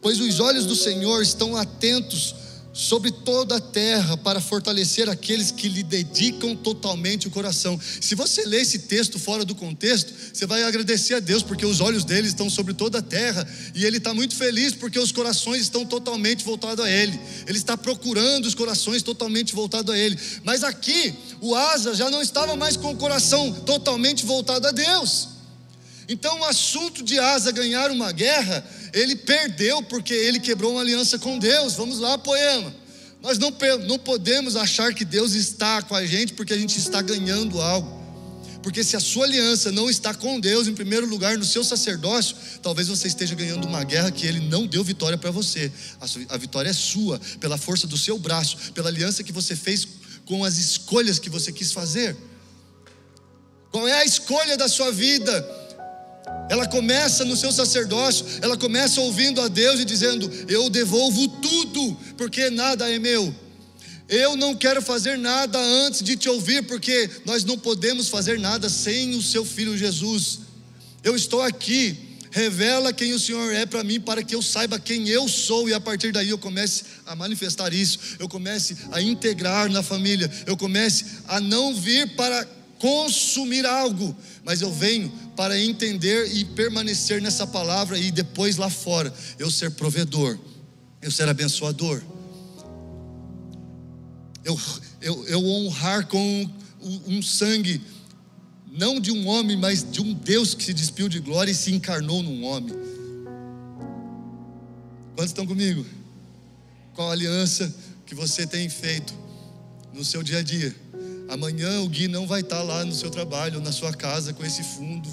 Pois 0.00 0.18
os 0.18 0.40
olhos 0.40 0.64
do 0.64 0.74
Senhor 0.74 1.20
estão 1.22 1.54
atentos 1.54 2.34
sobre 2.76 3.10
toda 3.10 3.56
a 3.56 3.60
terra 3.60 4.18
para 4.18 4.38
fortalecer 4.38 5.08
aqueles 5.08 5.50
que 5.50 5.66
lhe 5.66 5.82
dedicam 5.82 6.54
totalmente 6.54 7.26
o 7.26 7.30
coração. 7.30 7.80
Se 8.02 8.14
você 8.14 8.44
ler 8.44 8.60
esse 8.60 8.80
texto 8.80 9.18
fora 9.18 9.46
do 9.46 9.54
contexto, 9.54 10.12
você 10.30 10.44
vai 10.44 10.62
agradecer 10.62 11.14
a 11.14 11.20
Deus 11.20 11.42
porque 11.42 11.64
os 11.64 11.80
olhos 11.80 12.04
dele 12.04 12.28
estão 12.28 12.50
sobre 12.50 12.74
toda 12.74 12.98
a 12.98 13.02
terra 13.02 13.48
e 13.74 13.86
ele 13.86 13.96
está 13.96 14.12
muito 14.12 14.36
feliz 14.36 14.74
porque 14.74 14.98
os 14.98 15.10
corações 15.10 15.62
estão 15.62 15.86
totalmente 15.86 16.44
voltados 16.44 16.84
a 16.84 16.90
ele. 16.90 17.18
Ele 17.46 17.56
está 17.56 17.78
procurando 17.78 18.44
os 18.44 18.54
corações 18.54 19.02
totalmente 19.02 19.54
voltados 19.54 19.94
a 19.94 19.98
ele. 19.98 20.18
Mas 20.44 20.62
aqui, 20.62 21.14
o 21.40 21.54
Asa 21.54 21.94
já 21.94 22.10
não 22.10 22.20
estava 22.20 22.56
mais 22.56 22.76
com 22.76 22.90
o 22.90 22.96
coração 22.96 23.54
totalmente 23.64 24.26
voltado 24.26 24.68
a 24.68 24.70
Deus. 24.70 25.28
Então, 26.08 26.40
o 26.40 26.44
assunto 26.44 27.02
de 27.02 27.18
Asa 27.18 27.50
ganhar 27.50 27.90
uma 27.90 28.12
guerra 28.12 28.64
ele 28.92 29.16
perdeu 29.16 29.82
porque 29.82 30.14
ele 30.14 30.40
quebrou 30.40 30.72
uma 30.72 30.80
aliança 30.80 31.18
com 31.18 31.38
Deus. 31.38 31.74
Vamos 31.74 31.98
lá, 31.98 32.16
poema. 32.18 32.74
Nós 33.22 33.38
não, 33.38 33.52
não 33.86 33.98
podemos 33.98 34.56
achar 34.56 34.94
que 34.94 35.04
Deus 35.04 35.32
está 35.32 35.82
com 35.82 35.94
a 35.94 36.06
gente 36.06 36.32
porque 36.32 36.52
a 36.52 36.58
gente 36.58 36.78
está 36.78 37.02
ganhando 37.02 37.60
algo. 37.60 37.96
Porque 38.62 38.82
se 38.82 38.96
a 38.96 39.00
sua 39.00 39.26
aliança 39.26 39.70
não 39.70 39.88
está 39.88 40.12
com 40.12 40.40
Deus, 40.40 40.66
em 40.66 40.74
primeiro 40.74 41.06
lugar, 41.06 41.38
no 41.38 41.44
seu 41.44 41.62
sacerdócio, 41.62 42.36
talvez 42.60 42.88
você 42.88 43.06
esteja 43.06 43.34
ganhando 43.34 43.64
uma 43.64 43.84
guerra 43.84 44.10
que 44.10 44.26
Ele 44.26 44.40
não 44.40 44.66
deu 44.66 44.82
vitória 44.82 45.16
para 45.16 45.30
você. 45.30 45.70
A, 46.00 46.34
a 46.34 46.36
vitória 46.36 46.70
é 46.70 46.72
sua, 46.72 47.20
pela 47.38 47.56
força 47.56 47.86
do 47.86 47.96
seu 47.96 48.18
braço, 48.18 48.72
pela 48.72 48.88
aliança 48.88 49.22
que 49.22 49.32
você 49.32 49.54
fez 49.54 49.86
com 50.24 50.44
as 50.44 50.58
escolhas 50.58 51.20
que 51.20 51.30
você 51.30 51.52
quis 51.52 51.72
fazer. 51.72 52.16
Qual 53.70 53.86
é 53.86 54.00
a 54.00 54.04
escolha 54.04 54.56
da 54.56 54.68
sua 54.68 54.90
vida? 54.90 55.65
Ela 56.48 56.66
começa 56.66 57.24
no 57.24 57.36
seu 57.36 57.50
sacerdócio, 57.50 58.24
ela 58.40 58.56
começa 58.56 59.00
ouvindo 59.00 59.40
a 59.40 59.48
Deus 59.48 59.80
e 59.80 59.84
dizendo: 59.84 60.30
Eu 60.48 60.70
devolvo 60.70 61.26
tudo, 61.28 61.96
porque 62.16 62.50
nada 62.50 62.90
é 62.90 62.98
meu. 62.98 63.34
Eu 64.08 64.36
não 64.36 64.54
quero 64.54 64.80
fazer 64.80 65.18
nada 65.18 65.58
antes 65.58 66.02
de 66.02 66.16
te 66.16 66.28
ouvir, 66.28 66.62
porque 66.62 67.10
nós 67.24 67.42
não 67.42 67.58
podemos 67.58 68.08
fazer 68.08 68.38
nada 68.38 68.68
sem 68.68 69.14
o 69.16 69.22
seu 69.22 69.44
filho 69.44 69.76
Jesus. 69.76 70.40
Eu 71.02 71.16
estou 71.16 71.42
aqui, 71.42 71.96
revela 72.30 72.92
quem 72.92 73.12
o 73.12 73.18
Senhor 73.18 73.52
é 73.52 73.66
para 73.66 73.82
mim, 73.82 74.00
para 74.00 74.22
que 74.22 74.34
eu 74.34 74.42
saiba 74.42 74.78
quem 74.78 75.08
eu 75.08 75.28
sou, 75.28 75.68
e 75.68 75.74
a 75.74 75.80
partir 75.80 76.12
daí 76.12 76.28
eu 76.28 76.38
comece 76.38 76.84
a 77.04 77.16
manifestar 77.16 77.72
isso, 77.74 77.98
eu 78.20 78.28
comece 78.28 78.76
a 78.92 79.02
integrar 79.02 79.68
na 79.68 79.82
família, 79.82 80.30
eu 80.46 80.56
comece 80.56 81.04
a 81.26 81.40
não 81.40 81.74
vir 81.74 82.14
para 82.14 82.46
consumir 82.78 83.64
algo, 83.66 84.14
mas 84.44 84.60
eu 84.60 84.72
venho 84.72 85.10
para 85.36 85.58
entender 85.58 86.30
e 86.34 86.44
permanecer 86.44 87.20
nessa 87.20 87.46
palavra 87.46 87.98
e 87.98 88.10
depois 88.10 88.56
lá 88.56 88.70
fora 88.70 89.12
eu 89.38 89.50
ser 89.50 89.70
provedor, 89.72 90.38
eu 91.00 91.10
ser 91.10 91.28
abençoador, 91.28 92.02
eu, 94.44 94.58
eu, 95.00 95.26
eu 95.26 95.44
honrar 95.44 96.06
com 96.06 96.50
um 97.06 97.20
sangue, 97.20 97.80
não 98.70 99.00
de 99.00 99.10
um 99.10 99.26
homem, 99.26 99.56
mas 99.56 99.84
de 99.90 100.00
um 100.00 100.12
Deus 100.12 100.54
que 100.54 100.62
se 100.62 100.72
despiu 100.72 101.08
de 101.08 101.18
glória 101.18 101.50
e 101.50 101.54
se 101.54 101.72
encarnou 101.72 102.22
num 102.22 102.44
homem. 102.44 102.74
Quantos 105.16 105.30
estão 105.30 105.46
comigo? 105.46 105.84
Qual 106.94 107.10
aliança 107.10 107.74
que 108.04 108.14
você 108.14 108.46
tem 108.46 108.68
feito 108.68 109.14
no 109.92 110.04
seu 110.04 110.22
dia 110.22 110.38
a 110.38 110.42
dia? 110.42 110.74
Amanhã 111.28 111.80
o 111.80 111.88
Gui 111.88 112.06
não 112.06 112.26
vai 112.26 112.40
estar 112.40 112.62
lá 112.62 112.84
no 112.84 112.94
seu 112.94 113.10
trabalho, 113.10 113.60
na 113.60 113.72
sua 113.72 113.92
casa, 113.92 114.32
com 114.32 114.44
esse 114.44 114.62
fundo 114.62 115.08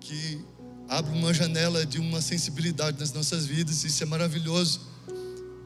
que 0.00 0.44
abre 0.88 1.16
uma 1.16 1.32
janela 1.32 1.86
de 1.86 1.98
uma 1.98 2.20
sensibilidade 2.20 3.00
nas 3.00 3.12
nossas 3.12 3.46
vidas, 3.46 3.82
isso 3.84 4.02
é 4.02 4.06
maravilhoso. 4.06 4.80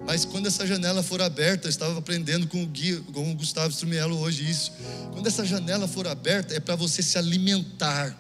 Mas 0.07 0.25
quando 0.25 0.47
essa 0.47 0.65
janela 0.65 1.03
for 1.03 1.21
aberta, 1.21 1.67
eu 1.67 1.71
estava 1.71 1.99
aprendendo 1.99 2.47
com 2.47 2.63
o 2.63 2.67
Gui, 2.67 3.01
com 3.13 3.33
o 3.33 3.35
Gustavo 3.35 3.71
Strumiello 3.71 4.17
hoje 4.21 4.49
isso. 4.49 4.71
Quando 5.13 5.27
essa 5.27 5.45
janela 5.45 5.89
for 5.89 6.07
aberta, 6.07 6.55
é 6.55 6.61
para 6.61 6.77
você 6.77 7.03
se 7.03 7.19
alimentar 7.19 8.17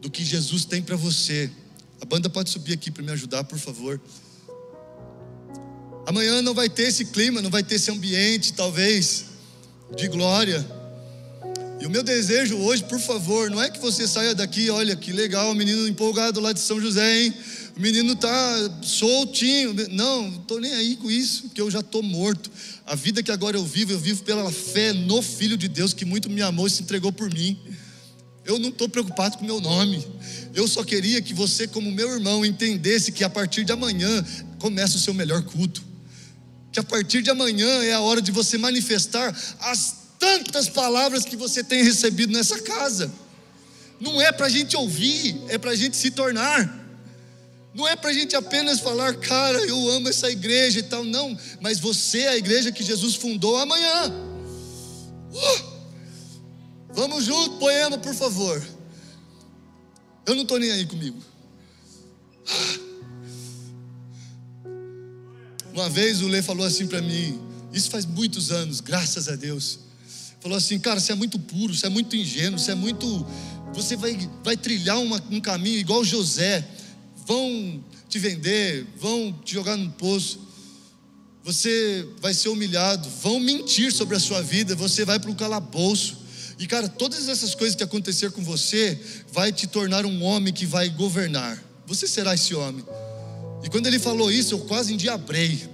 do 0.00 0.10
que 0.10 0.24
Jesus 0.24 0.64
tem 0.64 0.80
para 0.80 0.96
você. 0.96 1.50
A 2.00 2.06
banda 2.06 2.30
pode 2.30 2.48
subir 2.48 2.72
aqui 2.72 2.90
para 2.90 3.02
me 3.02 3.10
ajudar, 3.10 3.44
por 3.44 3.58
favor. 3.58 4.00
Amanhã 6.06 6.40
não 6.40 6.54
vai 6.54 6.70
ter 6.70 6.84
esse 6.84 7.04
clima, 7.04 7.42
não 7.42 7.50
vai 7.50 7.62
ter 7.62 7.74
esse 7.74 7.90
ambiente, 7.90 8.54
talvez 8.54 9.27
de 9.96 10.08
glória. 10.08 10.64
E 11.80 11.86
o 11.86 11.90
meu 11.90 12.02
desejo 12.02 12.56
hoje, 12.56 12.82
por 12.84 12.98
favor, 12.98 13.48
não 13.50 13.62
é 13.62 13.70
que 13.70 13.78
você 13.78 14.06
saia 14.08 14.34
daqui, 14.34 14.68
olha 14.68 14.96
que 14.96 15.12
legal, 15.12 15.52
o 15.52 15.54
menino 15.54 15.86
empolgado 15.86 16.40
lá 16.40 16.52
de 16.52 16.58
São 16.58 16.80
José, 16.80 17.22
hein? 17.22 17.34
O 17.76 17.80
menino 17.80 18.16
tá 18.16 18.70
soltinho. 18.82 19.72
Não, 19.90 20.22
não 20.22 20.40
estou 20.40 20.60
nem 20.60 20.74
aí 20.74 20.96
com 20.96 21.08
isso, 21.08 21.44
porque 21.44 21.60
eu 21.60 21.70
já 21.70 21.78
estou 21.78 22.02
morto. 22.02 22.50
A 22.84 22.96
vida 22.96 23.22
que 23.22 23.30
agora 23.30 23.56
eu 23.56 23.64
vivo, 23.64 23.92
eu 23.92 23.98
vivo 23.98 24.24
pela 24.24 24.50
fé 24.50 24.92
no 24.92 25.22
Filho 25.22 25.56
de 25.56 25.68
Deus 25.68 25.92
que 25.92 26.04
muito 26.04 26.28
me 26.28 26.42
amou 26.42 26.66
e 26.66 26.70
se 26.70 26.82
entregou 26.82 27.12
por 27.12 27.32
mim. 27.32 27.56
Eu 28.44 28.58
não 28.58 28.70
estou 28.70 28.88
preocupado 28.88 29.38
com 29.38 29.44
o 29.44 29.46
meu 29.46 29.60
nome. 29.60 30.04
Eu 30.54 30.66
só 30.66 30.82
queria 30.82 31.22
que 31.22 31.32
você, 31.32 31.68
como 31.68 31.92
meu 31.92 32.10
irmão, 32.12 32.44
entendesse 32.44 33.12
que 33.12 33.22
a 33.22 33.30
partir 33.30 33.64
de 33.64 33.70
amanhã 33.70 34.24
começa 34.58 34.96
o 34.96 35.00
seu 35.00 35.14
melhor 35.14 35.42
culto 35.44 35.87
que 36.78 36.80
a 36.80 36.82
partir 36.84 37.22
de 37.22 37.30
amanhã 37.30 37.82
é 37.82 37.92
a 37.92 38.00
hora 38.00 38.22
de 38.22 38.30
você 38.30 38.56
manifestar 38.56 39.36
as 39.60 39.96
tantas 40.16 40.68
palavras 40.68 41.24
que 41.24 41.36
você 41.36 41.64
tem 41.64 41.82
recebido 41.82 42.32
nessa 42.32 42.60
casa. 42.60 43.10
Não 44.00 44.20
é 44.22 44.30
para 44.30 44.46
a 44.46 44.48
gente 44.48 44.76
ouvir, 44.76 45.40
é 45.48 45.58
para 45.58 45.72
a 45.72 45.76
gente 45.76 45.96
se 45.96 46.12
tornar. 46.12 46.86
Não 47.74 47.86
é 47.86 47.96
para 47.96 48.10
a 48.10 48.12
gente 48.12 48.36
apenas 48.36 48.78
falar, 48.78 49.14
cara, 49.16 49.58
eu 49.58 49.90
amo 49.90 50.08
essa 50.08 50.30
igreja 50.30 50.78
e 50.78 50.82
tal, 50.84 51.04
não. 51.04 51.36
Mas 51.60 51.80
você 51.80 52.20
é 52.20 52.28
a 52.28 52.36
igreja 52.36 52.70
que 52.70 52.84
Jesus 52.84 53.16
fundou 53.16 53.56
amanhã. 53.56 54.12
Uh! 55.32 55.78
Vamos 56.90 57.24
junto, 57.24 57.58
poema, 57.58 57.98
por 57.98 58.14
favor. 58.14 58.64
Eu 60.26 60.34
não 60.36 60.42
estou 60.42 60.58
nem 60.58 60.70
aí 60.70 60.86
comigo. 60.86 61.18
Ah! 62.48 62.87
Uma 65.72 65.88
vez 65.88 66.22
o 66.22 66.28
Lê 66.28 66.42
falou 66.42 66.66
assim 66.66 66.86
para 66.86 67.00
mim, 67.00 67.38
isso 67.72 67.90
faz 67.90 68.04
muitos 68.06 68.50
anos, 68.50 68.80
graças 68.80 69.28
a 69.28 69.36
Deus. 69.36 69.80
Falou 70.40 70.56
assim, 70.56 70.78
cara, 70.78 71.00
você 71.00 71.12
é 71.12 71.14
muito 71.14 71.38
puro, 71.38 71.74
você 71.74 71.86
é 71.86 71.88
muito 71.88 72.14
ingênuo, 72.16 72.58
você 72.58 72.72
é 72.72 72.74
muito. 72.74 73.26
Você 73.74 73.96
vai, 73.96 74.16
vai 74.42 74.56
trilhar 74.56 74.98
uma, 74.98 75.22
um 75.30 75.40
caminho 75.40 75.78
igual 75.78 76.04
José. 76.04 76.66
Vão 77.26 77.84
te 78.08 78.18
vender, 78.18 78.86
vão 78.98 79.32
te 79.44 79.54
jogar 79.54 79.76
no 79.76 79.90
poço. 79.90 80.40
Você 81.44 82.06
vai 82.20 82.34
ser 82.34 82.48
humilhado, 82.48 83.08
vão 83.22 83.40
mentir 83.40 83.92
sobre 83.92 84.16
a 84.16 84.20
sua 84.20 84.42
vida, 84.42 84.74
você 84.74 85.04
vai 85.04 85.18
para 85.18 85.30
o 85.30 85.34
calabouço. 85.34 86.18
E 86.58 86.66
cara, 86.66 86.88
todas 86.88 87.28
essas 87.28 87.54
coisas 87.54 87.76
que 87.76 87.82
acontecer 87.82 88.30
com 88.32 88.42
você 88.42 88.98
vai 89.32 89.52
te 89.52 89.66
tornar 89.66 90.04
um 90.04 90.22
homem 90.22 90.52
que 90.52 90.66
vai 90.66 90.88
governar. 90.88 91.62
Você 91.86 92.06
será 92.06 92.34
esse 92.34 92.54
homem. 92.54 92.84
E 93.62 93.68
quando 93.68 93.86
ele 93.86 93.98
falou 93.98 94.30
isso, 94.30 94.54
eu 94.54 94.60
quase 94.60 94.94
endiabrei. 94.94 95.68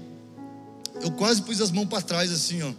Eu 1.03 1.11
quase 1.12 1.43
pus 1.43 1.61
as 1.61 1.70
mãos 1.70 1.87
para 1.87 2.01
trás 2.01 2.32
assim, 2.32 2.62
ó. 2.62 2.72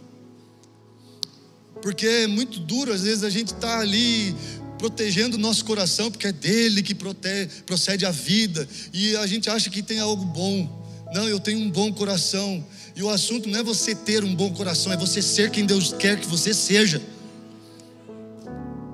Porque 1.82 2.08
é 2.08 2.28
muito 2.28 2.60
duro, 2.60 2.91
às 2.91 3.03
vezes 3.03 3.24
a 3.24 3.30
gente 3.30 3.53
está 3.53 3.80
ali 3.80 4.36
protegendo 4.80 5.38
o 5.38 5.39
nosso 5.39 5.64
coração, 5.64 6.10
porque 6.10 6.28
é 6.28 6.32
dele 6.32 6.82
que 6.82 6.95
protege, 6.95 7.49
procede 7.66 8.06
a 8.06 8.12
vida, 8.12 8.68
e 8.91 9.16
a 9.18 9.28
gente 9.28 9.49
acha 9.49 9.70
que 9.70 9.84
tem 9.84 9.99
algo 9.99 10.26
bom. 10.26 10.84
Não, 11.14 11.28
eu 11.30 11.39
tenho 11.39 11.60
um 11.60 11.70
bom 11.70 11.93
coração. 11.93 12.66
E 12.95 13.03
o 13.03 13.10
assunto 13.10 13.47
não 13.47 13.60
é 13.60 13.64
você 13.64 13.93
ter 13.93 14.24
um 14.24 14.34
bom 14.34 14.51
coração, 14.51 14.91
é 14.91 14.97
você 14.97 15.22
ser 15.22 15.51
quem 15.51 15.66
Deus 15.66 15.93
quer 15.93 16.20
que 16.20 16.26
você 16.26 16.53
seja. 16.53 17.01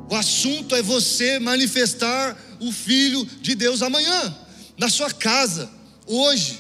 O 0.09 0.15
assunto 0.15 0.75
é 0.75 0.81
você 0.81 1.39
manifestar 1.39 2.37
o 2.59 2.71
Filho 2.71 3.25
de 3.41 3.55
Deus 3.55 3.81
amanhã, 3.81 4.35
na 4.77 4.89
sua 4.89 5.09
casa 5.09 5.80
hoje. 6.07 6.59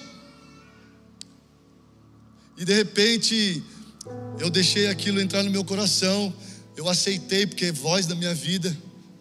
E 2.57 2.65
de 2.65 2.73
repente, 2.73 3.63
eu 4.39 4.49
deixei 4.49 4.87
aquilo 4.87 5.19
entrar 5.19 5.43
no 5.43 5.49
meu 5.49 5.63
coração, 5.63 6.33
eu 6.75 6.87
aceitei, 6.87 7.45
porque 7.45 7.65
é 7.65 7.71
voz 7.71 8.05
da 8.05 8.15
minha 8.15 8.33
vida, 8.33 8.75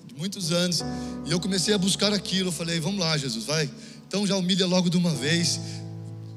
de 0.06 0.14
muitos 0.14 0.52
anos, 0.52 0.82
e 1.26 1.30
eu 1.30 1.40
comecei 1.40 1.74
a 1.74 1.78
buscar 1.78 2.12
aquilo. 2.12 2.48
Eu 2.48 2.52
falei: 2.52 2.80
vamos 2.80 3.00
lá, 3.00 3.16
Jesus, 3.16 3.44
vai. 3.44 3.70
Então 4.06 4.26
já 4.26 4.36
humilha 4.36 4.66
logo 4.66 4.90
de 4.90 4.96
uma 4.96 5.14
vez. 5.14 5.60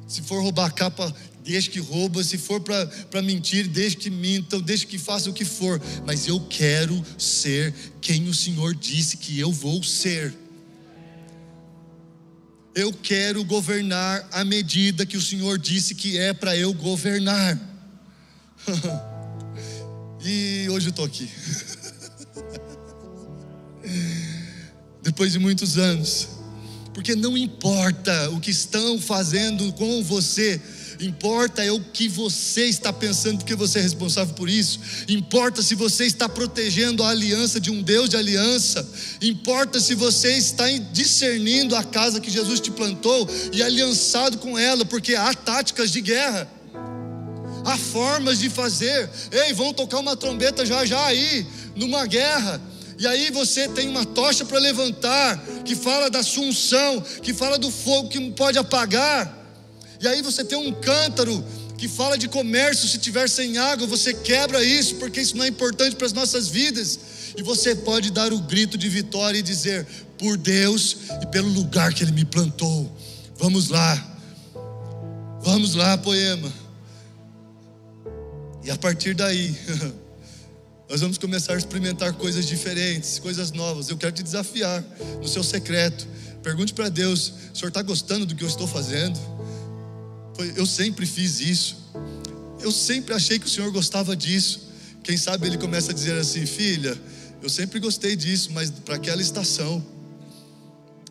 Se 0.07 0.21
for 0.21 0.41
roubar 0.41 0.67
a 0.67 0.71
capa, 0.71 1.13
deixe 1.43 1.69
que 1.69 1.79
rouba. 1.79 2.23
Se 2.23 2.37
for 2.37 2.61
para 2.61 3.21
mentir, 3.21 3.67
deixe 3.67 3.95
que 3.95 4.09
mintam, 4.09 4.61
deixe 4.61 4.85
que 4.85 4.97
faça 4.97 5.29
o 5.29 5.33
que 5.33 5.45
for. 5.45 5.81
Mas 6.05 6.27
eu 6.27 6.39
quero 6.49 7.03
ser 7.17 7.73
quem 7.99 8.27
o 8.27 8.33
Senhor 8.33 8.75
disse 8.75 9.17
que 9.17 9.39
eu 9.39 9.51
vou 9.51 9.81
ser. 9.83 10.42
Eu 12.75 12.91
quero 12.91 13.43
governar 13.43 14.27
à 14.31 14.43
medida 14.43 15.05
que 15.05 15.15
o 15.15 15.21
Senhor 15.21 15.59
disse 15.59 15.93
que 15.93 16.17
é 16.17 16.33
para 16.33 16.57
eu 16.57 16.73
governar. 16.73 17.55
e 20.25 20.67
hoje 20.69 20.87
eu 20.87 20.89
estou 20.89 21.05
aqui. 21.05 21.29
Depois 25.03 25.33
de 25.33 25.39
muitos 25.39 25.77
anos. 25.77 26.29
Porque 26.95 27.15
não 27.15 27.37
importa 27.37 28.31
o 28.31 28.39
que 28.39 28.49
estão 28.49 28.99
fazendo 28.99 29.71
com 29.73 30.03
você, 30.03 30.59
Importa 30.99 31.63
é 31.63 31.71
o 31.71 31.79
que 31.79 32.07
você 32.07 32.65
está 32.65 32.93
pensando, 32.93 33.39
porque 33.39 33.55
você 33.55 33.79
é 33.79 33.81
responsável 33.81 34.33
por 34.35 34.49
isso. 34.49 34.79
Importa 35.07 35.61
se 35.61 35.75
você 35.75 36.05
está 36.05 36.29
protegendo 36.29 37.03
a 37.03 37.09
aliança 37.09 37.59
de 37.59 37.71
um 37.71 37.81
Deus 37.81 38.09
de 38.09 38.17
aliança. 38.17 38.87
Importa 39.21 39.79
se 39.79 39.95
você 39.95 40.37
está 40.37 40.65
discernindo 40.91 41.75
a 41.75 41.83
casa 41.83 42.19
que 42.19 42.29
Jesus 42.29 42.59
te 42.59 42.71
plantou 42.71 43.27
e 43.51 43.61
aliançado 43.61 44.37
com 44.37 44.57
ela, 44.57 44.85
porque 44.85 45.15
há 45.15 45.33
táticas 45.33 45.91
de 45.91 46.01
guerra. 46.01 46.47
Há 47.65 47.77
formas 47.77 48.39
de 48.39 48.49
fazer. 48.49 49.09
Ei, 49.31 49.53
vão 49.53 49.73
tocar 49.73 49.99
uma 49.99 50.15
trombeta 50.15 50.65
já 50.65 50.85
já 50.85 51.05
aí, 51.05 51.45
numa 51.75 52.05
guerra. 52.05 52.61
E 52.99 53.07
aí 53.07 53.31
você 53.31 53.67
tem 53.67 53.89
uma 53.89 54.05
tocha 54.05 54.45
para 54.45 54.59
levantar, 54.59 55.37
que 55.65 55.75
fala 55.75 56.09
da 56.09 56.19
assunção, 56.19 57.01
que 57.21 57.33
fala 57.33 57.57
do 57.57 57.71
fogo 57.71 58.09
que 58.09 58.19
não 58.19 58.31
pode 58.31 58.57
apagar. 58.57 59.42
E 60.03 60.07
aí 60.07 60.21
você 60.21 60.43
tem 60.43 60.57
um 60.57 60.73
cântaro 60.73 61.41
que 61.77 61.87
fala 61.87 62.17
de 62.17 62.27
comércio, 62.27 62.89
se 62.89 62.97
tiver 62.97 63.29
sem 63.29 63.57
água, 63.57 63.87
você 63.87 64.13
quebra 64.13 64.61
isso, 64.61 64.95
porque 64.95 65.21
isso 65.21 65.37
não 65.37 65.45
é 65.45 65.47
importante 65.47 65.95
para 65.95 66.05
as 66.05 66.11
nossas 66.11 66.49
vidas. 66.49 66.99
E 67.37 67.41
você 67.41 67.73
pode 67.73 68.11
dar 68.11 68.33
o 68.33 68.39
grito 68.39 68.77
de 68.77 68.89
vitória 68.89 69.39
e 69.39 69.41
dizer: 69.41 69.87
por 70.17 70.35
Deus 70.35 70.97
e 71.21 71.27
pelo 71.27 71.47
lugar 71.47 71.93
que 71.93 72.03
Ele 72.03 72.11
me 72.11 72.25
plantou. 72.25 72.91
Vamos 73.37 73.69
lá, 73.69 74.19
vamos 75.41 75.73
lá, 75.73 75.97
poema. 75.97 76.51
E 78.61 78.69
a 78.71 78.77
partir 78.77 79.15
daí, 79.15 79.55
nós 80.89 80.99
vamos 80.99 81.17
começar 81.17 81.53
a 81.53 81.57
experimentar 81.57 82.11
coisas 82.11 82.45
diferentes, 82.45 83.19
coisas 83.19 83.53
novas. 83.53 83.87
Eu 83.87 83.97
quero 83.97 84.11
te 84.11 84.21
desafiar 84.21 84.83
no 85.21 85.27
seu 85.29 85.45
secreto. 85.45 86.05
Pergunte 86.41 86.73
para 86.73 86.89
Deus: 86.89 87.31
o 87.53 87.57
senhor 87.57 87.69
está 87.69 87.81
gostando 87.81 88.25
do 88.25 88.35
que 88.35 88.43
eu 88.43 88.49
estou 88.49 88.67
fazendo? 88.67 89.32
Eu 90.55 90.65
sempre 90.65 91.05
fiz 91.05 91.39
isso. 91.39 91.77
Eu 92.59 92.71
sempre 92.71 93.13
achei 93.13 93.37
que 93.37 93.45
o 93.45 93.49
Senhor 93.49 93.71
gostava 93.71 94.15
disso. 94.15 94.69
Quem 95.03 95.17
sabe 95.17 95.47
ele 95.47 95.57
começa 95.57 95.91
a 95.91 95.93
dizer 95.93 96.17
assim: 96.17 96.45
Filha, 96.45 96.99
eu 97.41 97.49
sempre 97.49 97.79
gostei 97.79 98.15
disso, 98.15 98.51
mas 98.53 98.71
para 98.71 98.95
aquela 98.95 99.21
estação. 99.21 99.83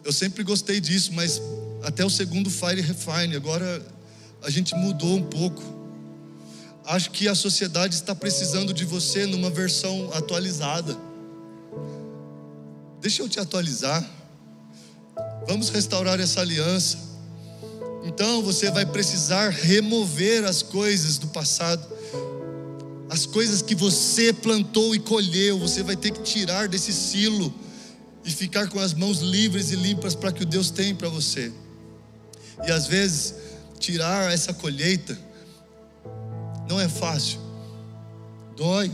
Eu 0.04 0.12
sempre 0.12 0.42
gostei 0.42 0.80
disso, 0.80 1.12
mas 1.12 1.40
até 1.82 2.04
o 2.04 2.10
segundo 2.10 2.50
Fire 2.50 2.80
Refine. 2.80 3.36
Agora 3.36 3.84
a 4.42 4.50
gente 4.50 4.74
mudou 4.74 5.16
um 5.16 5.22
pouco. 5.22 5.62
Acho 6.84 7.10
que 7.10 7.28
a 7.28 7.34
sociedade 7.34 7.94
está 7.94 8.14
precisando 8.14 8.74
de 8.74 8.84
você 8.84 9.26
numa 9.26 9.50
versão 9.50 10.10
atualizada. 10.14 10.96
Deixa 13.00 13.22
eu 13.22 13.28
te 13.28 13.38
atualizar. 13.38 14.04
Vamos 15.46 15.68
restaurar 15.68 16.18
essa 16.18 16.40
aliança. 16.40 17.11
Então 18.04 18.42
você 18.42 18.70
vai 18.70 18.84
precisar 18.84 19.50
remover 19.50 20.44
as 20.44 20.62
coisas 20.62 21.18
do 21.18 21.28
passado, 21.28 21.86
as 23.08 23.26
coisas 23.26 23.62
que 23.62 23.74
você 23.74 24.32
plantou 24.32 24.94
e 24.94 24.98
colheu, 24.98 25.58
você 25.58 25.82
vai 25.82 25.96
ter 25.96 26.10
que 26.10 26.22
tirar 26.22 26.66
desse 26.66 26.92
silo 26.92 27.52
e 28.24 28.30
ficar 28.30 28.68
com 28.68 28.78
as 28.78 28.94
mãos 28.94 29.20
livres 29.20 29.70
e 29.70 29.76
limpas 29.76 30.14
para 30.14 30.32
que 30.32 30.42
o 30.42 30.46
Deus 30.46 30.70
tem 30.70 30.94
para 30.94 31.08
você. 31.08 31.52
E 32.66 32.70
às 32.70 32.86
vezes, 32.86 33.34
tirar 33.78 34.32
essa 34.32 34.52
colheita 34.54 35.18
não 36.68 36.80
é 36.80 36.88
fácil, 36.88 37.38
dói. 38.56 38.90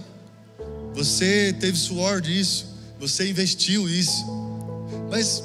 Você 0.94 1.52
teve 1.60 1.78
suor 1.78 2.20
disso, 2.20 2.66
você 2.98 3.28
investiu 3.30 3.88
isso, 3.88 4.24
mas 5.10 5.44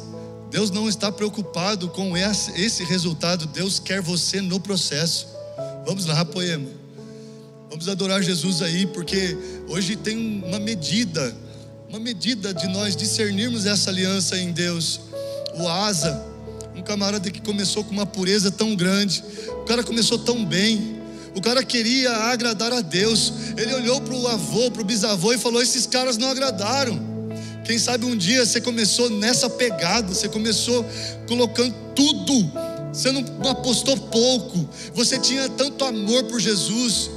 Deus 0.53 0.69
não 0.69 0.87
está 0.87 1.11
preocupado 1.11 1.87
com 1.87 2.15
esse 2.15 2.83
resultado, 2.83 3.47
Deus 3.47 3.79
quer 3.79 4.03
você 4.03 4.39
no 4.39 4.59
processo. 4.59 5.25
Vamos 5.83 6.05
lá, 6.05 6.23
poema. 6.23 6.69
Vamos 7.71 7.89
adorar 7.89 8.21
Jesus 8.21 8.61
aí, 8.61 8.85
porque 8.85 9.35
hoje 9.67 9.95
tem 9.95 10.43
uma 10.45 10.59
medida, 10.59 11.35
uma 11.89 11.99
medida 11.99 12.53
de 12.53 12.67
nós 12.67 12.95
discernirmos 12.95 13.65
essa 13.65 13.89
aliança 13.89 14.37
em 14.37 14.51
Deus. 14.51 14.99
O 15.55 15.67
Asa, 15.67 16.23
um 16.75 16.83
camarada 16.83 17.31
que 17.31 17.41
começou 17.41 17.83
com 17.83 17.89
uma 17.89 18.05
pureza 18.05 18.51
tão 18.51 18.75
grande, 18.75 19.23
o 19.49 19.63
cara 19.63 19.83
começou 19.83 20.19
tão 20.19 20.45
bem, 20.45 21.01
o 21.35 21.41
cara 21.41 21.63
queria 21.63 22.11
agradar 22.11 22.71
a 22.71 22.81
Deus. 22.81 23.33
Ele 23.57 23.73
olhou 23.73 23.99
para 24.01 24.13
o 24.13 24.27
avô, 24.27 24.69
para 24.69 24.83
o 24.83 24.85
bisavô 24.85 25.33
e 25.33 25.37
falou: 25.39 25.63
Esses 25.63 25.87
caras 25.87 26.15
não 26.15 26.29
agradaram. 26.29 27.12
Quem 27.63 27.79
sabe 27.79 28.05
um 28.05 28.15
dia 28.15 28.45
você 28.45 28.59
começou 28.59 29.09
nessa 29.09 29.49
pegada, 29.49 30.13
você 30.13 30.27
começou 30.27 30.85
colocando 31.27 31.73
tudo, 31.95 32.51
você 32.91 33.11
não 33.11 33.23
apostou 33.49 33.95
pouco, 33.97 34.67
você 34.93 35.17
tinha 35.17 35.47
tanto 35.49 35.85
amor 35.85 36.23
por 36.25 36.39
Jesus, 36.39 37.09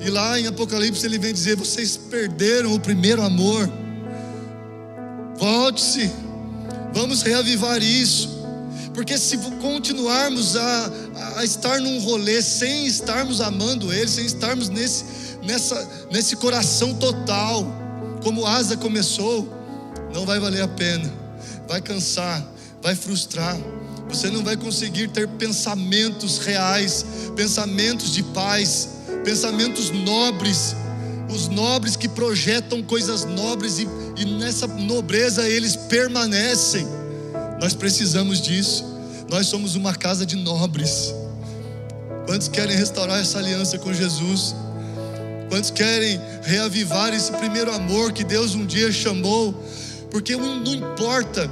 e 0.00 0.08
lá 0.08 0.38
em 0.38 0.46
Apocalipse 0.46 1.04
ele 1.04 1.18
vem 1.18 1.32
dizer: 1.32 1.56
vocês 1.56 1.96
perderam 1.96 2.74
o 2.74 2.80
primeiro 2.80 3.22
amor. 3.22 3.70
Volte-se, 5.36 6.10
vamos 6.94 7.22
reavivar 7.22 7.82
isso, 7.82 8.28
porque 8.94 9.18
se 9.18 9.36
continuarmos 9.60 10.56
a, 10.56 10.92
a 11.36 11.44
estar 11.44 11.80
num 11.80 11.98
rolê 12.00 12.40
sem 12.40 12.86
estarmos 12.86 13.40
amando 13.40 13.92
Ele, 13.92 14.08
sem 14.08 14.24
estarmos 14.24 14.68
nesse, 14.68 15.04
nessa, 15.42 15.88
nesse 16.12 16.36
coração 16.36 16.94
total, 16.94 17.66
como 18.22 18.46
Asa 18.46 18.76
começou, 18.76 19.61
não 20.12 20.26
vai 20.26 20.38
valer 20.38 20.62
a 20.62 20.68
pena, 20.68 21.12
vai 21.68 21.80
cansar, 21.80 22.42
vai 22.82 22.94
frustrar. 22.94 23.56
Você 24.08 24.28
não 24.28 24.44
vai 24.44 24.56
conseguir 24.56 25.08
ter 25.08 25.26
pensamentos 25.26 26.38
reais, 26.38 27.06
pensamentos 27.34 28.12
de 28.12 28.22
paz, 28.22 28.88
pensamentos 29.24 29.90
nobres, 29.90 30.76
os 31.30 31.48
nobres 31.48 31.96
que 31.96 32.08
projetam 32.08 32.82
coisas 32.82 33.24
nobres 33.24 33.78
e, 33.78 33.88
e 34.18 34.24
nessa 34.24 34.66
nobreza 34.66 35.48
eles 35.48 35.76
permanecem. 35.76 36.86
Nós 37.60 37.74
precisamos 37.74 38.40
disso. 38.40 38.84
Nós 39.30 39.46
somos 39.46 39.76
uma 39.76 39.94
casa 39.94 40.26
de 40.26 40.36
nobres. 40.36 41.14
Quantos 42.26 42.48
querem 42.48 42.76
restaurar 42.76 43.20
essa 43.20 43.38
aliança 43.38 43.78
com 43.78 43.94
Jesus? 43.94 44.54
Quantos 45.48 45.70
querem 45.70 46.20
reavivar 46.42 47.14
esse 47.14 47.32
primeiro 47.32 47.72
amor 47.72 48.12
que 48.12 48.24
Deus 48.24 48.54
um 48.54 48.66
dia 48.66 48.92
chamou 48.92 49.54
porque 50.12 50.36
não 50.36 50.62
importa 50.74 51.50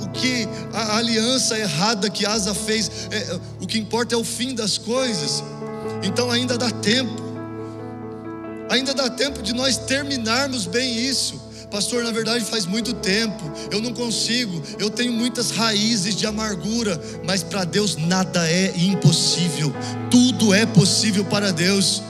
o 0.00 0.08
que 0.10 0.48
a 0.72 0.96
aliança 0.96 1.58
errada 1.58 2.08
que 2.08 2.24
Asa 2.24 2.54
fez, 2.54 2.88
é, 3.10 3.38
o 3.60 3.66
que 3.66 3.78
importa 3.78 4.14
é 4.14 4.18
o 4.18 4.24
fim 4.24 4.54
das 4.54 4.78
coisas. 4.78 5.42
Então 6.02 6.30
ainda 6.30 6.56
dá 6.56 6.70
tempo, 6.70 7.20
ainda 8.70 8.94
dá 8.94 9.10
tempo 9.10 9.42
de 9.42 9.52
nós 9.52 9.76
terminarmos 9.76 10.66
bem 10.66 10.96
isso. 10.96 11.42
Pastor, 11.68 12.04
na 12.04 12.12
verdade 12.12 12.44
faz 12.44 12.64
muito 12.64 12.92
tempo, 12.92 13.42
eu 13.72 13.80
não 13.80 13.92
consigo, 13.92 14.62
eu 14.78 14.88
tenho 14.88 15.12
muitas 15.12 15.50
raízes 15.50 16.14
de 16.14 16.24
amargura, 16.24 17.00
mas 17.26 17.42
para 17.42 17.64
Deus 17.64 17.96
nada 17.96 18.48
é 18.48 18.72
impossível, 18.76 19.74
tudo 20.08 20.54
é 20.54 20.64
possível 20.66 21.24
para 21.24 21.52
Deus, 21.52 22.00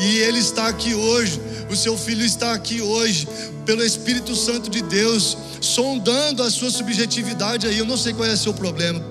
e 0.00 0.18
Ele 0.18 0.38
está 0.38 0.68
aqui 0.68 0.94
hoje 0.94 1.40
o 1.68 1.76
seu 1.76 1.96
filho 1.96 2.24
está 2.24 2.52
aqui 2.52 2.80
hoje, 2.80 3.28
pelo 3.64 3.84
Espírito 3.84 4.34
Santo 4.34 4.70
de 4.70 4.82
Deus, 4.82 5.36
sondando 5.60 6.42
a 6.42 6.50
sua 6.50 6.70
subjetividade 6.70 7.66
aí. 7.66 7.78
Eu 7.78 7.84
não 7.84 7.96
sei 7.96 8.12
qual 8.12 8.28
é 8.28 8.32
o 8.32 8.38
seu 8.38 8.54
problema, 8.54 9.02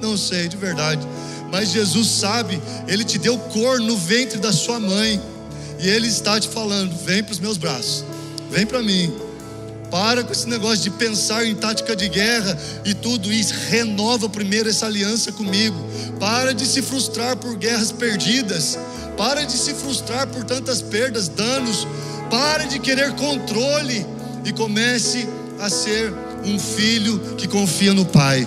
não 0.00 0.16
sei, 0.16 0.48
de 0.48 0.56
verdade. 0.56 1.06
Mas 1.50 1.70
Jesus 1.70 2.08
sabe, 2.08 2.60
Ele 2.86 3.04
te 3.04 3.18
deu 3.18 3.38
cor 3.38 3.80
no 3.80 3.96
ventre 3.96 4.38
da 4.38 4.52
sua 4.52 4.80
mãe, 4.80 5.20
e 5.80 5.88
Ele 5.88 6.08
está 6.08 6.38
te 6.38 6.48
falando: 6.48 6.96
vem 7.04 7.22
para 7.22 7.32
os 7.32 7.40
meus 7.40 7.56
braços, 7.56 8.04
vem 8.50 8.66
para 8.66 8.82
mim. 8.82 9.12
Para 9.90 10.24
com 10.24 10.32
esse 10.32 10.48
negócio 10.48 10.82
de 10.82 10.90
pensar 10.90 11.46
em 11.46 11.54
tática 11.54 11.94
de 11.94 12.08
guerra 12.08 12.58
e 12.84 12.94
tudo 12.94 13.32
isso. 13.32 13.54
Renova 13.68 14.28
primeiro 14.28 14.68
essa 14.68 14.86
aliança 14.86 15.30
comigo. 15.30 15.76
Para 16.18 16.52
de 16.52 16.66
se 16.66 16.82
frustrar 16.82 17.36
por 17.36 17.56
guerras 17.56 17.92
perdidas. 17.92 18.76
Para 19.16 19.44
de 19.44 19.52
se 19.52 19.74
frustrar 19.74 20.26
por 20.26 20.44
tantas 20.44 20.82
perdas, 20.82 21.28
danos. 21.28 21.86
Pare 22.30 22.66
de 22.66 22.78
querer 22.78 23.14
controle 23.14 24.06
e 24.44 24.52
comece 24.52 25.28
a 25.60 25.68
ser 25.70 26.12
um 26.44 26.58
filho 26.58 27.18
que 27.36 27.46
confia 27.46 27.94
no 27.94 28.04
Pai. 28.04 28.46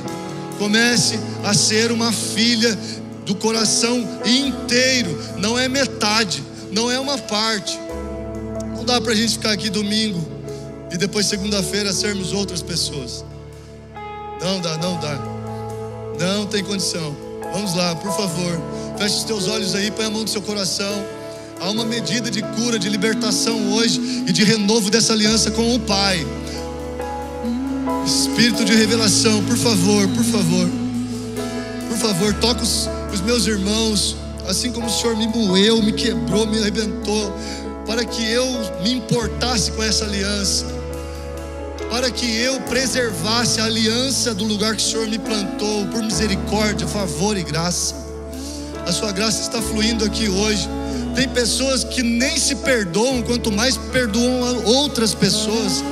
Comece 0.57 1.19
a 1.43 1.53
ser 1.53 1.91
uma 1.91 2.11
filha 2.11 2.77
do 3.25 3.35
coração 3.35 3.97
inteiro, 4.25 5.21
não 5.37 5.59
é 5.59 5.67
metade, 5.67 6.43
não 6.71 6.89
é 6.89 6.99
uma 6.99 7.17
parte. 7.17 7.77
Não 8.75 8.83
dá 8.83 8.99
para 9.01 9.11
a 9.11 9.15
gente 9.15 9.33
ficar 9.33 9.51
aqui 9.51 9.69
domingo 9.69 10.25
e 10.91 10.97
depois 10.97 11.25
segunda-feira 11.25 11.91
sermos 11.91 12.31
outras 12.33 12.61
pessoas. 12.61 13.23
Não 14.41 14.61
dá, 14.61 14.77
não 14.77 14.99
dá. 14.99 15.15
Não 16.19 16.45
tem 16.45 16.63
condição. 16.63 17.26
Vamos 17.51 17.75
lá, 17.75 17.95
por 17.95 18.11
favor. 18.15 18.61
Feche 18.97 19.17
os 19.17 19.23
teus 19.23 19.47
olhos 19.47 19.75
aí, 19.75 19.91
põe 19.91 20.05
a 20.05 20.09
mão 20.09 20.21
no 20.21 20.27
seu 20.27 20.41
coração. 20.41 21.05
Há 21.59 21.69
uma 21.69 21.85
medida 21.85 22.29
de 22.29 22.41
cura, 22.41 22.77
de 22.77 22.87
libertação 22.87 23.73
hoje 23.73 23.99
e 24.27 24.31
de 24.31 24.43
renovo 24.43 24.91
dessa 24.91 25.13
aliança 25.13 25.49
com 25.51 25.75
o 25.75 25.79
Pai. 25.79 26.25
Espírito 28.05 28.63
de 28.63 28.73
revelação, 28.73 29.43
por 29.43 29.57
favor, 29.57 30.07
por 30.09 30.23
favor. 30.23 30.69
Por 31.89 31.97
favor, 31.97 32.33
toca 32.35 32.61
os, 32.61 32.87
os 33.13 33.21
meus 33.21 33.47
irmãos, 33.47 34.15
assim 34.47 34.71
como 34.71 34.87
o 34.87 34.89
Senhor 34.89 35.15
me 35.17 35.27
moeu, 35.27 35.81
me 35.81 35.91
quebrou, 35.91 36.45
me 36.45 36.59
arrebentou, 36.59 37.33
para 37.85 38.05
que 38.05 38.23
eu 38.23 38.45
me 38.83 38.93
importasse 38.93 39.71
com 39.71 39.81
essa 39.81 40.05
aliança, 40.05 40.65
para 41.89 42.11
que 42.11 42.25
eu 42.39 42.59
preservasse 42.61 43.59
a 43.61 43.65
aliança 43.65 44.33
do 44.33 44.43
lugar 44.43 44.75
que 44.75 44.81
o 44.81 44.85
Senhor 44.85 45.07
me 45.07 45.17
plantou, 45.17 45.85
por 45.87 46.03
misericórdia, 46.03 46.87
favor 46.87 47.37
e 47.37 47.43
graça. 47.43 47.95
A 48.85 48.91
sua 48.91 49.11
graça 49.11 49.41
está 49.41 49.61
fluindo 49.61 50.05
aqui 50.05 50.29
hoje. 50.29 50.67
Tem 51.15 51.27
pessoas 51.27 51.83
que 51.83 52.03
nem 52.03 52.37
se 52.37 52.55
perdoam, 52.55 53.21
quanto 53.21 53.51
mais 53.51 53.77
perdoam 53.77 54.63
outras 54.65 55.13
pessoas. 55.13 55.83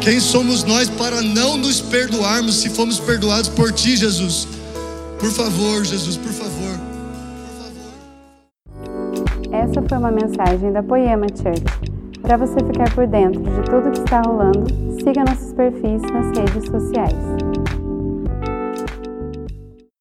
Quem 0.00 0.18
somos 0.20 0.64
nós 0.64 0.88
para 0.88 1.22
não 1.22 1.56
nos 1.56 1.80
perdoarmos 1.80 2.56
se 2.56 2.68
fomos 2.68 2.98
perdoados 2.98 3.48
por 3.48 3.72
Ti, 3.72 3.96
Jesus? 3.96 4.48
Por 5.18 5.30
favor, 5.30 5.84
Jesus, 5.84 6.16
por 6.16 6.32
favor. 6.32 6.78
Por 7.46 8.84
favor. 8.84 9.54
Essa 9.54 9.80
foi 9.88 9.98
uma 9.98 10.10
mensagem 10.10 10.72
da 10.72 10.82
Poema 10.82 11.26
Church. 11.28 11.91
Para 12.22 12.36
você 12.36 12.58
ficar 12.60 12.94
por 12.94 13.06
dentro 13.06 13.42
de 13.42 13.62
tudo 13.62 13.90
que 13.90 13.98
está 13.98 14.22
rolando, 14.22 14.64
siga 15.02 15.24
nossos 15.24 15.52
perfis 15.54 16.02
nas 16.02 16.38
redes 16.38 16.64
sociais. 16.70 17.61